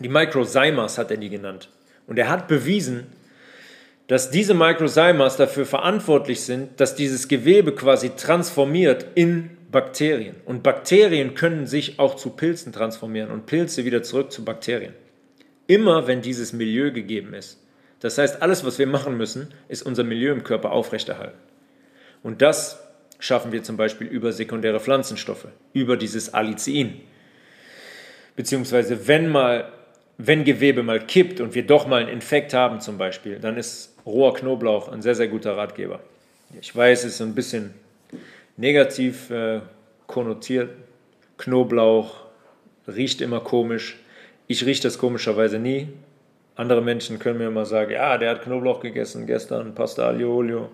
Die 0.00 0.08
Microzymas 0.08 0.98
hat 0.98 1.10
er 1.10 1.16
die 1.16 1.28
genannt. 1.28 1.68
Und 2.06 2.18
er 2.18 2.28
hat 2.28 2.48
bewiesen, 2.48 3.06
dass 4.06 4.30
diese 4.30 4.54
Microzymas 4.54 5.36
dafür 5.36 5.64
verantwortlich 5.64 6.42
sind, 6.42 6.80
dass 6.80 6.94
dieses 6.94 7.28
Gewebe 7.28 7.74
quasi 7.74 8.10
transformiert 8.10 9.06
in 9.14 9.56
Bakterien. 9.74 10.36
Und 10.44 10.62
Bakterien 10.62 11.34
können 11.34 11.66
sich 11.66 11.98
auch 11.98 12.14
zu 12.14 12.30
Pilzen 12.30 12.72
transformieren 12.72 13.32
und 13.32 13.46
Pilze 13.46 13.84
wieder 13.84 14.04
zurück 14.04 14.30
zu 14.30 14.44
Bakterien. 14.44 14.94
Immer 15.66 16.06
wenn 16.06 16.22
dieses 16.22 16.52
Milieu 16.52 16.92
gegeben 16.92 17.34
ist. 17.34 17.60
Das 17.98 18.16
heißt, 18.16 18.40
alles, 18.40 18.64
was 18.64 18.78
wir 18.78 18.86
machen 18.86 19.16
müssen, 19.16 19.52
ist 19.66 19.82
unser 19.82 20.04
Milieu 20.04 20.30
im 20.30 20.44
Körper 20.44 20.70
aufrechterhalten. 20.70 21.36
Und 22.22 22.40
das 22.40 22.84
schaffen 23.18 23.50
wir 23.50 23.64
zum 23.64 23.76
Beispiel 23.76 24.06
über 24.06 24.30
sekundäre 24.30 24.78
Pflanzenstoffe, 24.78 25.48
über 25.72 25.96
dieses 25.96 26.32
Allicin. 26.32 27.00
Beziehungsweise 28.36 29.08
wenn 29.08 29.28
mal, 29.28 29.72
wenn 30.18 30.44
Gewebe 30.44 30.84
mal 30.84 31.04
kippt 31.04 31.40
und 31.40 31.56
wir 31.56 31.66
doch 31.66 31.88
mal 31.88 32.02
einen 32.02 32.10
Infekt 32.10 32.54
haben 32.54 32.80
zum 32.80 32.96
Beispiel, 32.96 33.40
dann 33.40 33.56
ist 33.56 33.96
roher 34.06 34.34
Knoblauch 34.34 34.88
ein 34.88 35.02
sehr, 35.02 35.16
sehr 35.16 35.26
guter 35.26 35.56
Ratgeber. 35.56 35.98
Ich 36.60 36.76
weiß, 36.76 37.00
es 37.00 37.14
ist 37.14 37.20
ein 37.22 37.34
bisschen 37.34 37.74
negativ 38.56 39.30
äh, 39.30 39.60
konnotiert. 40.06 40.70
Knoblauch 41.36 42.24
riecht 42.86 43.20
immer 43.20 43.40
komisch. 43.40 43.98
Ich 44.46 44.64
rieche 44.64 44.82
das 44.82 44.98
komischerweise 44.98 45.58
nie. 45.58 45.88
Andere 46.56 46.82
Menschen 46.82 47.18
können 47.18 47.38
mir 47.38 47.48
immer 47.48 47.66
sagen, 47.66 47.92
ja, 47.92 48.16
der 48.16 48.30
hat 48.30 48.42
Knoblauch 48.42 48.80
gegessen 48.80 49.26
gestern, 49.26 49.74
Pasta 49.74 50.08
aglio 50.08 50.36
olio. 50.36 50.70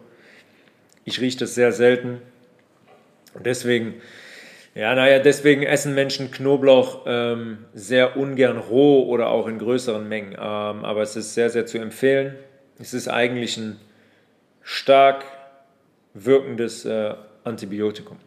Ich 1.05 1.21
rieche 1.21 1.39
das 1.39 1.55
sehr 1.55 1.73
selten. 1.73 2.21
Und 3.33 3.47
deswegen, 3.47 3.95
ja, 4.75 4.95
naja, 4.95 5.21
deswegen 5.21 5.63
essen 5.63 5.95
Menschen 5.95 6.31
Knoblauch 6.31 7.05
ähm, 7.07 7.65
sehr 7.73 8.17
ungern 8.17 8.59
roh 8.59 9.05
oder 9.07 9.31
auch 9.31 9.47
in 9.47 9.59
größeren 9.59 10.07
Mengen. 10.07 10.33
Ähm, 10.33 10.39
aber 10.39 11.01
es 11.03 11.17
ist 11.17 11.35
sehr, 11.35 11.49
sehr 11.49 11.65
zu 11.65 11.79
empfehlen. 11.79 12.37
Es 12.79 12.93
ist 12.93 13.09
eigentlich 13.09 13.57
ein 13.57 13.79
stark 14.63 15.25
wirkendes 16.13 16.85
äh, 16.85 17.15
Antibiotikum. 17.45 18.19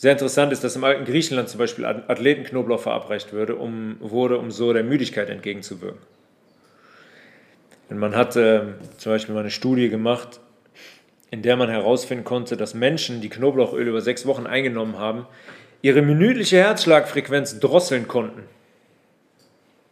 Sehr 0.00 0.12
interessant 0.12 0.50
ist, 0.50 0.64
dass 0.64 0.76
im 0.76 0.84
alten 0.84 1.04
Griechenland 1.04 1.50
zum 1.50 1.58
Beispiel 1.58 1.84
Athletenknoblauch 1.84 2.80
verabreicht 2.80 3.34
wurde, 3.34 3.56
um, 3.56 3.96
wurde, 4.00 4.38
um 4.38 4.50
so 4.50 4.72
der 4.72 4.82
Müdigkeit 4.82 5.28
entgegenzuwirken. 5.28 6.00
Und 7.90 7.98
man 7.98 8.16
hat 8.16 8.34
äh, 8.34 8.62
zum 8.96 9.12
Beispiel 9.12 9.34
mal 9.34 9.42
eine 9.42 9.50
Studie 9.50 9.90
gemacht, 9.90 10.40
in 11.30 11.42
der 11.42 11.56
man 11.56 11.68
herausfinden 11.68 12.24
konnte, 12.24 12.56
dass 12.56 12.72
Menschen, 12.72 13.20
die 13.20 13.28
Knoblauchöl 13.28 13.86
über 13.86 14.00
sechs 14.00 14.24
Wochen 14.24 14.46
eingenommen 14.46 14.96
haben, 14.96 15.26
ihre 15.82 16.00
minütliche 16.00 16.56
Herzschlagfrequenz 16.56 17.60
drosseln 17.60 18.08
konnten. 18.08 18.44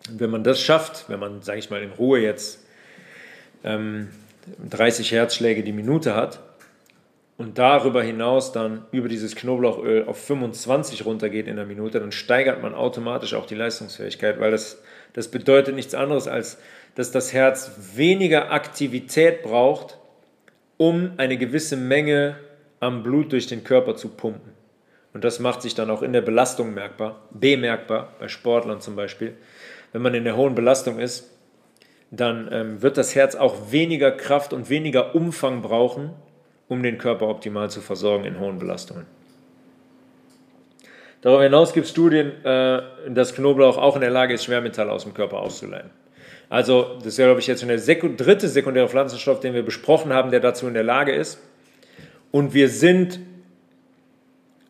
Und 0.09 0.21
wenn 0.21 0.31
man 0.31 0.43
das 0.43 0.59
schafft, 0.59 1.11
wenn 1.11 1.21
man, 1.21 1.43
sage 1.43 1.59
ich 1.59 1.69
mal, 1.69 1.83
in 1.83 1.91
Ruhe 1.91 2.21
jetzt 2.21 2.65
ähm, 3.63 4.09
30 4.71 5.13
Herzschläge 5.13 5.63
die 5.63 5.73
Minute 5.73 6.15
hat 6.15 6.41
und 7.39 7.57
darüber 7.57 8.03
hinaus 8.03 8.53
dann 8.53 8.85
über 8.91 9.09
dieses 9.09 9.37
Knoblauchöl 9.37 10.05
auf 10.07 10.19
25 10.23 11.07
runtergeht 11.07 11.47
in 11.47 11.57
der 11.57 11.65
Minute, 11.65 12.01
dann 12.01 12.13
steigert 12.13 12.61
man 12.61 12.75
automatisch 12.75 13.33
auch 13.35 13.47
die 13.47 13.55
Leistungsfähigkeit, 13.55 14.41
weil 14.41 14.51
das, 14.51 14.83
das 15.13 15.29
bedeutet 15.29 15.77
nichts 15.77 15.95
anderes 15.95 16.27
als, 16.27 16.59
dass 16.97 17.13
das 17.13 17.33
Herz 17.33 17.71
weniger 17.95 18.51
Aktivität 18.51 19.45
braucht, 19.45 19.99
um 20.79 21.13
eine 21.17 21.39
gewisse 21.39 21.77
Menge 21.77 22.37
am 22.81 23.05
Blut 23.05 23.31
durch 23.31 23.47
den 23.47 23.63
Körper 23.63 23.95
zu 23.95 24.09
pumpen. 24.09 24.53
Und 25.15 25.23
das 25.23 25.39
macht 25.39 25.63
sich 25.63 25.77
dann 25.77 25.91
auch 25.91 26.03
in 26.03 26.13
der 26.13 26.21
Belastung 26.23 26.75
merkbar, 26.75 27.23
bemerkbar, 27.31 28.15
bei 28.19 28.27
Sportlern 28.27 28.81
zum 28.81 28.97
Beispiel. 28.97 29.37
Wenn 29.93 30.03
man 30.03 30.15
in 30.15 30.25
der 30.25 30.37
hohen 30.37 30.57
Belastung 30.57 30.99
ist, 30.99 31.31
dann 32.11 32.49
ähm, 32.51 32.83
wird 32.83 32.97
das 32.97 33.15
Herz 33.15 33.37
auch 33.37 33.71
weniger 33.71 34.11
Kraft 34.11 34.53
und 34.53 34.71
weniger 34.71 35.15
Umfang 35.15 35.63
brauchen, 35.63 36.11
um 36.69 36.83
den 36.83 36.99
Körper 36.99 37.29
optimal 37.29 37.71
zu 37.71 37.81
versorgen 37.81 38.25
in 38.25 38.39
hohen 38.39 38.59
Belastungen. 38.59 39.07
Darüber 41.21 41.43
hinaus 41.43 41.73
gibt 41.73 41.87
es 41.87 41.91
Studien, 41.91 42.45
äh, 42.45 42.83
dass 43.09 43.35
Knoblauch 43.35 43.77
auch 43.77 43.97
in 43.97 44.03
der 44.03 44.11
Lage 44.11 44.35
ist, 44.35 44.45
Schwermetalle 44.45 44.93
aus 44.93 45.03
dem 45.03 45.15
Körper 45.15 45.39
auszuleiten. 45.39 45.91
Also, 46.49 46.95
das 46.99 47.09
ist 47.09 47.19
ja, 47.19 47.27
glaube 47.27 47.41
ich, 47.41 47.47
jetzt 47.47 47.61
schon 47.61 47.69
der 47.69 47.79
Sekund 47.79 48.21
dritte 48.21 48.49
sekundäre 48.49 48.89
Pflanzenstoff, 48.89 49.41
den 49.41 49.53
wir 49.53 49.63
besprochen 49.63 50.13
haben, 50.13 50.31
der 50.31 50.41
dazu 50.41 50.67
in 50.67 50.75
der 50.75 50.85
Lage 50.85 51.13
ist. 51.13 51.41
Und 52.31 52.55
wir 52.55 52.69
sind, 52.69 53.21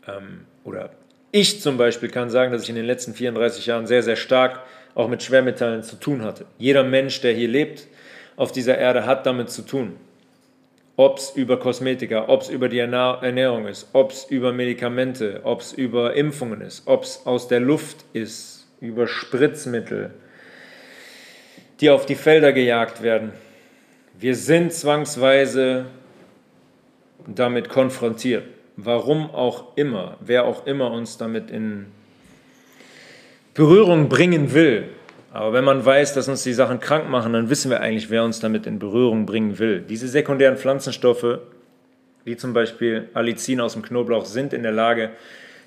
ähm, 0.07 0.47
oder 0.65 0.91
ich 1.31 1.61
zum 1.61 1.77
Beispiel 1.77 2.09
kann 2.09 2.31
sagen, 2.31 2.53
dass 2.53 2.63
ich 2.63 2.71
in 2.71 2.77
den 2.77 2.87
letzten 2.87 3.15
34 3.15 3.67
Jahren 3.67 3.87
sehr, 3.87 4.03
sehr 4.03 4.17
stark 4.17 4.61
auch 4.95 5.09
mit 5.09 5.23
Schwermetallen 5.23 5.83
zu 5.83 5.97
tun 5.97 6.23
hatte. 6.23 6.47
Jeder 6.59 6.83
Mensch, 6.83 7.21
der 7.21 7.33
hier 7.33 7.49
lebt 7.49 7.87
auf 8.37 8.51
dieser 8.51 8.79
Erde, 8.79 9.07
hat 9.07 9.27
damit 9.27 9.51
zu 9.51 9.63
tun. 9.63 9.97
Ob 10.99 11.19
es 11.19 11.31
über 11.37 11.61
Kosmetika, 11.61 12.29
ob 12.29 12.43
es 12.43 12.49
über 12.49 12.69
die 12.69 12.81
Ernährung 12.81 13.69
ist, 13.69 13.87
ob 13.93 14.11
es 14.11 14.25
über 14.25 14.53
Medikamente, 14.53 15.43
ob 15.45 15.61
es 15.61 15.73
über 15.73 16.15
Impfungen 16.15 16.61
ist, 16.61 16.89
ob 16.89 17.05
es 17.05 17.25
aus 17.25 17.47
der 17.47 17.61
Luft 17.61 17.99
ist, 18.15 18.67
über 18.81 19.07
Spritzmittel, 19.07 20.13
die 21.81 21.91
auf 21.91 22.05
die 22.05 22.17
Felder 22.17 22.53
gejagt 22.53 23.01
werden. 23.01 23.31
Wir 24.19 24.35
sind 24.35 24.73
zwangsweise 24.73 25.85
damit 27.29 27.69
konfrontiert. 27.69 28.43
Warum 28.75 29.31
auch 29.31 29.77
immer, 29.77 30.17
wer 30.19 30.47
auch 30.47 30.67
immer 30.67 30.91
uns 30.91 31.17
damit 31.17 31.49
in 31.49 31.87
Berührung 33.55 34.09
bringen 34.09 34.53
will. 34.53 34.89
Aber 35.33 35.53
wenn 35.53 35.65
man 35.65 35.85
weiß, 35.85 36.15
dass 36.15 36.29
uns 36.29 36.43
die 36.43 36.55
Sachen 36.55 36.81
krank 36.81 37.09
machen, 37.09 37.33
dann 37.33 37.51
wissen 37.51 37.71
wir 37.71 37.81
eigentlich, 37.81 38.11
wer 38.11 38.25
uns 38.25 38.41
damit 38.41 38.67
in 38.67 38.79
Berührung 38.79 39.27
bringen 39.27 39.59
will. 39.59 39.81
Diese 39.81 40.09
sekundären 40.09 40.57
Pflanzenstoffe, 40.57 41.39
wie 42.25 42.37
zum 42.37 42.55
Beispiel 42.55 43.09
Allicin 43.15 43.61
aus 43.61 43.75
dem 43.75 43.83
Knoblauch, 43.83 44.25
sind 44.25 44.53
in 44.53 44.63
der 44.63 44.73
Lage, 44.73 45.11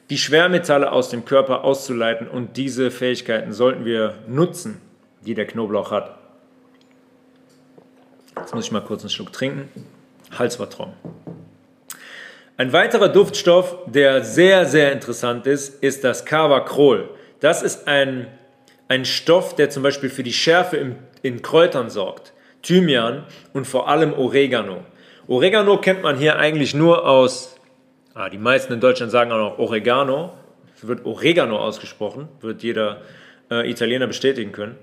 die 0.10 0.18
Schwermetalle 0.18 0.92
aus 0.92 1.10
dem 1.10 1.26
Körper 1.26 1.64
auszuleiten 1.64 2.28
und 2.28 2.58
diese 2.58 2.92
Fähigkeiten 2.92 3.54
sollten 3.54 3.86
wir 3.86 4.16
nutzen, 4.28 4.82
die 5.26 5.36
der 5.36 5.46
Knoblauch 5.46 5.92
hat. 5.92 6.18
Jetzt 8.38 8.56
muss 8.56 8.66
ich 8.66 8.72
mal 8.72 8.82
kurz 8.82 9.04
einen 9.04 9.10
Schluck 9.10 9.32
trinken. 9.32 9.70
Hals. 10.38 10.60
Ein 12.58 12.74
weiterer 12.74 13.10
Duftstoff, 13.10 13.78
der 13.86 14.24
sehr, 14.24 14.66
sehr 14.66 14.92
interessant 14.92 15.48
ist, 15.48 15.84
ist 15.84 16.04
das 16.04 16.26
Cavacrol. 16.26 17.10
Das 17.40 17.62
ist 17.62 17.88
ein, 17.88 18.28
ein 18.92 19.06
Stoff, 19.06 19.56
der 19.56 19.70
zum 19.70 19.84
Beispiel 19.84 20.10
für 20.10 20.22
die 20.22 20.34
Schärfe 20.34 20.76
im, 20.76 20.98
in 21.22 21.42
Kräutern 21.42 21.90
sorgt. 21.90 22.34
Thymian 22.62 23.24
und 23.54 23.66
vor 23.66 23.88
allem 23.88 24.12
Oregano. 24.12 24.84
Oregano 25.28 25.78
kennt 25.78 26.04
man 26.04 26.18
hier 26.18 26.38
eigentlich 26.38 26.74
nur 26.74 27.08
aus, 27.08 27.56
ah, 28.14 28.28
die 28.28 28.38
meisten 28.38 28.74
in 28.74 28.82
Deutschland 28.82 29.10
sagen 29.10 29.32
auch 29.32 29.38
noch 29.38 29.60
Oregano, 29.60 30.34
es 30.76 30.86
wird 30.86 31.06
Oregano 31.06 31.58
ausgesprochen, 31.58 32.28
wird 32.42 32.64
jeder 32.64 33.02
äh, 33.50 33.70
Italiener 33.70 34.08
bestätigen 34.08 34.52
können. 34.52 34.76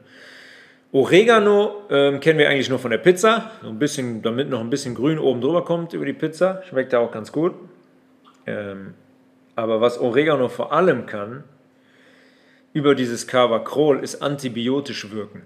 Oregano 0.90 1.82
ähm, 1.90 2.20
kennen 2.20 2.38
wir 2.38 2.48
eigentlich 2.48 2.70
nur 2.70 2.78
von 2.78 2.90
der 2.90 2.98
Pizza, 2.98 3.50
so 3.62 3.68
ein 3.68 3.78
bisschen, 3.78 4.22
damit 4.22 4.48
noch 4.48 4.60
ein 4.60 4.70
bisschen 4.70 4.94
Grün 4.94 5.18
oben 5.18 5.42
drüber 5.42 5.66
kommt 5.66 5.92
über 5.92 6.06
die 6.06 6.14
Pizza, 6.14 6.62
schmeckt 6.66 6.94
ja 6.94 7.00
auch 7.00 7.12
ganz 7.12 7.30
gut. 7.30 7.52
Ähm, 8.46 8.94
aber 9.54 9.82
was 9.82 10.00
Oregano 10.00 10.48
vor 10.48 10.72
allem 10.72 11.04
kann, 11.04 11.44
über 12.72 12.94
dieses 12.94 13.26
Carvacrol, 13.26 14.02
ist 14.02 14.22
antibiotisch 14.22 15.10
wirken. 15.10 15.42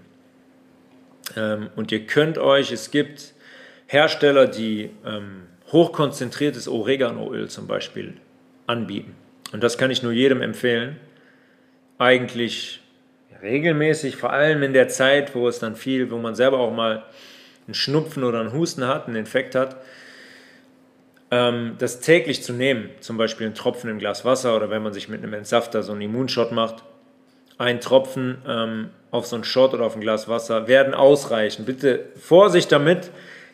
Ähm, 1.35 1.69
und 1.75 1.91
ihr 1.91 2.05
könnt 2.05 2.37
euch, 2.37 2.71
es 2.71 2.91
gibt 2.91 3.33
Hersteller, 3.87 4.47
die 4.47 4.91
ähm, 5.05 5.43
hochkonzentriertes 5.71 6.67
Oreganoöl 6.67 7.49
zum 7.49 7.67
Beispiel 7.67 8.15
anbieten. 8.67 9.15
Und 9.51 9.63
das 9.63 9.77
kann 9.77 9.91
ich 9.91 10.03
nur 10.03 10.11
jedem 10.11 10.41
empfehlen. 10.41 10.97
Eigentlich 11.97 12.81
regelmäßig, 13.41 14.15
vor 14.15 14.31
allem 14.31 14.63
in 14.63 14.73
der 14.73 14.87
Zeit, 14.87 15.35
wo 15.35 15.47
es 15.47 15.59
dann 15.59 15.75
viel, 15.75 16.09
wo 16.11 16.17
man 16.17 16.35
selber 16.35 16.59
auch 16.59 16.73
mal 16.73 17.03
einen 17.67 17.73
Schnupfen 17.73 18.23
oder 18.23 18.39
einen 18.39 18.53
Husten 18.53 18.87
hat, 18.87 19.07
einen 19.07 19.15
Infekt 19.15 19.55
hat, 19.55 19.77
ähm, 21.31 21.75
das 21.77 21.99
täglich 21.99 22.43
zu 22.43 22.53
nehmen, 22.53 22.89
zum 22.99 23.17
Beispiel 23.17 23.45
einen 23.45 23.55
Tropfen 23.55 23.89
im 23.89 23.99
Glas 23.99 24.25
Wasser 24.25 24.55
oder 24.55 24.69
wenn 24.69 24.83
man 24.83 24.93
sich 24.93 25.09
mit 25.09 25.23
einem 25.23 25.33
Entsafter 25.33 25.83
so 25.83 25.91
einen 25.91 26.01
Immunshot 26.01 26.51
macht, 26.51 26.83
ein 27.57 27.79
Tropfen 27.79 28.41
ähm, 28.47 28.89
auf 29.11 29.25
so 29.25 29.35
einen 29.35 29.43
Shot 29.43 29.73
oder 29.73 29.85
auf 29.85 29.95
ein 29.95 30.01
Glas 30.01 30.27
Wasser 30.27 30.67
werden 30.67 30.93
ausreichen. 30.93 31.65
Bitte 31.65 32.05
Vorsicht 32.15 32.71
damit, 32.71 33.11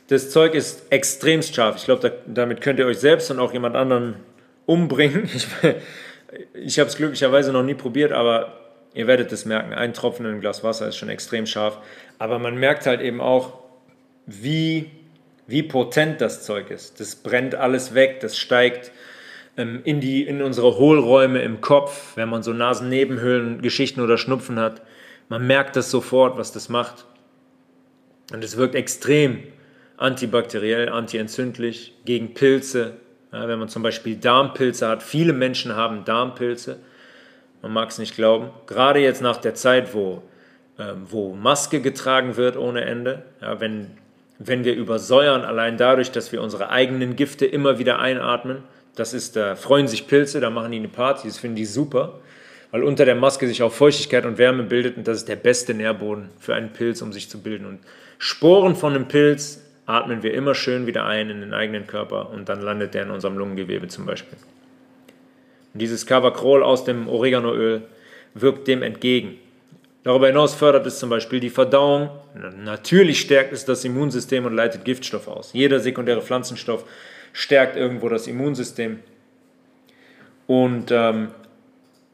das 0.08 0.30
Zeug 0.32 0.56
ist 0.56 0.91
extremst 0.91 1.54
scharf. 1.54 1.76
Ich 1.78 1.86
glaube, 1.86 2.10
da, 2.10 2.16
damit 2.26 2.62
könnt 2.62 2.80
ihr 2.80 2.86
euch 2.86 3.00
selbst 3.00 3.30
und 3.30 3.39
auch 3.39 3.54
jemand 3.54 3.76
anderen 3.76 4.16
umbringen. 4.66 5.30
Ich, 5.34 5.47
ich 6.54 6.80
habe 6.80 6.88
es 6.89 6.95
glücklicherweise 6.95 7.52
noch 7.52 7.64
nie 7.64 7.74
probiert, 7.74 8.12
aber 8.12 8.54
ihr 8.93 9.08
werdet 9.08 9.32
es 9.32 9.45
merken. 9.45 9.74
Ein 9.74 9.93
Tropfen 9.93 10.26
in 10.26 10.34
ein 10.34 10.41
Glas 10.41 10.64
Wasser 10.64 10.88
ist 10.88 10.95
schon 10.95 11.10
extrem 11.10 11.45
scharf. 11.45 11.80
Aber 12.20 12.38
man 12.38 12.56
merkt 12.56 12.86
halt 12.86 13.02
eben 13.02 13.20
auch, 13.20 13.54
wie, 14.28 14.91
wie 15.47 15.64
potent 15.64 16.22
das 16.22 16.43
Zeug 16.43 16.70
ist. 16.70 17.00
Das 17.00 17.16
brennt 17.16 17.56
alles 17.56 17.95
weg, 17.95 18.20
das 18.20 18.38
steigt 18.38 18.91
in, 19.56 20.00
die, 20.00 20.24
in 20.24 20.41
unsere 20.41 20.78
Hohlräume 20.78 21.41
im 21.41 21.62
Kopf, 21.62 22.16
wenn 22.16 22.30
man 22.30 22.43
so 22.43 22.54
Nasennebenhöhlen, 22.54 23.62
Geschichten 23.62 24.02
oder 24.02 24.18
Schnupfen 24.18 24.60
hat. 24.60 24.82
Man 25.28 25.45
merkt 25.45 25.76
das 25.76 25.91
sofort, 25.91 26.38
was 26.38 26.52
das 26.52 26.70
macht. 26.70 27.06
Und 28.32 28.43
es 28.43 28.58
wirkt 28.58 28.76
extrem 28.76 29.43
antibakteriell, 29.97 30.89
antientzündlich, 30.89 31.93
gegen 32.06 32.34
Pilze. 32.34 32.93
Ja, 33.32 33.47
wenn 33.47 33.60
man 33.60 33.70
zum 33.70 33.84
Beispiel 33.84 34.16
Darmpilze 34.16 34.88
hat, 34.88 35.04
viele 35.04 35.34
Menschen 35.34 35.76
haben 35.76 36.06
Darmpilze, 36.06 36.80
man 37.62 37.74
mag 37.74 37.89
es 37.89 38.00
nicht 38.00 38.16
glauben, 38.16 38.50
gerade 38.66 39.00
jetzt 39.00 39.22
nach 39.22 39.38
der 39.38 39.54
Zeit, 39.54 39.93
wo, 39.93 40.24
ähm, 40.80 41.06
wo 41.10 41.36
Maske 41.36 41.82
getragen 41.82 42.38
wird 42.38 42.58
ohne 42.58 42.86
Ende, 42.86 43.24
ja, 43.41 43.60
wenn, 43.60 43.91
wenn 44.39 44.64
wir 44.64 44.74
übersäuern, 44.74 45.43
allein 45.43 45.78
dadurch, 45.78 46.12
dass 46.12 46.32
wir 46.32 46.41
unsere 46.41 46.70
eigenen 46.70 47.16
Gifte 47.16 47.45
immer 47.45 47.78
wieder 47.78 48.00
einatmen, 48.00 48.64
das 49.00 49.14
ist, 49.14 49.36
da 49.36 49.56
freuen 49.56 49.88
sich 49.88 50.08
Pilze, 50.08 50.39
da 50.39 50.50
machen 50.50 50.72
die 50.72 50.78
eine 50.78 50.89
Party, 50.89 51.28
das 51.28 51.38
finden 51.38 51.56
die 51.56 51.66
super, 51.66 52.20
weil 52.72 52.84
unter 52.84 53.06
der 53.06 53.16
Maske 53.16 53.47
sich 53.47 53.64
auch 53.64 53.72
Feuchtigkeit 53.72 54.26
und 54.26 54.38
Wärme 54.38 54.64
bildet 54.64 54.97
und 54.97 55.08
das 55.08 55.18
ist 55.18 55.30
der 55.30 55.38
beste 55.38 55.74
Nährboden 55.74 56.30
für 56.39 56.54
einen 56.54 56.74
Pilz, 56.74 57.02
um 57.02 57.14
sich 57.14 57.30
zu 57.30 57.41
bilden. 57.41 57.66
Und 57.66 57.80
Sporen 58.18 58.76
von 58.76 58.93
einem 58.93 59.08
Pilz 59.08 59.64
atmen 59.86 60.22
wir 60.22 60.34
immer 60.34 60.54
schön 60.54 60.86
wieder 60.86 61.06
ein 61.06 61.30
in 61.30 61.41
den 61.41 61.54
eigenen 61.54 61.88
Körper 61.88 62.30
und 62.30 62.50
dann 62.50 62.62
landet 62.62 62.93
der 62.93 63.04
in 63.04 63.12
unserem 63.12 63.38
Lungengewebe 63.38 63.88
zum 63.88 64.06
Beispiel. 64.06 64.38
Und 65.74 65.82
dieses 65.82 66.06
Cavacrol 66.06 66.62
aus 66.62 66.84
dem 66.84 67.08
Oreganoöl 67.08 67.84
wirkt 68.34 68.68
dem 68.68 68.84
entgegen. 68.84 69.38
Darüber 70.04 70.28
hinaus 70.28 70.54
fördert 70.54 70.86
es 70.86 71.00
zum 71.00 71.10
Beispiel 71.10 71.39
die 71.39 71.50
Verdauung. 71.50 72.10
Natürlich 72.64 73.20
stärkt 73.20 73.54
es 73.54 73.66
das 73.66 73.84
Immunsystem 73.84 74.45
und 74.45 74.56
leitet 74.56 74.86
Giftstoff 74.86 75.28
aus. 75.28 75.52
Jeder 75.54 75.80
sekundäre 75.80 76.22
Pflanzenstoff 76.22 76.86
stärkt 77.34 77.76
irgendwo 77.76 78.10
das 78.10 78.28
Immunsystem 78.28 79.00
und 80.48 80.92
ähm, 80.92 81.30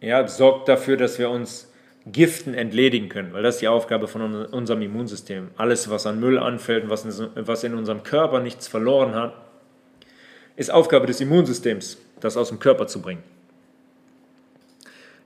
ja, 0.01 0.27
sorgt 0.27 0.67
dafür, 0.67 0.97
dass 0.97 1.19
wir 1.19 1.29
uns 1.29 1.71
Giften 2.05 2.53
entledigen 2.53 3.09
können, 3.09 3.33
weil 3.33 3.41
das 3.41 3.55
ist 3.55 3.61
die 3.61 3.67
Aufgabe 3.67 4.07
von 4.07 4.45
unserem 4.45 4.81
Immunsystem. 4.81 5.49
Alles, 5.57 5.89
was 5.89 6.05
an 6.05 6.19
Müll 6.19 6.37
anfällt 6.37 6.83
und 6.83 6.89
was 6.89 7.05
in, 7.05 7.29
was 7.35 7.63
in 7.63 7.73
unserem 7.73 8.03
Körper 8.03 8.41
nichts 8.41 8.67
verloren 8.67 9.15
hat, 9.15 9.33
ist 10.55 10.71
Aufgabe 10.71 11.07
des 11.07 11.19
Immunsystems, 11.21 11.97
das 12.19 12.37
aus 12.37 12.49
dem 12.49 12.59
Körper 12.59 12.87
zu 12.87 13.01
bringen. 13.01 13.23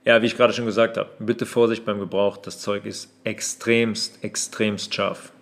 Ja, 0.04 0.22
wie 0.22 0.26
ich 0.26 0.36
gerade 0.36 0.54
schon 0.54 0.64
gesagt 0.64 0.96
habe, 0.96 1.10
bitte 1.18 1.44
Vorsicht 1.44 1.84
beim 1.84 2.00
Gebrauch. 2.00 2.38
Das 2.38 2.58
Zeug 2.58 2.86
ist 2.86 3.12
extremst, 3.24 4.24
extremst 4.24 4.94
scharf. 4.94 5.32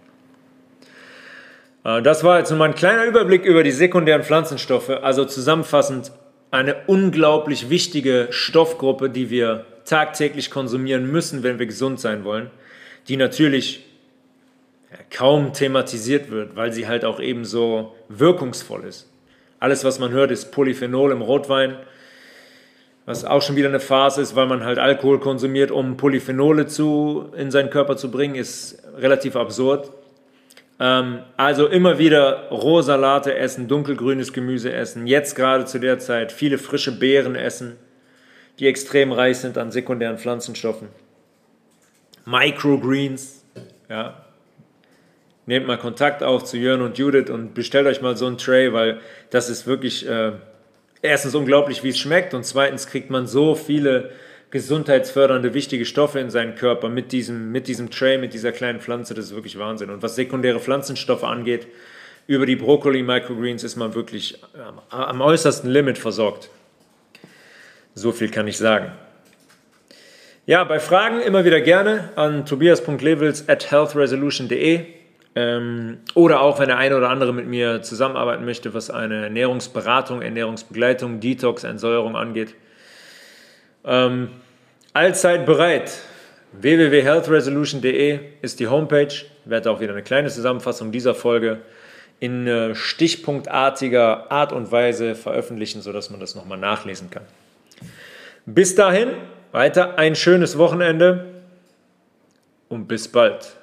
Äh, 1.88 2.02
das 2.02 2.22
war 2.24 2.38
jetzt 2.38 2.50
nur 2.50 2.58
mal 2.58 2.66
ein 2.66 2.74
kleiner 2.74 3.04
Überblick 3.04 3.44
über 3.44 3.62
die 3.62 3.70
sekundären 3.70 4.22
Pflanzenstoffe. 4.22 4.90
Also 4.90 5.24
zusammenfassend 5.24 6.12
eine 6.50 6.76
unglaublich 6.86 7.70
wichtige 7.70 8.28
Stoffgruppe, 8.30 9.10
die 9.10 9.30
wir 9.30 9.66
tagtäglich 9.84 10.50
konsumieren 10.50 11.10
müssen, 11.10 11.42
wenn 11.42 11.58
wir 11.58 11.66
gesund 11.66 12.00
sein 12.00 12.24
wollen, 12.24 12.50
die 13.08 13.16
natürlich 13.16 13.84
kaum 15.10 15.52
thematisiert 15.52 16.30
wird, 16.30 16.56
weil 16.56 16.72
sie 16.72 16.88
halt 16.88 17.04
auch 17.04 17.20
eben 17.20 17.44
so 17.44 17.94
wirkungsvoll 18.08 18.84
ist. 18.84 19.10
Alles, 19.60 19.84
was 19.84 19.98
man 19.98 20.12
hört, 20.12 20.30
ist 20.30 20.52
Polyphenol 20.52 21.12
im 21.12 21.20
Rotwein, 21.20 21.76
was 23.04 23.24
auch 23.24 23.42
schon 23.42 23.56
wieder 23.56 23.68
eine 23.68 23.80
Phase 23.80 24.20
ist, 24.20 24.36
weil 24.36 24.46
man 24.46 24.64
halt 24.64 24.78
Alkohol 24.78 25.20
konsumiert, 25.20 25.70
um 25.70 25.96
Polyphenole 25.96 26.66
zu, 26.66 27.30
in 27.36 27.50
seinen 27.50 27.70
Körper 27.70 27.96
zu 27.96 28.10
bringen, 28.10 28.34
ist 28.34 28.82
relativ 28.96 29.36
absurd. 29.36 29.90
Ähm, 30.80 31.20
also 31.36 31.66
immer 31.66 31.98
wieder 31.98 32.48
Rohsalate 32.50 33.36
essen, 33.36 33.68
dunkelgrünes 33.68 34.32
Gemüse 34.32 34.72
essen, 34.72 35.06
jetzt 35.06 35.34
gerade 35.34 35.64
zu 35.64 35.78
der 35.78 35.98
Zeit 35.98 36.32
viele 36.32 36.58
frische 36.58 36.98
Beeren 36.98 37.34
essen 37.34 37.76
die 38.58 38.66
extrem 38.66 39.12
reich 39.12 39.38
sind 39.38 39.56
an 39.56 39.70
sekundären 39.70 40.18
Pflanzenstoffen. 40.18 40.88
Microgreens, 42.24 43.44
ja. 43.88 44.24
Nehmt 45.46 45.66
mal 45.66 45.78
Kontakt 45.78 46.22
auf 46.22 46.44
zu 46.44 46.58
Jörn 46.58 46.82
und 46.82 46.98
Judith 46.98 47.30
und 47.30 47.54
bestellt 47.54 47.86
euch 47.86 48.02
mal 48.02 48.16
so 48.18 48.26
ein 48.26 48.36
Tray, 48.36 48.72
weil 48.74 49.00
das 49.30 49.48
ist 49.48 49.66
wirklich 49.66 50.06
äh, 50.06 50.32
erstens 51.00 51.34
unglaublich, 51.34 51.82
wie 51.82 51.88
es 51.88 51.98
schmeckt 51.98 52.34
und 52.34 52.44
zweitens 52.44 52.86
kriegt 52.86 53.08
man 53.08 53.26
so 53.26 53.54
viele 53.54 54.10
gesundheitsfördernde, 54.50 55.52
wichtige 55.54 55.84
Stoffe 55.84 56.20
in 56.20 56.30
seinen 56.30 56.54
Körper 56.54 56.88
mit 56.88 57.12
diesem, 57.12 57.52
mit 57.52 57.68
diesem 57.68 57.90
Tray, 57.90 58.18
mit 58.18 58.32
dieser 58.32 58.52
kleinen 58.52 58.80
Pflanze, 58.80 59.14
das 59.14 59.26
ist 59.26 59.34
wirklich 59.34 59.58
Wahnsinn. 59.58 59.90
Und 59.90 60.02
was 60.02 60.14
sekundäre 60.14 60.60
Pflanzenstoffe 60.60 61.24
angeht, 61.24 61.66
über 62.26 62.46
die 62.46 62.56
Brokkoli 62.56 63.02
Microgreens 63.02 63.64
ist 63.64 63.76
man 63.76 63.94
wirklich 63.94 64.42
am, 64.54 64.80
am 64.90 65.20
äußersten 65.20 65.70
Limit 65.70 65.98
versorgt. 65.98 66.50
So 67.94 68.12
viel 68.12 68.30
kann 68.30 68.46
ich 68.46 68.58
sagen. 68.58 68.92
Ja, 70.46 70.64
bei 70.64 70.80
Fragen 70.80 71.20
immer 71.20 71.44
wieder 71.44 71.60
gerne 71.60 72.10
an 72.16 72.46
tobias.levels 72.46 73.48
at 73.48 73.70
healthresolution.de 73.70 74.86
ähm, 75.34 75.98
oder 76.14 76.40
auch, 76.40 76.58
wenn 76.58 76.68
der 76.68 76.78
eine 76.78 76.96
oder 76.96 77.10
andere 77.10 77.32
mit 77.34 77.46
mir 77.46 77.82
zusammenarbeiten 77.82 78.44
möchte, 78.44 78.72
was 78.72 78.90
eine 78.90 79.24
Ernährungsberatung, 79.24 80.22
Ernährungsbegleitung, 80.22 81.20
Detox, 81.20 81.64
Entsäuerung 81.64 82.16
angeht. 82.16 82.54
Ähm, 83.88 84.28
allzeit 84.92 85.46
bereit. 85.46 85.90
www.healthresolution.de 86.52 88.20
ist 88.42 88.60
die 88.60 88.68
Homepage. 88.68 89.06
Ich 89.06 89.26
werde 89.44 89.70
auch 89.70 89.80
wieder 89.80 89.92
eine 89.92 90.02
kleine 90.02 90.28
Zusammenfassung 90.28 90.92
dieser 90.92 91.14
Folge 91.14 91.62
in 92.20 92.46
äh, 92.46 92.74
stichpunktartiger 92.74 94.30
Art 94.30 94.52
und 94.52 94.70
Weise 94.70 95.14
veröffentlichen, 95.14 95.80
sodass 95.80 96.10
man 96.10 96.20
das 96.20 96.34
nochmal 96.34 96.58
nachlesen 96.58 97.10
kann. 97.10 97.22
Bis 98.44 98.74
dahin, 98.74 99.10
weiter 99.52 99.98
ein 99.98 100.14
schönes 100.14 100.58
Wochenende 100.58 101.26
und 102.68 102.88
bis 102.88 103.08
bald. 103.08 103.57